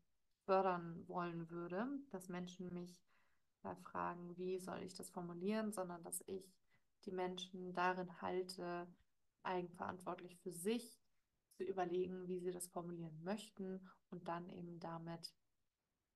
fördern 0.46 1.08
wollen 1.08 1.50
würde, 1.50 1.88
dass 2.12 2.30
Menschen 2.30 2.74
mich 2.74 3.04
da 3.62 3.76
fragen, 3.76 4.38
wie 4.38 4.60
soll 4.60 4.82
ich 4.84 4.94
das 4.94 5.10
formulieren, 5.10 5.72
sondern 5.72 6.04
dass 6.04 6.24
ich 6.26 6.59
die 7.10 7.16
Menschen 7.16 7.74
darin 7.74 8.22
halte, 8.22 8.88
eigenverantwortlich 9.44 10.38
für 10.38 10.52
sich 10.52 11.02
zu 11.56 11.64
überlegen, 11.64 12.28
wie 12.28 12.40
sie 12.40 12.52
das 12.52 12.68
formulieren 12.68 13.24
möchten 13.24 13.90
und 14.10 14.28
dann 14.28 14.48
eben 14.50 14.80
damit 14.80 15.34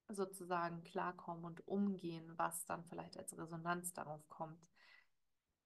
sozusagen 0.09 0.83
klarkommen 0.83 1.45
und 1.45 1.67
umgehen, 1.67 2.33
was 2.37 2.65
dann 2.65 2.83
vielleicht 2.85 3.17
als 3.17 3.37
Resonanz 3.37 3.93
darauf 3.93 4.27
kommt. 4.29 4.69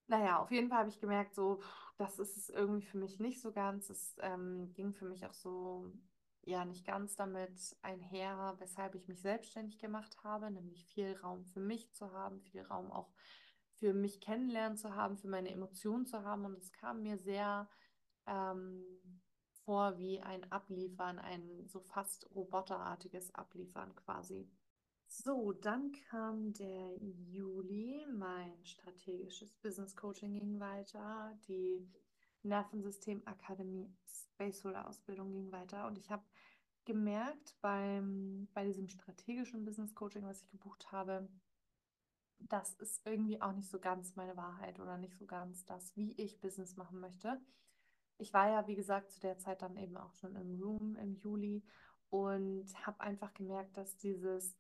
Naja, 0.08 0.40
auf 0.40 0.52
jeden 0.52 0.70
Fall 0.70 0.80
habe 0.80 0.90
ich 0.90 1.02
gemerkt, 1.02 1.36
so, 1.36 1.62
das 1.98 2.18
ist 2.18 2.38
es 2.38 2.50
irgendwie 2.50 2.86
für 2.86 2.98
mich 2.98 3.20
nicht 3.20 3.42
so 3.42 3.52
ganz. 3.52 3.90
Es 3.90 4.16
ähm, 4.22 4.72
ging 4.74 4.94
für 4.94 5.06
mich 5.06 5.26
auch 5.26 5.34
so, 5.34 5.92
ja, 6.44 6.64
nicht 6.64 6.86
ganz 6.86 7.18
damit 7.18 7.76
einher, 7.82 8.56
weshalb 8.60 8.96
ich 8.96 9.08
mich 9.10 9.20
selbstständig 9.20 9.80
gemacht 9.80 10.16
habe, 10.24 10.50
nämlich 10.50 10.86
viel 10.86 11.18
Raum 11.18 11.44
für 11.46 11.60
mich 11.60 11.92
zu 11.94 12.14
haben, 12.14 12.40
viel 12.40 12.62
Raum 12.62 12.90
auch 12.90 13.12
für 13.12 13.47
mich 13.82 14.22
kennenlernen 14.22 14.78
zu 14.78 14.96
haben, 14.96 15.18
für 15.18 15.28
meine 15.28 15.52
Emotionen 15.52 16.06
zu 16.06 16.24
haben. 16.24 16.46
Und 16.46 16.58
es 16.58 16.72
kam 16.72 17.04
mir 17.04 17.18
sehr 17.18 17.70
ähm, 18.26 18.84
vor 19.64 19.98
wie 19.98 20.22
ein 20.22 20.50
Abliefern, 20.52 21.20
ein 21.20 21.68
so 21.68 21.82
fast 21.82 22.30
roboterartiges 22.34 23.34
Abliefern 23.36 23.96
quasi. 23.96 24.50
So, 25.10 25.54
dann 25.54 25.94
kam 26.10 26.54
der 26.54 26.98
Juli, 27.00 28.06
mein 28.12 28.64
strategisches 28.66 29.54
Business 29.56 29.96
Coaching 29.96 30.36
ging 30.36 30.60
weiter, 30.60 31.38
die 31.48 31.90
Nervensystem 32.44 33.22
Akademie 33.26 33.90
Space 34.06 34.62
Solar 34.62 34.88
Ausbildung 34.88 35.32
ging 35.32 35.52
weiter 35.52 35.88
und 35.88 35.98
ich 35.98 36.12
habe 36.12 36.24
gemerkt 36.86 37.56
beim, 37.62 38.48
bei 38.54 38.66
diesem 38.66 38.88
strategischen 38.88 39.66
Business 39.66 39.94
Coaching, 39.96 40.26
was 40.26 40.42
ich 40.42 40.50
gebucht 40.50 40.92
habe, 40.92 41.28
das 42.40 42.74
ist 42.76 43.06
irgendwie 43.06 43.42
auch 43.42 43.54
nicht 43.54 43.70
so 43.70 43.80
ganz 43.80 44.16
meine 44.16 44.38
Wahrheit 44.38 44.80
oder 44.80 44.98
nicht 44.98 45.18
so 45.18 45.26
ganz 45.26 45.66
das, 45.66 45.96
wie 45.96 46.14
ich 46.14 46.40
Business 46.40 46.76
machen 46.78 47.00
möchte. 47.00 47.40
Ich 48.18 48.34
war 48.34 48.50
ja, 48.50 48.68
wie 48.68 48.76
gesagt, 48.76 49.12
zu 49.12 49.20
der 49.20 49.38
Zeit 49.38 49.62
dann 49.62 49.78
eben 49.78 49.98
auch 49.98 50.14
schon 50.14 50.36
im 50.36 50.62
Room 50.62 50.96
im 50.96 51.16
Juli 51.16 51.64
und 52.10 52.66
habe 52.86 53.02
einfach 53.02 53.34
gemerkt, 53.34 53.78
dass 53.78 53.98
dieses 53.98 54.58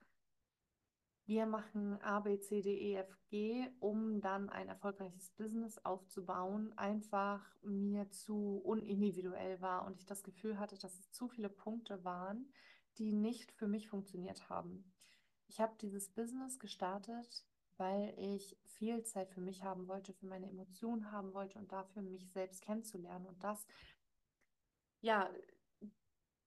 wir 1.28 1.46
machen 1.46 2.02
A, 2.04 2.22
B, 2.22 2.40
C, 2.40 2.62
D, 2.62 2.74
E, 2.74 2.96
F, 2.96 3.18
G, 3.28 3.70
um 3.82 4.22
dann 4.22 4.50
ein 4.50 4.70
erfolgreiches 4.70 5.30
Business 5.32 5.78
aufzubauen, 5.80 6.72
einfach 6.78 7.44
mir 7.64 8.10
zu 8.12 8.62
unindividuell 8.64 9.60
war 9.60 9.86
und 9.86 9.98
ich 9.98 10.06
das 10.06 10.24
Gefühl 10.24 10.58
hatte, 10.58 10.78
dass 10.78 10.98
es 10.98 11.12
zu 11.12 11.28
viele 11.28 11.50
Punkte 11.50 12.06
waren, 12.06 12.50
die 12.98 13.12
nicht 13.12 13.52
für 13.52 13.68
mich 13.68 13.90
funktioniert 13.90 14.50
haben. 14.50 14.90
Ich 15.50 15.60
habe 15.60 15.76
dieses 15.82 16.08
Business 16.10 16.60
gestartet, 16.60 17.46
weil 17.78 18.14
ich 18.18 18.58
viel 18.64 19.04
Zeit 19.04 19.30
für 19.30 19.42
mich 19.42 19.64
haben 19.64 19.88
wollte, 19.88 20.14
für 20.14 20.26
meine 20.26 20.50
Emotionen 20.50 21.12
haben 21.12 21.34
wollte 21.34 21.60
und 21.60 21.72
dafür 21.72 22.02
mich 22.02 22.32
selbst 22.32 22.62
kennenzulernen. 22.62 23.26
Und 23.26 23.44
das, 23.44 23.66
ja, 25.02 25.30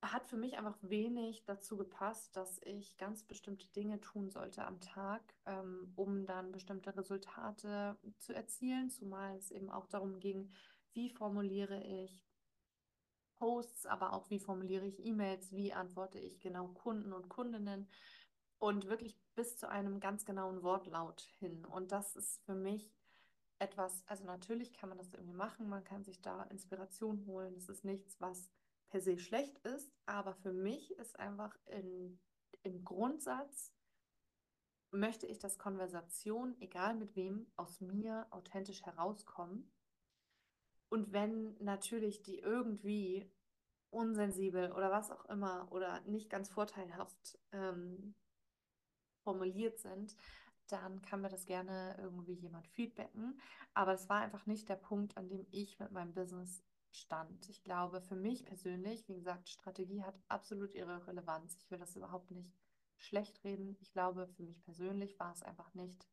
hat 0.02 0.26
für 0.26 0.36
mich 0.36 0.56
einfach 0.56 0.78
wenig 0.80 1.44
dazu 1.44 1.76
gepasst, 1.76 2.34
dass 2.34 2.58
ich 2.62 2.96
ganz 2.96 3.22
bestimmte 3.22 3.66
Dinge 3.68 4.00
tun 4.00 4.30
sollte 4.30 4.64
am 4.64 4.80
Tag, 4.80 5.22
ähm, 5.44 5.92
um 5.94 6.24
dann 6.24 6.52
bestimmte 6.52 6.96
Resultate 6.96 7.98
zu 8.18 8.34
erzielen, 8.34 8.88
zumal 8.90 9.36
es 9.36 9.50
eben 9.50 9.70
auch 9.70 9.86
darum 9.86 10.18
ging, 10.18 10.50
wie 10.92 11.10
formuliere 11.10 11.82
ich 11.82 12.24
Posts, 13.34 13.86
aber 13.86 14.12
auch 14.14 14.30
wie 14.30 14.38
formuliere 14.38 14.86
ich 14.86 15.04
E-Mails, 15.04 15.52
wie 15.52 15.72
antworte 15.72 16.18
ich 16.18 16.40
genau 16.40 16.68
Kunden 16.68 17.12
und 17.12 17.28
Kundinnen 17.28 17.88
und 18.58 18.88
wirklich 18.88 19.19
bis 19.40 19.56
zu 19.56 19.70
einem 19.70 20.00
ganz 20.00 20.26
genauen 20.26 20.62
Wortlaut 20.62 21.22
hin. 21.38 21.64
Und 21.64 21.92
das 21.92 22.14
ist 22.14 22.44
für 22.44 22.54
mich 22.54 22.92
etwas, 23.58 24.06
also 24.06 24.22
natürlich 24.24 24.74
kann 24.74 24.90
man 24.90 24.98
das 24.98 25.14
irgendwie 25.14 25.32
machen, 25.32 25.66
man 25.66 25.82
kann 25.82 26.04
sich 26.04 26.20
da 26.20 26.42
Inspiration 26.42 27.24
holen. 27.24 27.54
Das 27.54 27.70
ist 27.70 27.82
nichts, 27.82 28.20
was 28.20 28.50
per 28.90 29.00
se 29.00 29.16
schlecht 29.18 29.56
ist, 29.60 29.94
aber 30.04 30.34
für 30.34 30.52
mich 30.52 30.90
ist 30.98 31.18
einfach 31.18 31.56
in, 31.64 32.20
im 32.64 32.84
Grundsatz, 32.84 33.72
möchte 34.90 35.26
ich, 35.26 35.38
dass 35.38 35.56
Konversationen, 35.56 36.60
egal 36.60 36.94
mit 36.94 37.16
wem, 37.16 37.50
aus 37.56 37.80
mir 37.80 38.26
authentisch 38.32 38.82
herauskommen. 38.82 39.72
Und 40.90 41.14
wenn 41.14 41.56
natürlich 41.64 42.22
die 42.22 42.40
irgendwie 42.40 43.32
unsensibel 43.88 44.70
oder 44.72 44.90
was 44.90 45.10
auch 45.10 45.24
immer 45.30 45.66
oder 45.72 46.02
nicht 46.02 46.28
ganz 46.28 46.50
vorteilhaft 46.50 47.38
ähm, 47.52 48.14
formuliert 49.22 49.78
sind, 49.78 50.16
dann 50.68 51.02
kann 51.02 51.20
mir 51.20 51.28
das 51.28 51.46
gerne 51.46 51.96
irgendwie 51.98 52.34
jemand 52.34 52.68
feedbacken. 52.68 53.40
Aber 53.74 53.92
es 53.92 54.08
war 54.08 54.20
einfach 54.20 54.46
nicht 54.46 54.68
der 54.68 54.76
Punkt, 54.76 55.16
an 55.16 55.28
dem 55.28 55.46
ich 55.50 55.78
mit 55.78 55.90
meinem 55.92 56.14
Business 56.14 56.62
stand. 56.92 57.48
Ich 57.48 57.62
glaube, 57.62 58.00
für 58.00 58.16
mich 58.16 58.44
persönlich, 58.44 59.08
wie 59.08 59.14
gesagt, 59.14 59.48
Strategie 59.48 60.02
hat 60.02 60.18
absolut 60.28 60.74
ihre 60.74 61.06
Relevanz. 61.06 61.56
Ich 61.60 61.70
will 61.70 61.78
das 61.78 61.96
überhaupt 61.96 62.30
nicht 62.30 62.52
schlecht 62.96 63.42
reden. 63.44 63.76
Ich 63.80 63.92
glaube, 63.92 64.26
für 64.28 64.42
mich 64.42 64.60
persönlich 64.62 65.18
war 65.18 65.32
es 65.32 65.42
einfach 65.42 65.72
nicht 65.74 66.08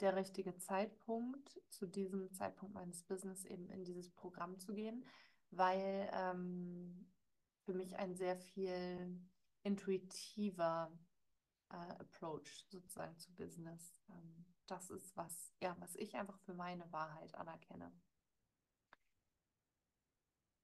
der 0.00 0.14
richtige 0.14 0.56
Zeitpunkt, 0.58 1.60
zu 1.70 1.86
diesem 1.86 2.32
Zeitpunkt 2.32 2.74
meines 2.74 3.02
Business 3.02 3.44
eben 3.44 3.70
in 3.70 3.84
dieses 3.84 4.10
Programm 4.10 4.58
zu 4.58 4.74
gehen, 4.74 5.04
weil 5.50 6.10
ähm, 6.12 7.08
für 7.64 7.72
mich 7.72 7.96
ein 7.96 8.14
sehr 8.14 8.36
viel 8.36 9.18
intuitiver 9.62 10.90
Approach 11.68 12.66
sozusagen 12.68 13.16
zu 13.18 13.32
Business. 13.34 14.00
Ähm, 14.10 14.44
das 14.66 14.90
ist 14.90 15.16
was, 15.16 15.52
ja, 15.60 15.76
was 15.78 15.94
ich 15.96 16.16
einfach 16.16 16.38
für 16.40 16.54
meine 16.54 16.90
Wahrheit 16.92 17.34
anerkenne. 17.34 17.92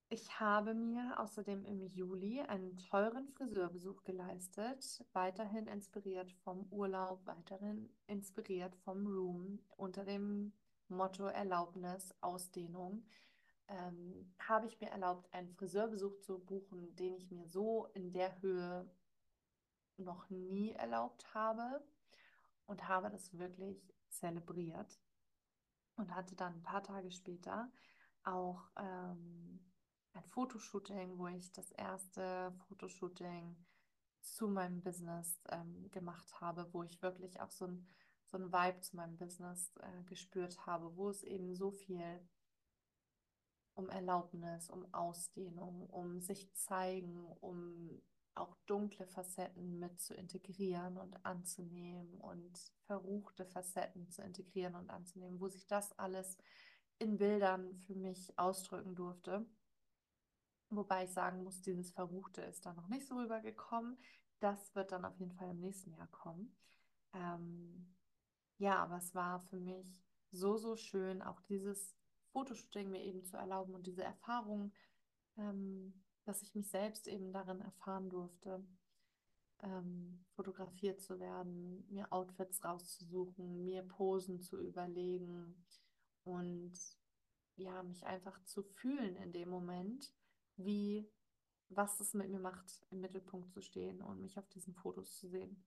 Ich 0.09 0.38
habe 0.38 0.74
mir 0.74 1.18
außerdem 1.18 1.64
im 1.64 1.80
Juli 1.86 2.42
einen 2.42 2.76
teuren 2.76 3.28
Friseurbesuch 3.30 4.05
geleistet, 4.05 5.03
weiterhin 5.14 5.66
inspiriert 5.68 6.30
vom 6.44 6.66
Urlaub, 6.70 7.24
weiterhin 7.24 7.88
inspiriert 8.09 8.76
vom 8.84 9.07
Room 9.07 9.59
unter 9.78 10.05
dem 10.05 10.53
Motto 10.88 11.24
Erlaubnis, 11.24 12.14
Ausdehnung. 12.20 13.07
Ähm, 13.68 14.34
habe 14.38 14.66
ich 14.66 14.78
mir 14.80 14.90
erlaubt, 14.90 15.32
einen 15.32 15.55
Friseurbesuch 15.55 16.20
zu 16.20 16.40
buchen, 16.40 16.94
den 16.96 17.14
ich 17.14 17.30
mir 17.30 17.46
so 17.46 17.86
in 17.94 18.12
der 18.12 18.38
Höhe 18.42 18.90
noch 19.99 20.28
nie 20.30 20.72
erlaubt 20.72 21.34
habe 21.34 21.84
und 22.66 22.88
habe 22.88 23.11
das 23.11 23.36
wirklich 23.38 23.93
zelebriert 24.09 24.99
und 25.97 26.14
hatte 26.14 26.34
dann 26.34 26.55
ein 26.55 26.62
paar 26.62 26.82
Tage 26.82 27.11
später 27.11 27.70
auch 28.24 28.70
ähm, 28.76 29.61
ein 30.14 30.24
Fotoshooting, 30.24 31.18
wo 31.18 31.28
ich 31.28 31.53
das 31.53 31.70
erste 31.72 32.53
Fotoshooting 32.68 33.57
zu 34.20 34.49
meinem 34.49 34.82
Business 34.82 35.40
ähm, 35.51 35.90
gemacht 35.90 36.40
habe, 36.40 36.72
wo 36.72 36.82
ich 36.82 37.03
wirklich 37.03 37.40
auch 37.40 37.51
so 37.51 37.66
ein, 37.66 37.88
so 38.26 38.36
ein 38.36 38.53
Vibe 38.53 38.80
zu 38.80 38.97
meinem 38.97 39.16
Business 39.16 39.72
äh, 39.80 40.05
gespürt 40.05 40.66
habe, 40.66 40.97
wo 40.97 41.11
es 41.11 41.22
eben 41.24 41.55
so 41.55 41.72
viel 41.72 42.20
um 43.74 43.88
Erlaubnis, 43.88 44.68
um 44.70 44.93
Ausdehnung, 44.93 45.86
um 45.88 46.20
sich 46.20 46.53
zeigen, 46.55 47.26
um 47.40 48.03
auch 48.34 48.56
dunkle 48.66 49.06
Facetten 49.06 49.78
mit 49.78 50.00
zu 50.00 50.14
integrieren 50.14 50.96
und 50.96 51.24
anzunehmen 51.24 52.14
und 52.20 52.58
verruchte 52.86 53.44
Facetten 53.44 54.08
zu 54.10 54.22
integrieren 54.22 54.74
und 54.74 54.90
anzunehmen, 54.90 55.40
wo 55.40 55.48
sich 55.48 55.66
das 55.66 55.98
alles 55.98 56.38
in 56.98 57.18
Bildern 57.18 57.76
für 57.76 57.94
mich 57.94 58.38
ausdrücken 58.38 58.94
durfte. 58.94 59.44
Wobei 60.70 61.04
ich 61.04 61.10
sagen 61.10 61.42
muss, 61.42 61.60
dieses 61.60 61.90
Verruchte 61.90 62.40
ist 62.42 62.64
da 62.64 62.72
noch 62.72 62.88
nicht 62.88 63.06
so 63.06 63.16
rübergekommen. 63.16 63.98
Das 64.40 64.74
wird 64.74 64.92
dann 64.92 65.04
auf 65.04 65.18
jeden 65.18 65.32
Fall 65.32 65.50
im 65.50 65.60
nächsten 65.60 65.92
Jahr 65.92 66.08
kommen. 66.08 66.56
Ähm, 67.12 67.94
ja, 68.58 68.76
aber 68.82 68.96
es 68.96 69.14
war 69.14 69.40
für 69.40 69.60
mich 69.60 70.02
so, 70.30 70.56
so 70.56 70.76
schön, 70.76 71.20
auch 71.20 71.40
dieses 71.42 71.94
Fotoshooting 72.32 72.90
mir 72.90 73.02
eben 73.02 73.24
zu 73.24 73.36
erlauben 73.36 73.74
und 73.74 73.86
diese 73.86 74.02
Erfahrung, 74.02 74.72
ähm, 75.36 75.92
dass 76.24 76.42
ich 76.42 76.54
mich 76.54 76.68
selbst 76.70 77.08
eben 77.08 77.32
darin 77.32 77.60
erfahren 77.60 78.08
durfte, 78.10 78.64
ähm, 79.62 80.24
fotografiert 80.34 81.00
zu 81.00 81.20
werden, 81.20 81.86
mir 81.90 82.12
Outfits 82.12 82.64
rauszusuchen, 82.64 83.64
mir 83.64 83.82
Posen 83.82 84.40
zu 84.40 84.60
überlegen 84.60 85.64
und 86.24 86.72
ja, 87.56 87.82
mich 87.82 88.04
einfach 88.06 88.42
zu 88.44 88.62
fühlen 88.62 89.16
in 89.16 89.32
dem 89.32 89.48
Moment 89.48 90.12
wie, 90.56 91.08
was 91.68 92.00
es 92.00 92.14
mit 92.14 92.30
mir 92.30 92.40
macht, 92.40 92.84
im 92.90 93.00
Mittelpunkt 93.00 93.50
zu 93.50 93.60
stehen 93.60 94.02
und 94.02 94.20
mich 94.20 94.38
auf 94.38 94.48
diesen 94.48 94.74
Fotos 94.74 95.16
zu 95.16 95.28
sehen. 95.28 95.64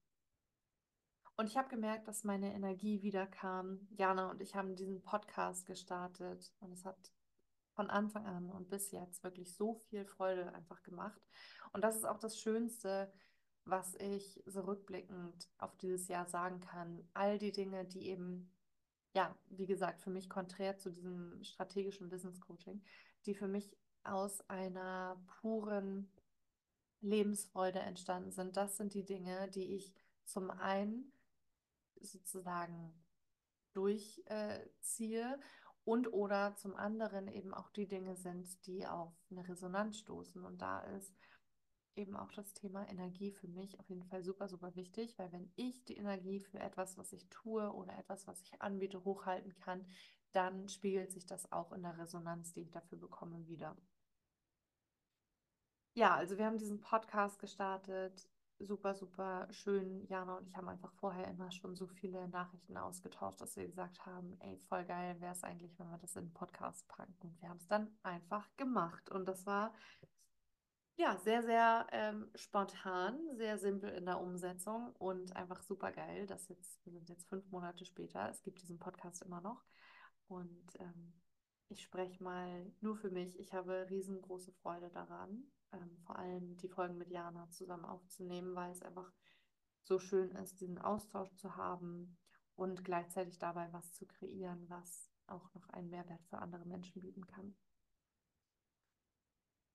Und 1.37 1.47
ich 1.47 1.57
habe 1.57 1.67
gemerkt, 1.67 2.07
dass 2.07 2.23
meine 2.23 2.53
Energie 2.53 3.01
wieder 3.01 3.27
kam. 3.27 3.87
Jana 3.91 4.31
und 4.31 4.41
ich 4.41 4.55
haben 4.55 4.75
diesen 4.75 5.01
Podcast 5.01 5.65
gestartet 5.65 6.53
und 6.59 6.71
es 6.71 6.85
hat 6.85 7.11
von 7.75 7.89
Anfang 7.89 8.25
an 8.25 8.49
und 8.49 8.69
bis 8.69 8.91
jetzt 8.91 9.23
wirklich 9.23 9.53
so 9.53 9.75
viel 9.75 10.05
Freude 10.05 10.53
einfach 10.53 10.81
gemacht. 10.81 11.21
Und 11.73 11.83
das 11.83 11.95
ist 11.95 12.05
auch 12.05 12.19
das 12.19 12.39
Schönste, 12.39 13.11
was 13.65 13.95
ich 13.95 14.41
so 14.45 14.61
rückblickend 14.61 15.49
auf 15.57 15.75
dieses 15.77 16.07
Jahr 16.07 16.25
sagen 16.27 16.61
kann. 16.61 17.07
All 17.13 17.37
die 17.37 17.51
Dinge, 17.51 17.83
die 17.85 18.07
eben, 18.07 18.51
ja, 19.13 19.35
wie 19.49 19.65
gesagt, 19.65 20.01
für 20.01 20.09
mich 20.09 20.29
konträr 20.29 20.77
zu 20.77 20.89
diesem 20.89 21.43
strategischen 21.43 22.09
Business 22.09 22.39
Coaching, 22.39 22.81
die 23.25 23.35
für 23.35 23.47
mich 23.47 23.75
aus 24.03 24.47
einer 24.49 25.21
puren 25.41 26.09
Lebensfreude 27.01 27.79
entstanden 27.79 28.31
sind. 28.31 28.55
Das 28.55 28.77
sind 28.77 28.93
die 28.93 29.05
Dinge, 29.05 29.49
die 29.49 29.75
ich 29.75 29.93
zum 30.25 30.49
einen 30.49 31.11
sozusagen 31.99 32.93
durchziehe 33.73 35.39
und 35.85 36.11
oder 36.11 36.55
zum 36.55 36.75
anderen 36.75 37.27
eben 37.27 37.53
auch 37.53 37.69
die 37.69 37.87
Dinge 37.87 38.15
sind, 38.15 38.65
die 38.65 38.85
auf 38.85 39.13
eine 39.29 39.47
Resonanz 39.47 39.99
stoßen. 39.99 40.43
Und 40.43 40.61
da 40.61 40.81
ist 40.81 41.15
eben 41.95 42.17
auch 42.17 42.31
das 42.31 42.53
Thema 42.53 42.89
Energie 42.89 43.31
für 43.31 43.47
mich 43.47 43.79
auf 43.79 43.87
jeden 43.89 44.03
Fall 44.03 44.23
super, 44.23 44.49
super 44.49 44.75
wichtig, 44.75 45.17
weil 45.17 45.31
wenn 45.31 45.51
ich 45.55 45.85
die 45.85 45.97
Energie 45.97 46.41
für 46.41 46.59
etwas, 46.59 46.97
was 46.97 47.13
ich 47.13 47.29
tue 47.29 47.71
oder 47.71 47.97
etwas, 47.97 48.27
was 48.27 48.41
ich 48.41 48.61
anbiete, 48.61 49.05
hochhalten 49.05 49.55
kann, 49.55 49.85
dann 50.33 50.67
spiegelt 50.67 51.11
sich 51.11 51.25
das 51.25 51.49
auch 51.51 51.71
in 51.71 51.83
der 51.83 51.97
Resonanz, 51.97 52.51
die 52.51 52.61
ich 52.61 52.71
dafür 52.71 52.97
bekomme, 52.97 53.47
wieder. 53.47 53.77
Ja, 55.93 56.15
also 56.15 56.37
wir 56.37 56.45
haben 56.45 56.57
diesen 56.57 56.81
Podcast 56.81 57.39
gestartet. 57.39 58.27
Super, 58.59 58.95
super 58.95 59.47
schön. 59.51 60.05
Jana 60.07 60.37
und 60.37 60.47
ich 60.47 60.55
haben 60.55 60.69
einfach 60.69 60.91
vorher 60.93 61.27
immer 61.27 61.51
schon 61.51 61.75
so 61.75 61.87
viele 61.87 62.27
Nachrichten 62.29 62.77
ausgetauscht, 62.77 63.41
dass 63.41 63.57
wir 63.57 63.67
gesagt 63.67 64.05
haben, 64.05 64.37
ey, 64.39 64.57
voll 64.69 64.85
geil 64.85 65.19
wäre 65.19 65.33
es 65.33 65.43
eigentlich, 65.43 65.77
wenn 65.77 65.89
wir 65.89 65.97
das 65.97 66.15
in 66.15 66.27
den 66.27 66.33
Podcast 66.33 66.87
packen. 66.87 67.15
Und 67.19 67.41
wir 67.41 67.49
haben 67.49 67.57
es 67.57 67.67
dann 67.67 67.97
einfach 68.01 68.47
gemacht. 68.55 69.09
Und 69.09 69.25
das 69.27 69.45
war 69.45 69.73
ja 70.95 71.17
sehr, 71.17 71.43
sehr 71.43 71.87
ähm, 71.91 72.31
spontan, 72.35 73.19
sehr 73.35 73.57
simpel 73.57 73.89
in 73.89 74.05
der 74.05 74.21
Umsetzung 74.21 74.93
und 74.93 75.35
einfach 75.35 75.61
super 75.61 75.91
geil, 75.91 76.25
dass 76.25 76.47
jetzt, 76.47 76.79
wir 76.85 76.93
sind 76.93 77.09
jetzt 77.09 77.27
fünf 77.27 77.51
Monate 77.51 77.83
später, 77.83 78.29
es 78.29 78.41
gibt 78.41 78.61
diesen 78.61 78.79
Podcast 78.79 79.21
immer 79.21 79.41
noch. 79.41 79.65
Und 80.27 80.79
ähm, 80.79 81.13
ich 81.67 81.83
spreche 81.83 82.23
mal 82.23 82.71
nur 82.79 82.95
für 82.95 83.09
mich. 83.09 83.37
Ich 83.37 83.53
habe 83.53 83.87
riesengroße 83.89 84.53
Freude 84.53 84.89
daran, 84.89 85.43
ähm, 85.75 85.97
vor 86.05 86.17
allem 86.17 86.57
die 86.57 86.69
Folgen 86.69 86.97
mit 86.97 87.11
Jana 87.11 87.49
zusammen 87.49 87.85
aufzunehmen, 87.85 88.55
weil 88.55 88.71
es 88.71 88.81
einfach 88.81 89.11
so 89.83 89.99
schön 89.99 90.31
ist, 90.31 90.59
diesen 90.61 90.79
Austausch 90.79 91.33
zu 91.35 91.55
haben 91.55 92.17
und 92.55 92.83
gleichzeitig 92.83 93.37
dabei 93.37 93.71
was 93.71 93.93
zu 93.93 94.05
kreieren, 94.05 94.65
was 94.69 95.11
auch 95.27 95.53
noch 95.53 95.69
einen 95.69 95.89
Mehrwert 95.89 96.23
für 96.29 96.39
andere 96.39 96.65
Menschen 96.65 97.01
bieten 97.01 97.25
kann. 97.27 97.55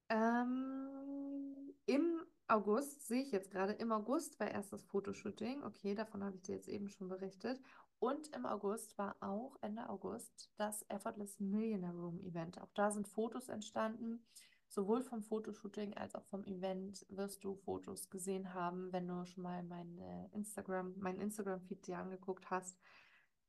Ähm, 0.09 1.73
Im 1.87 2.21
August, 2.49 3.07
sehe 3.07 3.23
ich 3.23 3.31
jetzt 3.31 3.51
gerade, 3.51 3.75
im 3.75 3.93
August 3.93 4.41
war 4.41 4.51
erst 4.51 4.73
das 4.73 4.85
Fotoshooting. 4.85 5.63
Okay, 5.63 5.95
davon 5.95 6.25
habe 6.25 6.37
ich 6.37 6.43
dir 6.43 6.57
jetzt 6.57 6.69
eben 6.69 6.89
schon 6.89 7.09
berichtet. 7.09 7.61
Und 8.01 8.29
im 8.35 8.47
August 8.47 8.97
war 8.99 9.17
auch 9.21 9.57
Ende 9.61 9.89
August 9.89 10.51
das 10.57 10.85
Effortless 10.89 11.39
Millionaire 11.39 11.95
Room 11.95 12.19
Event. 12.21 12.61
Auch 12.61 12.73
da 12.73 12.91
sind 12.91 13.07
Fotos 13.07 13.49
entstanden. 13.49 14.27
Sowohl 14.71 15.03
vom 15.03 15.25
Fotoshooting 15.25 15.97
als 15.97 16.14
auch 16.14 16.25
vom 16.27 16.45
Event 16.45 17.05
wirst 17.09 17.43
du 17.43 17.57
Fotos 17.57 18.09
gesehen 18.09 18.55
haben, 18.55 18.93
wenn 18.93 19.09
du 19.09 19.27
schon 19.27 19.43
mal 19.43 19.64
mein 19.64 19.99
Instagram, 20.33 20.95
meinen 20.97 21.18
Instagram-Feed 21.18 21.89
dir 21.89 21.99
angeguckt 21.99 22.49
hast. 22.51 22.79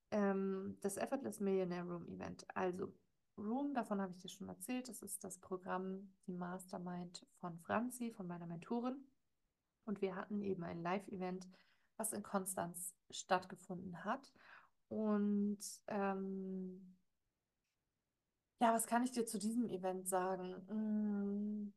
Ähm, 0.09 0.79
das 0.81 0.97
Effortless 0.97 1.39
Millionaire 1.39 1.85
Room 1.85 2.07
Event. 2.07 2.47
Also 2.55 2.91
Room, 3.37 3.75
davon 3.75 4.01
habe 4.01 4.13
ich 4.13 4.17
dir 4.17 4.29
schon 4.29 4.49
erzählt. 4.49 4.89
Das 4.89 5.03
ist 5.03 5.23
das 5.23 5.37
Programm, 5.37 6.11
die 6.25 6.33
Mastermind 6.33 7.23
von 7.39 7.55
Franzi, 7.59 8.11
von 8.11 8.25
meiner 8.25 8.47
Mentorin. 8.47 9.05
Und 9.85 10.01
wir 10.01 10.15
hatten 10.15 10.41
eben 10.41 10.63
ein 10.63 10.81
Live-Event, 10.81 11.47
was 11.97 12.13
in 12.13 12.23
Konstanz 12.23 12.95
stattgefunden 13.11 14.03
hat. 14.03 14.33
Und 14.87 15.59
ähm, 15.85 16.97
ja, 18.61 18.73
was 18.73 18.85
kann 18.85 19.03
ich 19.03 19.11
dir 19.11 19.25
zu 19.25 19.39
diesem 19.39 19.67
Event 19.69 20.07
sagen? 20.07 20.53
Mm, 20.69 21.73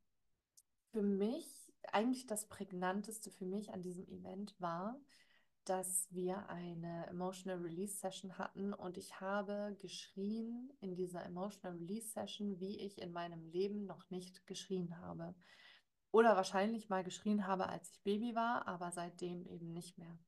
für 0.92 1.02
mich, 1.02 1.72
eigentlich 1.92 2.26
das 2.26 2.46
Prägnanteste 2.46 3.30
für 3.30 3.46
mich 3.46 3.72
an 3.72 3.82
diesem 3.82 4.06
Event 4.06 4.54
war, 4.60 5.00
dass 5.64 6.08
wir 6.10 6.48
eine 6.50 7.06
Emotional 7.06 7.58
Release 7.62 7.96
Session 7.96 8.36
hatten 8.36 8.74
und 8.74 8.98
ich 8.98 9.18
habe 9.18 9.76
geschrien 9.80 10.70
in 10.80 10.94
dieser 10.94 11.24
Emotional 11.24 11.78
Release 11.78 12.08
Session, 12.08 12.60
wie 12.60 12.78
ich 12.80 13.00
in 13.00 13.12
meinem 13.12 13.46
Leben 13.46 13.86
noch 13.86 14.10
nicht 14.10 14.46
geschrien 14.46 14.98
habe. 15.00 15.34
Oder 16.10 16.36
wahrscheinlich 16.36 16.90
mal 16.90 17.02
geschrien 17.02 17.46
habe, 17.46 17.66
als 17.66 17.90
ich 17.90 18.02
Baby 18.02 18.34
war, 18.34 18.68
aber 18.68 18.92
seitdem 18.92 19.46
eben 19.46 19.72
nicht 19.72 19.96
mehr. 19.96 20.18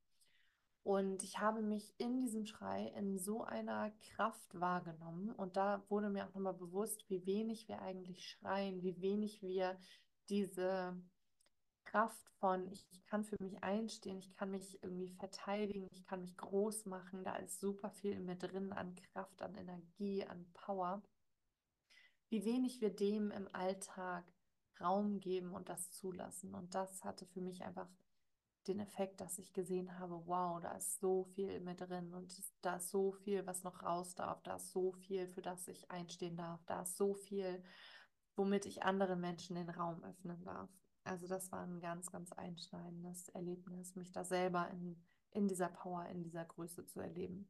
Und 0.87 1.25
ich 1.25 1.41
habe 1.41 1.63
mich 1.63 1.93
in 1.99 2.17
diesem 2.17 2.47
Schrei 2.47 2.93
in 2.95 3.19
so 3.19 3.43
einer 3.43 3.91
Kraft 4.15 4.61
wahrgenommen. 4.61 5.31
Und 5.31 5.57
da 5.57 5.83
wurde 5.89 6.11
mir 6.11 6.29
auch 6.29 6.35
nochmal 6.35 6.55
bewusst, 6.55 7.11
wie 7.11 7.27
wenig 7.27 7.67
wir 7.67 7.83
eigentlich 7.83 8.31
schreien, 8.31 8.85
wie 8.85 9.01
wenig 9.01 9.43
wir 9.43 9.77
diese 10.29 10.97
Kraft 11.87 12.31
von, 12.39 12.71
ich, 12.71 12.87
kann 13.09 13.25
für 13.25 13.35
mich 13.41 13.65
einstehen, 13.65 14.21
ich 14.21 14.33
kann 14.35 14.53
mich 14.53 14.81
irgendwie 14.81 15.11
verteidigen, 15.11 15.89
ich 15.91 16.05
kann 16.05 16.21
mich 16.21 16.37
groß 16.37 16.87
machen. 16.87 17.25
Da 17.25 17.35
ist 17.35 17.59
super 17.59 17.91
viel 17.91 18.13
in 18.13 18.25
mir 18.25 18.37
drin 18.37 18.73
an 18.73 18.95
Kraft, 18.95 19.43
an 19.43 19.57
Energie, 19.57 20.25
an 20.25 20.47
Power. 20.55 21.03
Wie 22.29 22.45
wenig 22.45 22.81
wir 22.81 22.95
dem 22.95 23.33
im 23.33 23.49
Alltag 23.53 24.25
Raum 24.81 25.19
geben 25.19 25.53
und 25.53 25.69
das 25.69 25.91
zulassen. 25.91 26.55
Und 26.55 26.77
das 26.77 27.03
hatte 27.03 27.27
für 27.27 27.41
mich 27.41 27.65
einfach 27.65 27.89
den 28.69 28.81
Effekt, 28.81 29.21
dass 29.21 29.39
ich 29.39 29.53
gesehen 29.53 29.99
habe, 29.99 30.27
wow, 30.27 30.61
da 30.61 30.73
ist 30.73 31.01
so 31.01 31.25
viel 31.25 31.61
mir 31.61 31.75
drin 31.75 32.13
und 32.15 32.33
da 32.63 32.77
ist 32.77 32.91
so 32.91 33.13
viel, 33.13 33.47
was 33.47 33.63
noch 33.63 33.83
raus 33.83 34.15
darf, 34.15 34.43
da 34.43 34.57
ist 34.57 34.73
so 34.73 34.93
viel, 34.93 35.29
für 35.29 35.43
das 35.43 35.69
ich 35.69 35.91
einstehen 35.91 36.37
darf, 36.37 36.65
da 36.67 36.83
ist 36.83 36.97
so 36.97 37.15
viel, 37.15 37.63
womit 38.35 38.67
ich 38.67 38.83
anderen 38.83 39.21
Menschen 39.21 39.57
den 39.57 39.71
Raum 39.71 40.03
öffnen 40.05 40.43
darf. 40.45 40.71
Also 41.05 41.29
das 41.29 41.53
war 41.53 41.63
ein 41.63 41.81
ganz, 41.81 42.11
ganz 42.11 42.33
einschneidendes 42.33 43.29
Erlebnis, 43.31 43.95
mich 43.95 44.13
da 44.13 44.25
selber 44.25 44.69
in, 44.71 45.01
in 45.31 45.47
dieser 45.49 45.69
Power, 45.69 46.07
in 46.07 46.23
dieser 46.23 46.45
Größe 46.45 46.85
zu 46.85 47.01
erleben. 47.01 47.49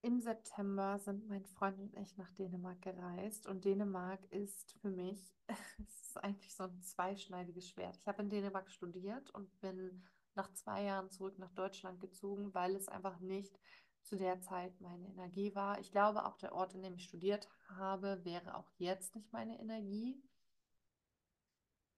Im 0.00 0.20
September 0.20 0.98
sind 1.00 1.28
mein 1.28 1.44
Freund 1.44 1.80
und 1.80 1.96
ich 1.96 2.16
nach 2.16 2.30
Dänemark 2.32 2.80
gereist 2.82 3.48
und 3.48 3.64
Dänemark 3.64 4.24
ist 4.30 4.72
für 4.80 4.90
mich, 4.90 5.34
es 5.48 6.02
ist 6.02 6.18
eigentlich 6.18 6.54
so 6.54 6.64
ein 6.64 6.80
zweischneidiges 6.82 7.68
Schwert. 7.68 7.96
Ich 7.96 8.06
habe 8.06 8.22
in 8.22 8.28
Dänemark 8.28 8.70
studiert 8.70 9.30
und 9.30 9.58
bin 9.60 10.04
nach 10.38 10.52
zwei 10.54 10.84
Jahren 10.84 11.10
zurück 11.10 11.38
nach 11.38 11.52
Deutschland 11.52 12.00
gezogen, 12.00 12.54
weil 12.54 12.74
es 12.74 12.88
einfach 12.88 13.20
nicht 13.20 13.58
zu 14.02 14.16
der 14.16 14.40
Zeit 14.40 14.80
meine 14.80 15.06
Energie 15.08 15.54
war. 15.54 15.78
Ich 15.80 15.90
glaube, 15.90 16.24
auch 16.24 16.38
der 16.38 16.54
Ort, 16.54 16.74
in 16.74 16.82
dem 16.82 16.94
ich 16.94 17.04
studiert 17.04 17.46
habe, 17.68 18.24
wäre 18.24 18.56
auch 18.56 18.70
jetzt 18.78 19.14
nicht 19.14 19.30
meine 19.32 19.60
Energie. 19.60 20.22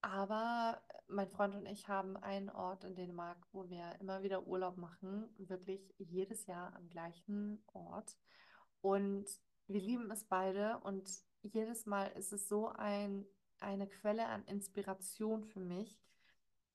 Aber 0.02 0.82
mein 1.08 1.28
Freund 1.28 1.54
und 1.54 1.66
ich 1.66 1.88
haben 1.88 2.16
einen 2.16 2.50
Ort 2.50 2.84
in 2.84 2.94
Dänemark, 2.94 3.46
wo 3.52 3.68
wir 3.68 3.96
immer 4.00 4.22
wieder 4.22 4.46
Urlaub 4.46 4.76
machen, 4.76 5.28
wirklich 5.36 5.94
jedes 5.98 6.46
Jahr 6.46 6.74
am 6.74 6.88
gleichen 6.88 7.62
Ort. 7.72 8.16
Und 8.80 9.26
wir 9.66 9.80
lieben 9.80 10.10
es 10.10 10.24
beide 10.24 10.78
und 10.78 11.08
jedes 11.42 11.86
Mal 11.86 12.06
ist 12.12 12.32
es 12.32 12.48
so 12.48 12.68
ein, 12.68 13.26
eine 13.60 13.86
Quelle 13.86 14.26
an 14.26 14.44
Inspiration 14.44 15.44
für 15.44 15.60
mich, 15.60 16.00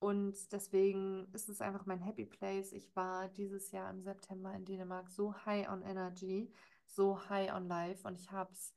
und 0.05 0.51
deswegen 0.51 1.27
ist 1.33 1.49
es 1.49 1.61
einfach 1.61 1.87
mein 1.87 1.99
Happy 1.99 2.27
Place. 2.27 2.73
Ich 2.73 2.95
war 2.95 3.27
dieses 3.27 3.71
Jahr 3.71 3.89
im 3.89 4.03
September 4.03 4.53
in 4.53 4.63
Dänemark 4.63 5.09
so 5.09 5.33
high 5.47 5.67
on 5.67 5.81
Energy, 5.81 6.53
so 6.85 7.27
high 7.27 7.51
on 7.51 7.67
Life. 7.67 8.07
Und 8.07 8.19
ich 8.19 8.31
habe 8.31 8.53
es 8.53 8.71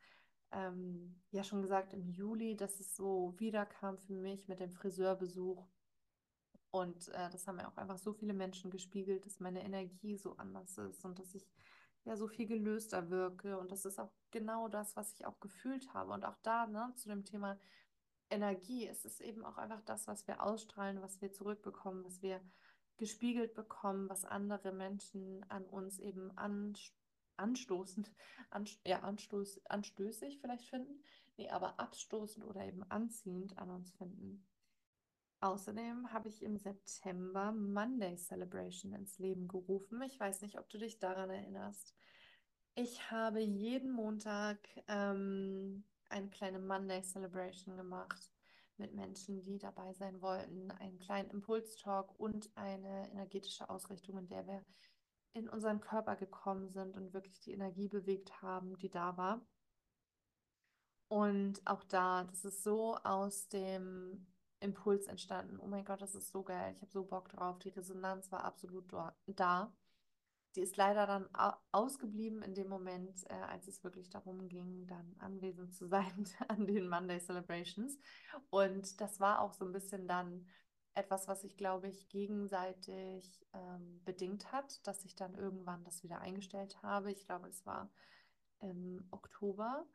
ähm, 0.53 1.21
ja 1.31 1.45
schon 1.45 1.61
gesagt 1.61 1.93
im 1.93 2.09
Juli, 2.09 2.57
dass 2.57 2.81
es 2.81 2.97
so 2.97 3.35
wiederkam 3.37 3.99
für 3.99 4.15
mich 4.15 4.49
mit 4.49 4.59
dem 4.59 4.73
Friseurbesuch. 4.73 5.67
Und 6.71 7.09
äh, 7.09 7.29
das 7.29 7.47
haben 7.47 7.57
mir 7.57 7.69
auch 7.69 7.77
einfach 7.77 7.99
so 7.99 8.15
viele 8.15 8.33
Menschen 8.33 8.71
gespiegelt, 8.71 9.27
dass 9.27 9.39
meine 9.39 9.63
Energie 9.63 10.17
so 10.17 10.35
anders 10.39 10.79
ist 10.79 11.05
und 11.05 11.19
dass 11.19 11.35
ich 11.35 11.47
ja 12.07 12.17
so 12.17 12.27
viel 12.27 12.47
gelöster 12.47 13.11
wirke. 13.11 13.59
Und 13.59 13.71
das 13.71 13.85
ist 13.85 14.01
auch 14.01 14.13
genau 14.31 14.69
das, 14.69 14.97
was 14.97 15.13
ich 15.13 15.27
auch 15.27 15.39
gefühlt 15.41 15.93
habe. 15.93 16.11
Und 16.11 16.25
auch 16.25 16.39
da, 16.43 16.67
ne, 16.67 16.91
zu 16.97 17.11
dem 17.11 17.27
Thema 17.27 17.59
Energie. 18.31 18.87
Es 18.87 19.05
ist 19.05 19.21
eben 19.21 19.45
auch 19.45 19.59
einfach 19.59 19.83
das, 19.83 20.07
was 20.07 20.27
wir 20.27 20.43
ausstrahlen, 20.43 21.03
was 21.03 21.21
wir 21.21 21.33
zurückbekommen, 21.33 22.05
was 22.05 22.23
wir 22.23 22.41
gespiegelt 22.97 23.55
bekommen, 23.55 24.09
was 24.09 24.25
andere 24.25 24.73
Menschen 24.73 25.45
an 25.49 25.65
uns 25.65 25.99
eben 25.99 26.33
anstoßend, 27.37 28.13
anst 28.51 28.81
ja, 28.85 29.01
anstoß, 29.01 29.65
anstößig 29.67 30.41
vielleicht 30.41 30.69
finden, 30.69 31.03
nee, 31.37 31.49
aber 31.49 31.79
abstoßend 31.79 32.45
oder 32.45 32.65
eben 32.65 32.83
anziehend 32.91 33.57
an 33.57 33.71
uns 33.71 33.93
finden. 33.93 34.45
Außerdem 35.41 36.13
habe 36.13 36.29
ich 36.29 36.43
im 36.43 36.57
September 36.57 37.53
Monday 37.53 38.17
Celebration 38.17 38.93
ins 38.93 39.21
Leben 39.21 39.47
gerufen. 39.47 40.03
Ich 40.03 40.19
weiß 40.19 40.43
nicht, 40.43 40.59
ob 40.59 40.69
du 40.69 40.79
dich 40.79 40.99
daran 40.99 41.31
erinnerst. 41.31 41.95
Ich 42.75 43.13
habe 43.13 43.41
jeden 43.41 43.93
Montag 43.93 44.59
ähm, 44.89 45.85
eine 46.11 46.29
kleine 46.31 46.59
Monday 46.59 47.03
Celebration 47.03 47.77
gemacht 47.77 48.33
mit 48.77 48.95
Menschen, 48.95 49.43
die 49.43 49.59
dabei 49.59 49.93
sein 49.93 50.21
wollten, 50.21 50.71
einen 50.71 50.99
kleinen 50.99 51.31
Impulstalk 51.31 52.19
und 52.19 52.51
eine 52.57 53.11
energetische 53.11 53.69
Ausrichtung, 53.69 54.19
in 54.19 54.29
der 54.29 54.47
wir 54.47 54.65
in 55.33 55.49
unseren 55.49 55.81
Körper 55.81 56.17
gekommen 56.17 56.71
sind 56.71 56.97
und 56.97 57.13
wirklich 57.13 57.41
die 57.41 57.53
Energie 57.53 57.89
bewegt 57.89 58.41
haben, 58.41 58.77
die 58.79 58.89
da 58.89 59.17
war. 59.17 59.41
Und 61.09 61.67
auch 61.67 61.85
da, 61.85 62.25
das 62.25 62.45
ist 62.45 62.63
so 62.63 62.97
aus 62.97 63.49
dem 63.49 64.27
Impuls 64.61 65.07
entstanden. 65.07 65.59
Oh 65.61 65.67
mein 65.67 65.85
Gott, 65.85 66.03
das 66.03 66.15
ist 66.15 66.31
so 66.31 66.43
geil. 66.43 66.73
Ich 66.75 66.83
habe 66.83 66.91
so 66.91 67.05
Bock 67.05 67.29
drauf. 67.31 67.59
Die 67.61 67.71
Resonanz 67.71 68.31
war 68.31 68.45
absolut 68.45 68.93
da. 69.27 69.73
Die 70.59 70.65
ist 70.65 70.77
leider 70.77 71.07
dann 71.07 71.29
ausgeblieben 71.71 72.43
in 72.43 72.53
dem 72.53 72.67
Moment, 72.67 73.25
äh, 73.31 73.35
als 73.35 73.69
es 73.69 73.85
wirklich 73.85 74.11
darum 74.11 74.49
ging, 74.49 74.89
dann 74.89 75.15
anwesend 75.21 75.73
zu 75.73 75.87
sein 75.87 76.29
an 76.49 76.67
den 76.67 76.89
Monday 76.89 77.21
Celebrations. 77.21 77.97
Und 78.51 79.01
das 79.01 79.21
war 79.21 79.41
auch 79.41 79.53
so 79.53 79.65
ein 79.65 79.71
bisschen 79.71 80.09
dann 80.09 80.49
etwas, 80.95 81.29
was 81.29 81.43
sich, 81.43 81.57
glaube 81.57 81.87
ich, 81.87 82.09
gegenseitig 82.09 83.47
ähm, 83.55 84.03
bedingt 84.05 84.51
hat, 84.51 84.85
dass 84.85 85.05
ich 85.05 85.15
dann 85.15 85.37
irgendwann 85.37 85.85
das 85.85 86.03
wieder 86.03 86.23
eingestellt 86.23 86.83
habe. 86.83 87.13
Ich 87.13 87.25
glaube, 87.25 87.47
es 87.47 87.65
war 87.65 87.89
im 88.59 89.07
Oktober. 89.13 89.87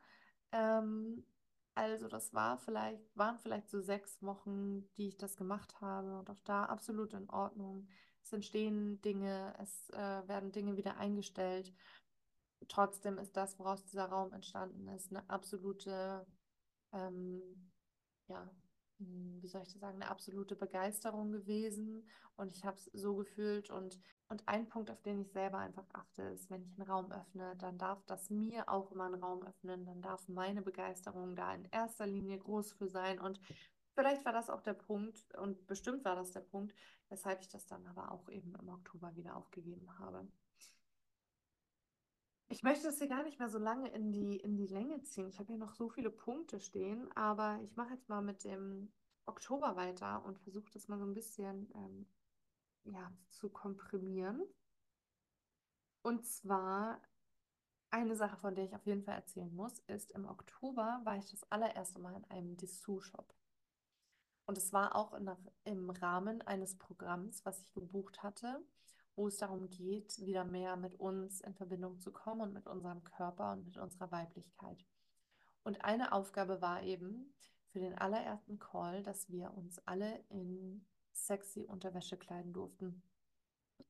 Ähm, 0.50 1.26
also 1.74 2.08
das 2.08 2.32
war 2.32 2.56
vielleicht, 2.56 3.14
waren 3.14 3.36
vielleicht 3.36 3.68
so 3.68 3.82
sechs 3.82 4.22
Wochen, 4.22 4.88
die 4.96 5.08
ich 5.08 5.18
das 5.18 5.36
gemacht 5.36 5.78
habe 5.82 6.18
und 6.18 6.30
auch 6.30 6.40
da 6.40 6.64
absolut 6.64 7.12
in 7.12 7.28
Ordnung 7.28 7.86
es 8.24 8.32
entstehen 8.32 9.00
Dinge, 9.02 9.54
es 9.58 9.90
äh, 9.90 10.28
werden 10.28 10.50
Dinge 10.50 10.76
wieder 10.76 10.96
eingestellt. 10.96 11.72
Trotzdem 12.68 13.18
ist 13.18 13.36
das, 13.36 13.58
woraus 13.58 13.84
dieser 13.84 14.06
Raum 14.06 14.32
entstanden 14.32 14.88
ist, 14.88 15.10
eine 15.10 15.28
absolute, 15.28 16.26
ähm, 16.92 17.42
ja, 18.28 18.50
hm, 18.98 19.42
wie 19.42 19.48
soll 19.48 19.62
ich 19.62 19.72
das 19.72 19.80
sagen, 19.80 20.00
eine 20.00 20.10
absolute 20.10 20.56
Begeisterung 20.56 21.32
gewesen. 21.32 22.08
Und 22.36 22.56
ich 22.56 22.64
habe 22.64 22.76
es 22.78 22.90
so 22.94 23.14
gefühlt. 23.14 23.68
Und, 23.68 24.00
und 24.28 24.48
ein 24.48 24.68
Punkt, 24.68 24.90
auf 24.90 25.02
den 25.02 25.20
ich 25.20 25.30
selber 25.30 25.58
einfach 25.58 25.86
achte, 25.92 26.22
ist, 26.22 26.48
wenn 26.50 26.62
ich 26.62 26.78
einen 26.78 26.90
Raum 26.90 27.12
öffne, 27.12 27.54
dann 27.56 27.76
darf 27.76 28.02
das 28.06 28.30
mir 28.30 28.70
auch 28.70 28.90
immer 28.90 29.04
einen 29.04 29.22
Raum 29.22 29.42
öffnen. 29.42 29.84
Dann 29.84 30.00
darf 30.00 30.26
meine 30.28 30.62
Begeisterung 30.62 31.36
da 31.36 31.54
in 31.54 31.66
erster 31.66 32.06
Linie 32.06 32.38
groß 32.38 32.72
für 32.72 32.88
sein. 32.88 33.20
Und 33.20 33.38
vielleicht 33.94 34.24
war 34.24 34.32
das 34.32 34.50
auch 34.50 34.60
der 34.60 34.74
Punkt 34.74 35.34
und 35.36 35.66
bestimmt 35.66 36.04
war 36.04 36.16
das 36.16 36.32
der 36.32 36.40
Punkt, 36.40 36.74
weshalb 37.08 37.40
ich 37.40 37.48
das 37.48 37.66
dann 37.66 37.86
aber 37.86 38.12
auch 38.12 38.28
eben 38.28 38.54
im 38.54 38.68
Oktober 38.68 39.14
wieder 39.16 39.36
aufgegeben 39.36 39.98
habe. 39.98 40.26
Ich 42.48 42.62
möchte 42.62 42.84
das 42.84 42.98
hier 42.98 43.08
gar 43.08 43.22
nicht 43.22 43.38
mehr 43.38 43.48
so 43.48 43.58
lange 43.58 43.88
in 43.88 44.12
die, 44.12 44.36
in 44.36 44.56
die 44.56 44.66
Länge 44.66 45.02
ziehen. 45.02 45.28
Ich 45.28 45.38
habe 45.38 45.48
hier 45.48 45.58
noch 45.58 45.74
so 45.74 45.88
viele 45.88 46.10
Punkte 46.10 46.60
stehen, 46.60 47.10
aber 47.16 47.58
ich 47.62 47.74
mache 47.76 47.94
jetzt 47.94 48.08
mal 48.08 48.20
mit 48.20 48.44
dem 48.44 48.92
Oktober 49.26 49.76
weiter 49.76 50.24
und 50.24 50.38
versuche 50.38 50.70
das 50.72 50.88
mal 50.88 50.98
so 50.98 51.06
ein 51.06 51.14
bisschen 51.14 51.70
ähm, 51.74 52.06
ja, 52.84 53.10
zu 53.30 53.48
komprimieren. 53.48 54.42
Und 56.02 56.26
zwar 56.26 57.00
eine 57.90 58.14
Sache, 58.16 58.36
von 58.36 58.54
der 58.54 58.64
ich 58.64 58.74
auf 58.74 58.86
jeden 58.86 59.02
Fall 59.02 59.14
erzählen 59.14 59.54
muss, 59.54 59.78
ist, 59.86 60.12
im 60.12 60.26
Oktober 60.26 61.00
war 61.04 61.16
ich 61.16 61.30
das 61.30 61.50
allererste 61.50 62.00
Mal 62.00 62.14
in 62.14 62.24
einem 62.24 62.56
Dessous-Shop. 62.56 63.34
Und 64.46 64.58
es 64.58 64.72
war 64.72 64.94
auch 64.94 65.14
in, 65.14 65.30
im 65.64 65.90
Rahmen 65.90 66.42
eines 66.42 66.76
Programms, 66.76 67.44
was 67.44 67.60
ich 67.60 67.72
gebucht 67.72 68.22
hatte, 68.22 68.62
wo 69.16 69.28
es 69.28 69.38
darum 69.38 69.70
geht, 69.70 70.18
wieder 70.24 70.44
mehr 70.44 70.76
mit 70.76 70.98
uns 70.98 71.40
in 71.40 71.54
Verbindung 71.54 72.00
zu 72.00 72.12
kommen 72.12 72.42
und 72.42 72.52
mit 72.52 72.66
unserem 72.66 73.04
Körper 73.04 73.52
und 73.52 73.64
mit 73.64 73.76
unserer 73.76 74.10
Weiblichkeit. 74.10 74.84
Und 75.62 75.84
eine 75.84 76.12
Aufgabe 76.12 76.60
war 76.60 76.82
eben 76.82 77.32
für 77.70 77.80
den 77.80 77.96
allerersten 77.96 78.58
Call, 78.58 79.02
dass 79.02 79.30
wir 79.30 79.52
uns 79.54 79.78
alle 79.86 80.24
in 80.28 80.84
sexy 81.12 81.64
Unterwäsche 81.64 82.16
kleiden 82.16 82.52
durften. 82.52 83.02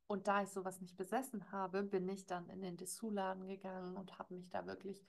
Und 0.07 0.29
da 0.29 0.43
ich 0.43 0.51
sowas 0.51 0.81
nicht 0.81 0.97
besessen 0.97 1.51
habe, 1.51 1.83
bin 1.83 2.09
ich 2.09 2.27
dann 2.27 2.49
in 2.51 2.63
den 2.63 2.77
Dessous-Laden 2.77 3.47
gegangen 3.47 3.97
und 3.97 4.19
habe 4.19 4.35
mich 4.35 4.49
da 4.51 4.67
wirklich 4.67 5.05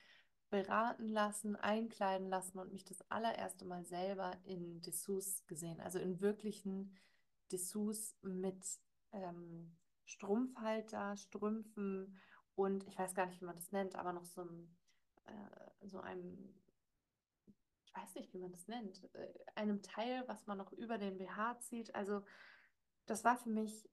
beraten 0.49 1.07
lassen, 1.07 1.55
einkleiden 1.55 2.29
lassen 2.29 2.59
und 2.59 2.71
mich 2.71 2.85
das 2.85 3.01
allererste 3.09 3.65
Mal 3.65 3.83
selber 3.83 4.31
in 4.43 4.81
Dessous 4.81 5.45
gesehen. 5.47 5.79
Also 5.81 5.99
in 5.99 6.21
wirklichen 6.21 6.95
Dessous 7.51 8.15
mit 8.21 8.63
ähm, 9.11 9.75
Strumpfhalter, 10.05 11.17
Strümpfen 11.17 12.17
und 12.55 12.87
ich 12.87 12.97
weiß 12.97 13.13
gar 13.15 13.25
nicht, 13.25 13.41
wie 13.41 13.45
man 13.45 13.55
das 13.55 13.71
nennt, 13.71 13.95
aber 13.95 14.13
noch 14.13 14.25
so, 14.25 14.41
ein, 14.41 14.75
äh, 15.25 15.87
so 15.87 15.99
einem, 15.99 16.55
ich 17.83 17.95
weiß 17.95 18.15
nicht, 18.15 18.33
wie 18.33 18.39
man 18.39 18.51
das 18.51 18.67
nennt, 18.67 19.03
äh, 19.13 19.33
einem 19.55 19.81
Teil, 19.81 20.23
was 20.27 20.45
man 20.47 20.57
noch 20.57 20.71
über 20.71 20.97
den 20.97 21.17
BH 21.17 21.59
zieht. 21.59 21.93
Also 21.95 22.23
das 23.05 23.23
war 23.23 23.37
für 23.37 23.49
mich 23.49 23.89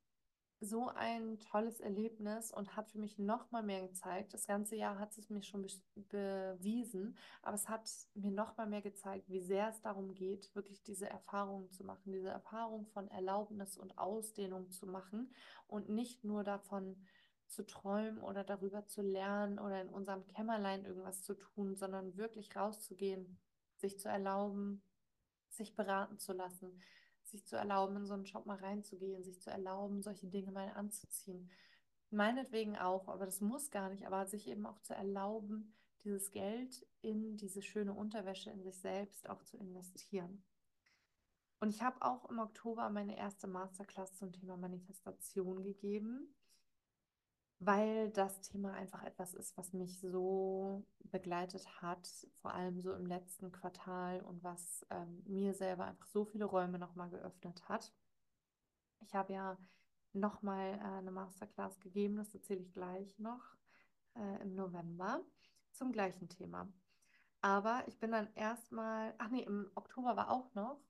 so 0.62 0.88
ein 0.88 1.40
tolles 1.40 1.80
Erlebnis 1.80 2.52
und 2.52 2.76
hat 2.76 2.88
für 2.88 2.98
mich 2.98 3.18
noch 3.18 3.50
mal 3.50 3.64
mehr 3.64 3.82
gezeigt. 3.88 4.32
Das 4.32 4.46
ganze 4.46 4.76
Jahr 4.76 4.98
hat 4.98 5.16
es 5.18 5.28
mir 5.28 5.42
schon 5.42 5.62
be 5.62 5.72
bewiesen, 6.08 7.16
aber 7.42 7.56
es 7.56 7.68
hat 7.68 7.90
mir 8.14 8.30
noch 8.30 8.56
mal 8.56 8.68
mehr 8.68 8.80
gezeigt, 8.80 9.28
wie 9.28 9.40
sehr 9.40 9.68
es 9.68 9.80
darum 9.80 10.14
geht, 10.14 10.54
wirklich 10.54 10.82
diese 10.82 11.10
Erfahrung 11.10 11.70
zu 11.72 11.84
machen, 11.84 12.12
diese 12.12 12.28
Erfahrung 12.28 12.86
von 12.86 13.08
Erlaubnis 13.08 13.76
und 13.76 13.98
Ausdehnung 13.98 14.70
zu 14.70 14.86
machen 14.86 15.34
und 15.66 15.88
nicht 15.88 16.22
nur 16.22 16.44
davon 16.44 16.96
zu 17.48 17.66
träumen 17.66 18.18
oder 18.20 18.44
darüber 18.44 18.86
zu 18.86 19.02
lernen 19.02 19.58
oder 19.58 19.82
in 19.82 19.88
unserem 19.88 20.26
Kämmerlein 20.28 20.84
irgendwas 20.84 21.22
zu 21.22 21.34
tun, 21.34 21.74
sondern 21.74 22.16
wirklich 22.16 22.54
rauszugehen, 22.54 23.38
sich 23.76 23.98
zu 23.98 24.08
erlauben, 24.08 24.82
sich 25.48 25.74
beraten 25.74 26.18
zu 26.18 26.32
lassen, 26.32 26.80
sich 27.32 27.44
zu 27.46 27.56
erlauben, 27.56 27.96
in 27.96 28.06
so 28.06 28.14
einen 28.14 28.26
Shop 28.26 28.46
mal 28.46 28.58
reinzugehen, 28.58 29.24
sich 29.24 29.40
zu 29.40 29.50
erlauben, 29.50 30.02
solche 30.02 30.28
Dinge 30.28 30.52
mal 30.52 30.68
anzuziehen. 30.74 31.50
Meinetwegen 32.10 32.76
auch, 32.76 33.08
aber 33.08 33.24
das 33.26 33.40
muss 33.40 33.70
gar 33.70 33.88
nicht, 33.88 34.06
aber 34.06 34.26
sich 34.26 34.46
eben 34.46 34.66
auch 34.66 34.78
zu 34.80 34.94
erlauben, 34.94 35.74
dieses 36.04 36.30
Geld 36.30 36.86
in 37.00 37.36
diese 37.36 37.62
schöne 37.62 37.94
Unterwäsche 37.94 38.50
in 38.50 38.62
sich 38.62 38.78
selbst 38.78 39.28
auch 39.28 39.42
zu 39.42 39.56
investieren. 39.56 40.44
Und 41.58 41.70
ich 41.70 41.82
habe 41.82 42.02
auch 42.02 42.28
im 42.28 42.38
Oktober 42.38 42.90
meine 42.90 43.16
erste 43.16 43.46
Masterclass 43.46 44.14
zum 44.14 44.32
Thema 44.32 44.56
Manifestation 44.56 45.62
gegeben 45.62 46.34
weil 47.64 48.10
das 48.10 48.40
Thema 48.40 48.72
einfach 48.72 49.04
etwas 49.04 49.34
ist, 49.34 49.56
was 49.56 49.72
mich 49.72 50.00
so 50.00 50.84
begleitet 51.04 51.64
hat, 51.80 52.08
vor 52.40 52.52
allem 52.54 52.80
so 52.80 52.92
im 52.92 53.06
letzten 53.06 53.52
Quartal 53.52 54.20
und 54.22 54.42
was 54.42 54.84
ähm, 54.90 55.22
mir 55.26 55.54
selber 55.54 55.84
einfach 55.84 56.06
so 56.06 56.24
viele 56.24 56.44
Räume 56.44 56.78
nochmal 56.78 57.10
geöffnet 57.10 57.68
hat. 57.68 57.92
Ich 59.00 59.14
habe 59.14 59.32
ja 59.32 59.56
nochmal 60.12 60.74
äh, 60.74 60.98
eine 60.98 61.12
Masterclass 61.12 61.78
gegeben, 61.78 62.16
das 62.16 62.34
erzähle 62.34 62.60
ich 62.60 62.72
gleich 62.72 63.18
noch 63.18 63.42
äh, 64.14 64.42
im 64.42 64.54
November 64.54 65.20
zum 65.70 65.92
gleichen 65.92 66.28
Thema. 66.28 66.68
Aber 67.42 67.84
ich 67.86 67.98
bin 67.98 68.10
dann 68.10 68.28
erstmal, 68.34 69.14
ach 69.18 69.28
nee, 69.28 69.42
im 69.42 69.70
Oktober 69.74 70.16
war 70.16 70.30
auch 70.30 70.52
noch 70.54 70.80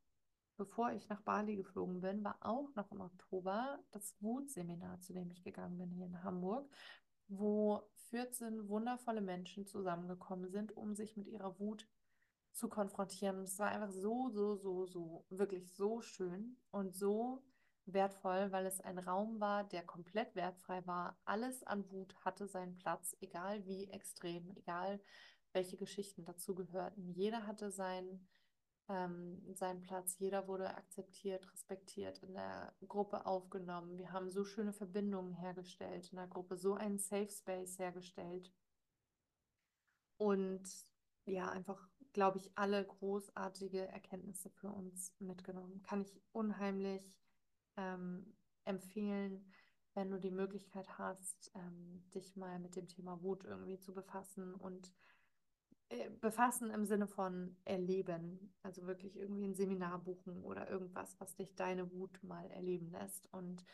bevor 0.63 0.93
ich 0.93 1.09
nach 1.09 1.21
Bali 1.23 1.57
geflogen 1.57 2.01
bin, 2.01 2.23
war 2.23 2.37
auch 2.41 2.73
noch 2.77 2.93
im 2.93 3.01
Oktober 3.01 3.81
das 3.91 4.15
Wutseminar, 4.21 5.01
zu 5.01 5.13
dem 5.13 5.29
ich 5.33 5.43
gegangen 5.43 5.77
bin 5.77 5.91
hier 5.91 6.07
in 6.07 6.23
Hamburg, 6.23 6.71
wo 7.27 7.83
14 8.11 8.69
wundervolle 8.69 9.23
Menschen 9.23 9.67
zusammengekommen 9.67 10.49
sind, 10.51 10.77
um 10.77 10.95
sich 10.95 11.17
mit 11.17 11.27
ihrer 11.27 11.59
Wut 11.59 11.89
zu 12.53 12.69
konfrontieren. 12.69 13.39
Und 13.39 13.49
es 13.49 13.59
war 13.59 13.71
einfach 13.73 13.91
so, 13.91 14.31
so, 14.31 14.55
so, 14.55 14.87
so, 14.87 15.27
wirklich 15.31 15.75
so 15.75 16.01
schön 16.01 16.57
und 16.71 16.95
so 16.95 17.43
wertvoll, 17.87 18.53
weil 18.53 18.67
es 18.67 18.81
ein 18.81 19.01
Raum 19.01 19.41
war, 19.41 19.65
der 19.65 19.83
komplett 19.83 20.37
wertfrei 20.37 20.87
war. 20.87 21.19
Alles 21.25 21.65
an 21.65 21.91
Wut 21.91 22.15
hatte 22.25 22.47
seinen 22.47 22.77
Platz, 22.77 23.17
egal 23.21 23.67
wie 23.67 23.89
extrem, 23.89 24.49
egal 24.55 25.01
welche 25.53 25.77
Geschichten 25.77 26.25
dazu 26.25 26.55
gehörten. 26.55 27.11
Jeder 27.11 27.49
hatte 27.49 27.73
seinen 27.73 28.29
ähm, 28.89 29.43
seinen 29.55 29.81
Platz. 29.81 30.19
Jeder 30.19 30.49
wurde 30.49 30.75
akzeptiert, 30.75 31.51
respektiert, 31.53 32.19
in 32.23 32.35
der 32.35 32.75
Gruppe 32.87 33.27
aufgenommen. 33.27 33.99
Wir 33.99 34.13
haben 34.13 34.31
so 34.31 34.45
schöne 34.45 34.73
Verbindungen 34.73 35.35
hergestellt 35.35 36.09
in 36.11 36.17
der 36.17 36.27
Gruppe, 36.27 36.57
so 36.57 36.75
einen 36.75 36.99
Safe 36.99 37.31
Space 37.31 37.79
hergestellt. 37.79 38.53
Und 40.17 40.63
ja, 41.25 41.51
einfach, 41.51 41.89
glaube 42.13 42.39
ich, 42.39 42.51
alle 42.57 42.85
großartige 42.85 43.87
Erkenntnisse 43.89 44.51
für 44.51 44.71
uns 44.71 45.15
mitgenommen. 45.19 45.83
Kann 45.83 46.03
ich 46.03 46.21
unheimlich 46.33 47.17
ähm, 47.77 48.37
empfehlen, 48.65 49.45
wenn 49.95 50.11
du 50.11 50.19
die 50.19 50.31
Möglichkeit 50.31 50.99
hast, 50.99 51.53
ähm, 51.55 52.03
dich 52.15 52.37
mal 52.37 52.59
mit 52.59 52.77
dem 52.77 52.89
Thema 52.89 53.23
Wut 53.23 53.45
irgendwie 53.45 53.79
zu 53.79 53.93
befassen 53.93 54.55
und 54.55 54.93
befassen 56.21 56.71
im 56.71 56.85
Sinne 56.85 57.07
von 57.07 57.57
erleben. 57.65 58.55
Also 58.63 58.87
wirklich 58.87 59.17
irgendwie 59.17 59.45
ein 59.45 59.55
Seminar 59.55 59.99
buchen 59.99 60.43
oder 60.43 60.69
irgendwas, 60.71 61.19
was 61.21 61.35
dich 61.35 61.55
deine 61.55 61.91
Wut 61.93 62.23
mal 62.23 62.51
erleben 62.51 62.91
lässt 62.91 63.33
und 63.33 63.65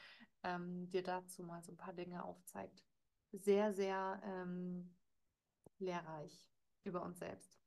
ähm, 0.42 0.88
dir 0.90 1.02
dazu 1.02 1.42
mal 1.42 1.62
so 1.62 1.72
ein 1.72 1.76
paar 1.76 1.92
Dinge 1.94 2.24
aufzeigt. 2.24 2.84
Sehr, 3.32 3.72
sehr 3.72 4.20
ähm, 4.24 4.94
lehrreich 5.78 6.50
über 6.84 7.02
uns 7.02 7.18
selbst. 7.18 7.58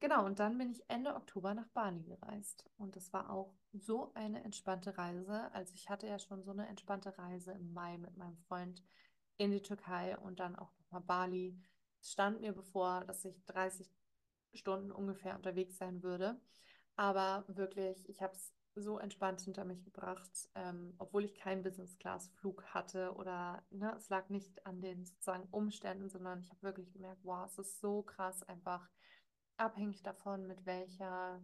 Genau, 0.00 0.24
und 0.24 0.38
dann 0.38 0.56
bin 0.56 0.70
ich 0.70 0.82
Ende 0.88 1.14
Oktober 1.14 1.52
nach 1.52 1.68
Bali 1.68 2.02
gereist. 2.04 2.64
Und 2.78 2.96
das 2.96 3.12
war 3.12 3.28
auch 3.28 3.54
so 3.72 4.12
eine 4.14 4.42
entspannte 4.44 4.96
Reise. 4.96 5.52
Also 5.52 5.74
ich 5.74 5.90
hatte 5.90 6.06
ja 6.06 6.18
schon 6.18 6.42
so 6.42 6.52
eine 6.52 6.66
entspannte 6.68 7.18
Reise 7.18 7.52
im 7.52 7.74
Mai 7.74 7.98
mit 7.98 8.16
meinem 8.16 8.38
Freund 8.48 8.82
in 9.36 9.50
die 9.50 9.60
Türkei 9.60 10.16
und 10.18 10.40
dann 10.40 10.56
auch 10.56 10.72
nochmal 10.78 11.02
Bali 11.02 11.60
stand 12.02 12.40
mir 12.40 12.52
bevor, 12.52 13.04
dass 13.04 13.24
ich 13.24 13.44
30 13.46 13.88
Stunden 14.54 14.90
ungefähr 14.90 15.36
unterwegs 15.36 15.78
sein 15.78 16.02
würde. 16.02 16.40
Aber 16.96 17.44
wirklich, 17.48 18.08
ich 18.08 18.20
habe 18.22 18.34
es 18.34 18.52
so 18.74 18.98
entspannt 18.98 19.40
hinter 19.40 19.64
mich 19.64 19.84
gebracht, 19.84 20.48
ähm, 20.54 20.94
obwohl 20.98 21.24
ich 21.24 21.34
keinen 21.34 21.62
Business-Class-Flug 21.62 22.64
hatte 22.66 23.14
oder 23.14 23.62
ne, 23.70 23.94
es 23.96 24.08
lag 24.08 24.28
nicht 24.28 24.64
an 24.66 24.80
den 24.80 25.04
sozusagen 25.04 25.48
Umständen, 25.50 26.08
sondern 26.08 26.40
ich 26.40 26.50
habe 26.50 26.62
wirklich 26.62 26.92
gemerkt, 26.92 27.24
wow, 27.24 27.46
es 27.46 27.58
ist 27.58 27.80
so 27.80 28.02
krass, 28.02 28.42
einfach 28.44 28.88
abhängig 29.56 30.02
davon, 30.02 30.46
mit 30.46 30.64
welcher, 30.66 31.42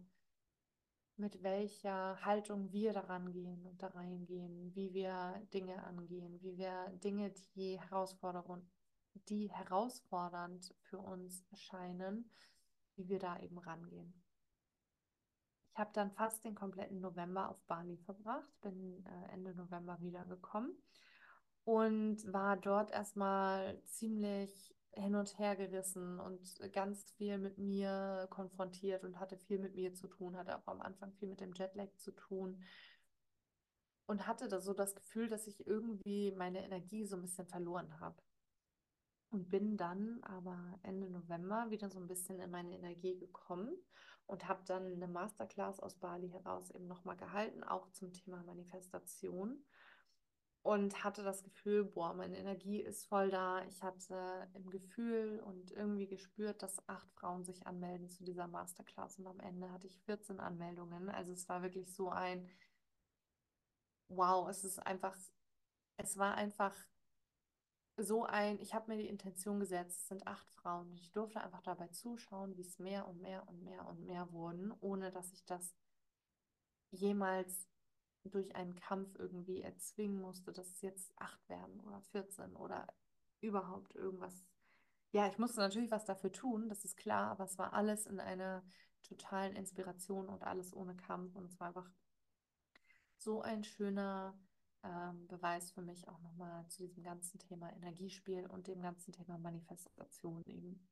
mit 1.17 1.43
welcher 1.43 2.23
Haltung 2.23 2.71
wir 2.71 2.93
daran 2.93 3.31
gehen 3.31 3.65
und 3.65 3.81
da 3.81 3.87
reingehen, 3.87 4.73
wie 4.75 4.93
wir 4.93 5.41
Dinge 5.53 5.83
angehen, 5.83 6.41
wie 6.41 6.57
wir 6.57 6.89
Dinge, 7.03 7.33
die 7.55 7.79
Herausforderungen 7.79 8.67
die 9.29 9.49
herausfordernd 9.51 10.73
für 10.81 10.99
uns 10.99 11.45
erscheinen, 11.51 12.29
wie 12.95 13.09
wir 13.09 13.19
da 13.19 13.39
eben 13.39 13.57
rangehen. 13.57 14.13
Ich 15.71 15.79
habe 15.79 15.91
dann 15.93 16.11
fast 16.11 16.43
den 16.43 16.55
kompletten 16.55 17.01
November 17.01 17.49
auf 17.49 17.61
Bali 17.67 17.97
verbracht, 17.97 18.49
bin 18.61 19.05
äh, 19.05 19.33
Ende 19.33 19.53
November 19.53 19.99
wiedergekommen 20.01 20.75
und 21.65 22.17
war 22.33 22.57
dort 22.57 22.91
erstmal 22.91 23.79
ziemlich 23.83 24.75
hin 24.93 25.15
und 25.15 25.37
her 25.37 25.55
gerissen 25.55 26.19
und 26.19 26.41
ganz 26.73 27.11
viel 27.11 27.37
mit 27.37 27.57
mir 27.57 28.27
konfrontiert 28.31 29.03
und 29.03 29.19
hatte 29.19 29.37
viel 29.37 29.59
mit 29.59 29.75
mir 29.75 29.93
zu 29.93 30.07
tun, 30.07 30.35
hatte 30.35 30.57
auch 30.57 30.67
am 30.67 30.81
Anfang 30.81 31.13
viel 31.13 31.27
mit 31.29 31.39
dem 31.39 31.53
Jetlag 31.53 31.93
zu 31.97 32.11
tun 32.11 32.63
und 34.07 34.25
hatte 34.25 34.47
da 34.47 34.59
so 34.59 34.73
das 34.73 34.95
Gefühl, 34.95 35.27
dass 35.27 35.45
ich 35.45 35.67
irgendwie 35.67 36.31
meine 36.31 36.63
Energie 36.63 37.05
so 37.05 37.17
ein 37.17 37.21
bisschen 37.21 37.45
verloren 37.45 37.99
habe. 37.99 38.15
Und 39.29 39.49
bin 39.49 39.75
dann 39.77 40.23
aber 40.23 40.79
Ende 40.83 41.09
November 41.09 41.69
wieder 41.69 41.89
so 41.89 41.99
ein 41.99 42.07
bisschen 42.07 42.39
in 42.39 42.49
meine 42.49 42.73
Energie 42.73 43.17
gekommen 43.17 43.73
und 44.25 44.47
habe 44.47 44.63
dann 44.65 44.85
eine 44.85 45.07
Masterclass 45.07 45.79
aus 45.79 45.95
Bali 45.95 46.29
heraus 46.29 46.71
eben 46.71 46.87
nochmal 46.87 47.17
gehalten, 47.17 47.63
auch 47.63 47.89
zum 47.91 48.13
Thema 48.13 48.41
Manifestation 48.43 49.63
und 50.67 51.01
hatte 51.05 51.23
das 51.23 51.43
Gefühl, 51.43 51.85
boah, 51.85 52.13
meine 52.13 52.37
Energie 52.37 52.81
ist 52.81 53.07
voll 53.07 53.29
da. 53.29 53.63
Ich 53.69 53.81
hatte 53.83 54.49
im 54.53 54.69
Gefühl 54.69 55.39
und 55.39 55.71
irgendwie 55.71 56.07
gespürt, 56.07 56.61
dass 56.61 56.85
acht 56.89 57.09
Frauen 57.13 57.45
sich 57.45 57.65
anmelden 57.65 58.09
zu 58.09 58.25
dieser 58.25 58.47
Masterclass 58.47 59.17
und 59.17 59.27
am 59.27 59.39
Ende 59.39 59.71
hatte 59.71 59.87
ich 59.87 59.97
14 60.01 60.41
Anmeldungen. 60.41 61.09
Also 61.09 61.31
es 61.31 61.47
war 61.47 61.61
wirklich 61.63 61.93
so 61.95 62.09
ein, 62.09 62.49
wow, 64.09 64.49
es 64.49 64.65
ist 64.65 64.85
einfach, 64.85 65.15
es 65.95 66.17
war 66.17 66.35
einfach 66.35 66.75
so 67.97 68.25
ein, 68.25 68.59
ich 68.59 68.73
habe 68.73 68.91
mir 68.91 68.97
die 68.97 69.09
Intention 69.09 69.59
gesetzt, 69.59 70.01
es 70.01 70.07
sind 70.07 70.27
acht 70.27 70.47
Frauen 70.51 70.91
und 70.91 70.99
ich 70.99 71.11
durfte 71.11 71.41
einfach 71.41 71.61
dabei 71.61 71.87
zuschauen, 71.87 72.55
wie 72.55 72.61
es 72.61 72.77
mehr 72.79 73.07
und 73.07 73.21
mehr 73.21 73.47
und 73.47 73.63
mehr 73.63 73.87
und 73.87 74.05
mehr 74.05 74.31
wurden, 74.31 74.71
ohne 74.81 75.11
dass 75.11 75.33
ich 75.33 75.43
das 75.45 75.75
jemals 76.91 77.67
durch 78.23 78.55
einen 78.55 78.75
Kampf 78.75 79.15
irgendwie 79.17 79.61
erzwingen 79.61 80.21
musste, 80.21 80.51
dass 80.51 80.67
es 80.67 80.81
jetzt 80.81 81.11
acht 81.17 81.47
werden 81.49 81.79
oder 81.81 82.01
14 82.01 82.55
oder 82.55 82.87
überhaupt 83.41 83.95
irgendwas. 83.95 84.43
Ja, 85.11 85.27
ich 85.27 85.37
musste 85.37 85.59
natürlich 85.59 85.91
was 85.91 86.05
dafür 86.05 86.31
tun, 86.31 86.69
das 86.69 86.85
ist 86.85 86.97
klar, 86.97 87.31
aber 87.31 87.45
es 87.45 87.57
war 87.57 87.73
alles 87.73 88.05
in 88.05 88.19
einer 88.19 88.63
totalen 89.03 89.55
Inspiration 89.55 90.27
und 90.27 90.43
alles 90.43 90.73
ohne 90.73 90.95
Kampf 90.95 91.35
und 91.35 91.45
es 91.45 91.59
war 91.59 91.67
einfach 91.67 91.89
so 93.17 93.41
ein 93.41 93.63
schöner 93.63 94.37
ähm, 94.87 95.27
Beweis 95.27 95.71
für 95.71 95.81
mich 95.81 96.07
auch 96.07 96.19
nochmal 96.19 96.65
zu 96.67 96.83
diesem 96.83 97.03
ganzen 97.03 97.39
Thema 97.39 97.71
Energiespiel 97.73 98.45
und 98.47 98.67
dem 98.67 98.81
ganzen 98.81 99.11
Thema 99.11 99.37
Manifestation 99.37 100.41
eben. 100.45 100.87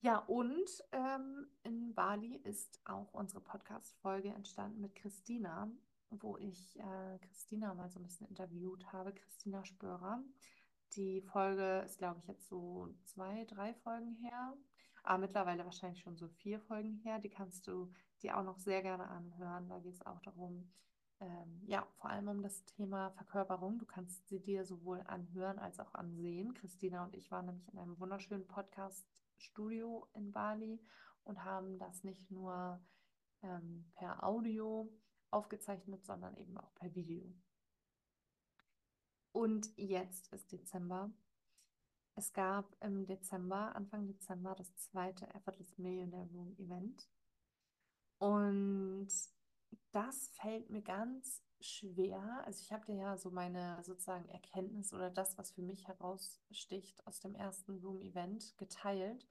Ja, 0.00 0.18
und 0.18 0.68
ähm, 0.92 1.46
in 1.62 1.94
Bali 1.94 2.36
ist 2.36 2.78
auch 2.84 3.14
unsere 3.14 3.40
Podcast-Folge 3.40 4.28
entstanden 4.28 4.82
mit 4.82 4.94
Christina, 4.94 5.70
wo 6.10 6.36
ich 6.36 6.78
äh, 6.78 7.18
Christina 7.20 7.72
mal 7.72 7.88
so 7.88 7.98
ein 7.98 8.04
bisschen 8.04 8.28
interviewt 8.28 8.92
habe, 8.92 9.14
Christina 9.14 9.64
Spörer. 9.64 10.22
Die 10.92 11.22
Folge 11.22 11.82
ist, 11.86 11.96
glaube 11.96 12.20
ich, 12.20 12.26
jetzt 12.26 12.46
so 12.48 12.94
zwei, 13.04 13.46
drei 13.46 13.72
Folgen 13.72 14.14
her, 14.16 14.54
aber 15.02 15.18
mittlerweile 15.18 15.64
wahrscheinlich 15.64 16.02
schon 16.02 16.16
so 16.16 16.28
vier 16.28 16.60
Folgen 16.60 16.96
her. 16.98 17.18
Die 17.18 17.30
kannst 17.30 17.66
du 17.66 17.90
dir 18.22 18.36
auch 18.36 18.44
noch 18.44 18.58
sehr 18.58 18.82
gerne 18.82 19.08
anhören. 19.08 19.68
Da 19.68 19.78
geht 19.78 19.94
es 19.94 20.06
auch 20.06 20.20
darum, 20.20 20.70
ähm, 21.24 21.62
ja, 21.66 21.86
vor 21.96 22.10
allem 22.10 22.28
um 22.28 22.42
das 22.42 22.64
Thema 22.64 23.10
Verkörperung. 23.12 23.78
Du 23.78 23.86
kannst 23.86 24.28
sie 24.28 24.40
dir 24.40 24.64
sowohl 24.64 25.00
anhören 25.06 25.58
als 25.58 25.80
auch 25.80 25.94
ansehen. 25.94 26.52
Christina 26.54 27.04
und 27.04 27.14
ich 27.14 27.30
waren 27.30 27.46
nämlich 27.46 27.66
in 27.72 27.78
einem 27.78 27.98
wunderschönen 27.98 28.46
Podcast-Studio 28.46 30.06
in 30.12 30.32
Bali 30.32 30.78
und 31.24 31.42
haben 31.42 31.78
das 31.78 32.04
nicht 32.04 32.30
nur 32.30 32.78
ähm, 33.42 33.90
per 33.94 34.22
Audio 34.22 34.92
aufgezeichnet, 35.30 36.04
sondern 36.04 36.36
eben 36.36 36.58
auch 36.58 36.74
per 36.74 36.94
Video. 36.94 37.34
Und 39.32 39.72
jetzt 39.76 40.30
ist 40.32 40.52
Dezember. 40.52 41.10
Es 42.16 42.32
gab 42.34 42.76
im 42.80 43.06
Dezember, 43.06 43.74
Anfang 43.74 44.06
Dezember, 44.06 44.54
das 44.54 44.76
zweite 44.76 45.26
Effortless 45.34 45.78
Millionaire 45.78 46.28
Room 46.32 46.54
Event. 46.58 47.08
Und 48.18 49.08
das 49.92 50.28
fällt 50.40 50.70
mir 50.70 50.82
ganz 50.82 51.42
schwer. 51.60 52.42
Also 52.44 52.60
ich 52.62 52.72
habe 52.72 52.84
dir 52.86 52.96
ja 52.96 53.16
so 53.16 53.30
meine 53.30 53.82
sozusagen 53.82 54.28
Erkenntnis 54.28 54.92
oder 54.92 55.10
das, 55.10 55.38
was 55.38 55.52
für 55.52 55.62
mich 55.62 55.86
heraussticht 55.88 57.06
aus 57.06 57.20
dem 57.20 57.34
ersten 57.34 57.78
Room-Event 57.78 58.56
geteilt. 58.58 59.26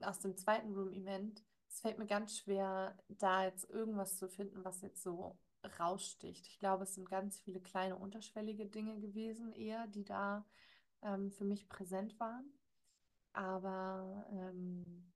Aus 0.00 0.20
dem 0.20 0.36
zweiten 0.36 0.72
Room-Event. 0.74 1.44
Es 1.68 1.80
fällt 1.80 1.98
mir 1.98 2.06
ganz 2.06 2.38
schwer, 2.38 2.96
da 3.08 3.44
jetzt 3.44 3.68
irgendwas 3.70 4.16
zu 4.18 4.28
finden, 4.28 4.64
was 4.64 4.82
jetzt 4.82 5.02
so 5.02 5.38
raussticht. 5.78 6.46
Ich 6.46 6.58
glaube, 6.58 6.84
es 6.84 6.94
sind 6.94 7.08
ganz 7.08 7.40
viele 7.40 7.60
kleine 7.60 7.96
unterschwellige 7.96 8.66
Dinge 8.66 8.98
gewesen, 9.00 9.52
eher, 9.52 9.86
die 9.88 10.04
da 10.04 10.46
ähm, 11.02 11.30
für 11.32 11.44
mich 11.44 11.68
präsent 11.68 12.18
waren. 12.20 12.52
Aber 13.32 14.26
ähm, 14.30 15.12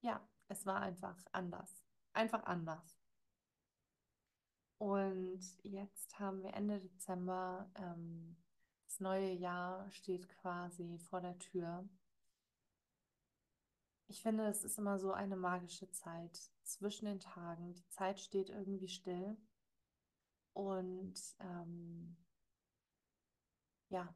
ja, 0.00 0.20
es 0.48 0.66
war 0.66 0.80
einfach 0.80 1.16
anders. 1.32 1.84
Einfach 2.12 2.44
anders. 2.44 2.99
Und 4.80 5.42
jetzt 5.62 6.18
haben 6.18 6.42
wir 6.42 6.54
Ende 6.54 6.80
Dezember, 6.80 7.70
ähm, 7.74 8.34
das 8.86 8.98
neue 8.98 9.30
Jahr 9.30 9.90
steht 9.90 10.26
quasi 10.30 10.98
vor 11.10 11.20
der 11.20 11.38
Tür. 11.38 11.86
Ich 14.06 14.22
finde, 14.22 14.46
es 14.46 14.64
ist 14.64 14.78
immer 14.78 14.98
so 14.98 15.12
eine 15.12 15.36
magische 15.36 15.90
Zeit 15.90 16.50
zwischen 16.62 17.04
den 17.04 17.20
Tagen. 17.20 17.74
Die 17.74 17.86
Zeit 17.90 18.20
steht 18.20 18.48
irgendwie 18.48 18.88
still. 18.88 19.36
Und 20.54 21.20
ähm, 21.40 22.16
ja, 23.90 24.14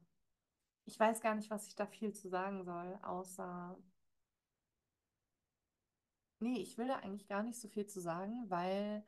ich 0.85 0.99
weiß 0.99 1.21
gar 1.21 1.35
nicht, 1.35 1.51
was 1.51 1.67
ich 1.67 1.75
da 1.75 1.85
viel 1.85 2.11
zu 2.11 2.27
sagen 2.27 2.63
soll, 2.63 2.97
außer. 3.03 3.77
Nee, 6.39 6.57
ich 6.57 6.75
will 6.79 6.87
da 6.87 6.95
eigentlich 6.95 7.27
gar 7.27 7.43
nicht 7.43 7.59
so 7.59 7.67
viel 7.67 7.85
zu 7.85 8.01
sagen, 8.01 8.49
weil 8.49 9.05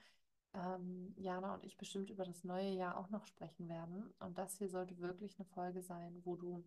ähm, 0.54 1.14
Jana 1.18 1.54
und 1.56 1.64
ich 1.64 1.78
bestimmt 1.78 2.10
über 2.10 2.26
das 2.26 2.43
neue 2.43 2.72
Jahr 2.72 2.98
auch 2.98 3.10
noch 3.10 3.26
sprechen 3.26 3.70
werden. 3.70 4.14
Und 4.20 4.38
das 4.38 4.58
hier 4.58 4.70
sollte 4.70 5.00
wirklich 5.00 5.38
eine 5.38 5.45
Folge 5.45 5.82
sein, 5.82 6.22
wo 6.24 6.36
du, 6.36 6.64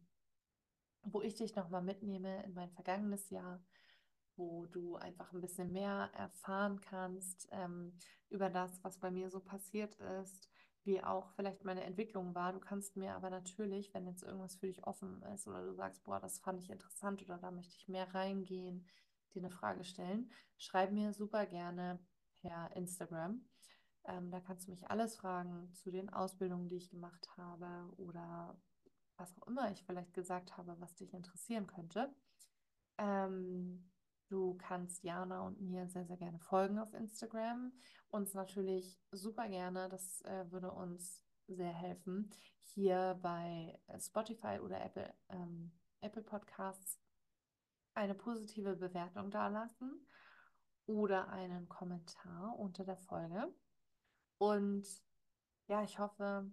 wo 1.02 1.22
ich 1.22 1.34
dich 1.34 1.54
nochmal 1.56 1.82
mitnehme 1.82 2.42
in 2.44 2.54
mein 2.54 2.70
vergangenes 2.70 3.30
Jahr, 3.30 3.62
wo 4.36 4.66
du 4.66 4.96
einfach 4.96 5.32
ein 5.32 5.40
bisschen 5.40 5.72
mehr 5.72 6.10
erfahren 6.14 6.80
kannst 6.80 7.48
ähm, 7.52 7.92
über 8.28 8.48
das, 8.50 8.82
was 8.82 8.98
bei 8.98 9.10
mir 9.10 9.30
so 9.30 9.40
passiert 9.40 9.94
ist, 10.22 10.48
wie 10.84 11.02
auch 11.02 11.30
vielleicht 11.32 11.64
meine 11.64 11.84
Entwicklung 11.84 12.34
war. 12.34 12.52
Du 12.52 12.60
kannst 12.60 12.96
mir 12.96 13.14
aber 13.14 13.28
natürlich, 13.28 13.92
wenn 13.92 14.06
jetzt 14.06 14.22
irgendwas 14.22 14.56
für 14.56 14.66
dich 14.66 14.84
offen 14.84 15.22
ist 15.34 15.46
oder 15.46 15.64
du 15.64 15.74
sagst, 15.74 16.02
boah, 16.04 16.20
das 16.20 16.38
fand 16.38 16.60
ich 16.62 16.70
interessant 16.70 17.22
oder 17.22 17.38
da 17.38 17.50
möchte 17.50 17.74
ich 17.76 17.88
mehr 17.88 18.14
reingehen, 18.14 18.86
dir 19.34 19.42
eine 19.42 19.50
Frage 19.50 19.84
stellen, 19.84 20.30
schreib 20.56 20.90
mir 20.92 21.12
super 21.12 21.46
gerne 21.46 21.98
per 22.40 22.74
Instagram. 22.74 23.44
Ähm, 24.10 24.30
da 24.30 24.40
kannst 24.40 24.66
du 24.66 24.72
mich 24.72 24.90
alles 24.90 25.16
fragen 25.16 25.72
zu 25.74 25.90
den 25.90 26.10
Ausbildungen, 26.10 26.68
die 26.68 26.76
ich 26.76 26.90
gemacht 26.90 27.28
habe 27.36 27.92
oder 27.96 28.58
was 29.16 29.36
auch 29.38 29.46
immer 29.46 29.70
ich 29.70 29.84
vielleicht 29.84 30.14
gesagt 30.14 30.56
habe, 30.56 30.74
was 30.80 30.96
dich 30.96 31.14
interessieren 31.14 31.66
könnte. 31.66 32.12
Ähm, 32.98 33.90
du 34.28 34.56
kannst 34.56 35.04
Jana 35.04 35.42
und 35.46 35.60
mir 35.60 35.86
sehr, 35.88 36.06
sehr 36.06 36.16
gerne 36.16 36.40
folgen 36.40 36.78
auf 36.78 36.92
Instagram. 36.94 37.72
Uns 38.08 38.34
natürlich 38.34 39.00
super 39.12 39.48
gerne, 39.48 39.88
das 39.88 40.22
äh, 40.22 40.50
würde 40.50 40.72
uns 40.72 41.22
sehr 41.46 41.72
helfen, 41.72 42.30
hier 42.58 43.18
bei 43.22 43.78
Spotify 43.98 44.58
oder 44.60 44.80
Apple, 44.84 45.12
ähm, 45.28 45.72
Apple 46.00 46.22
Podcasts 46.22 46.98
eine 47.94 48.14
positive 48.14 48.76
Bewertung 48.76 49.30
dalassen 49.30 50.06
oder 50.86 51.28
einen 51.28 51.68
Kommentar 51.68 52.58
unter 52.58 52.84
der 52.84 52.96
Folge. 52.96 53.52
Und 54.40 54.86
ja, 55.66 55.82
ich 55.82 55.98
hoffe, 55.98 56.50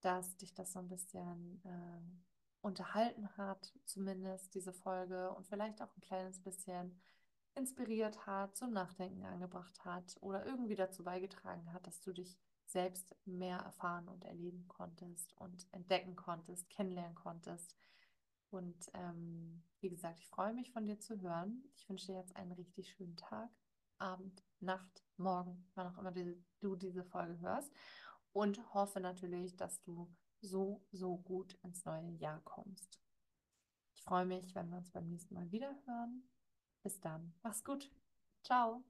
dass 0.00 0.38
dich 0.38 0.54
das 0.54 0.72
so 0.72 0.78
ein 0.78 0.88
bisschen 0.88 1.62
äh, 1.66 2.00
unterhalten 2.62 3.36
hat, 3.36 3.74
zumindest 3.84 4.54
diese 4.54 4.72
Folge 4.72 5.30
und 5.34 5.46
vielleicht 5.46 5.82
auch 5.82 5.94
ein 5.94 6.00
kleines 6.00 6.42
bisschen 6.42 6.98
inspiriert 7.54 8.26
hat, 8.26 8.56
zum 8.56 8.72
Nachdenken 8.72 9.26
angebracht 9.26 9.84
hat 9.84 10.16
oder 10.22 10.46
irgendwie 10.46 10.76
dazu 10.76 11.04
beigetragen 11.04 11.70
hat, 11.74 11.86
dass 11.86 12.00
du 12.00 12.12
dich 12.14 12.38
selbst 12.64 13.14
mehr 13.26 13.58
erfahren 13.58 14.08
und 14.08 14.24
erleben 14.24 14.66
konntest 14.66 15.36
und 15.36 15.66
entdecken 15.72 16.16
konntest, 16.16 16.70
kennenlernen 16.70 17.16
konntest. 17.16 17.76
Und 18.48 18.90
ähm, 18.94 19.62
wie 19.80 19.90
gesagt, 19.90 20.20
ich 20.20 20.28
freue 20.28 20.54
mich 20.54 20.72
von 20.72 20.86
dir 20.86 20.98
zu 20.98 21.20
hören. 21.20 21.64
Ich 21.74 21.86
wünsche 21.86 22.06
dir 22.06 22.18
jetzt 22.18 22.34
einen 22.34 22.52
richtig 22.52 22.88
schönen 22.88 23.16
Tag, 23.16 23.50
Abend, 24.00 24.42
Nacht, 24.60 25.04
Morgen, 25.16 25.68
wann 25.74 25.86
auch 25.86 25.98
immer 25.98 26.12
du 26.12 26.76
diese 26.76 27.04
Folge 27.04 27.38
hörst. 27.40 27.70
Und 28.32 28.74
hoffe 28.74 29.00
natürlich, 29.00 29.56
dass 29.56 29.82
du 29.82 30.10
so, 30.40 30.82
so 30.90 31.18
gut 31.18 31.54
ins 31.62 31.84
neue 31.84 32.10
Jahr 32.12 32.40
kommst. 32.44 33.00
Ich 33.94 34.02
freue 34.02 34.24
mich, 34.24 34.54
wenn 34.54 34.70
wir 34.70 34.78
uns 34.78 34.90
beim 34.90 35.08
nächsten 35.08 35.34
Mal 35.34 35.50
wieder 35.52 35.74
hören. 35.86 36.22
Bis 36.82 37.00
dann. 37.00 37.34
Mach's 37.42 37.62
gut. 37.62 37.90
Ciao. 38.42 38.82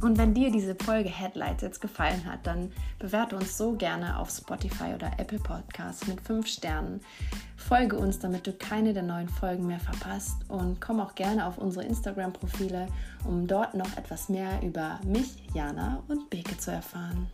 Und 0.00 0.16
wenn 0.16 0.32
dir 0.32 0.52
diese 0.52 0.76
Folge 0.76 1.08
Headlights 1.08 1.62
jetzt 1.62 1.80
gefallen 1.80 2.24
hat, 2.24 2.46
dann 2.46 2.72
bewerte 3.00 3.34
uns 3.36 3.58
so 3.58 3.72
gerne 3.72 4.18
auf 4.18 4.30
Spotify 4.30 4.94
oder 4.94 5.18
Apple 5.18 5.40
Podcasts 5.40 6.06
mit 6.06 6.20
5 6.20 6.46
Sternen. 6.46 7.00
Folge 7.68 7.98
uns, 7.98 8.18
damit 8.18 8.46
du 8.46 8.54
keine 8.54 8.94
der 8.94 9.02
neuen 9.02 9.28
Folgen 9.28 9.66
mehr 9.66 9.78
verpasst 9.78 10.38
und 10.48 10.80
komm 10.80 11.00
auch 11.00 11.14
gerne 11.14 11.46
auf 11.46 11.58
unsere 11.58 11.84
Instagram-Profile, 11.84 12.88
um 13.24 13.46
dort 13.46 13.74
noch 13.74 13.94
etwas 13.98 14.30
mehr 14.30 14.62
über 14.62 14.98
mich, 15.04 15.36
Jana 15.52 16.02
und 16.08 16.30
Beke 16.30 16.56
zu 16.56 16.70
erfahren. 16.70 17.26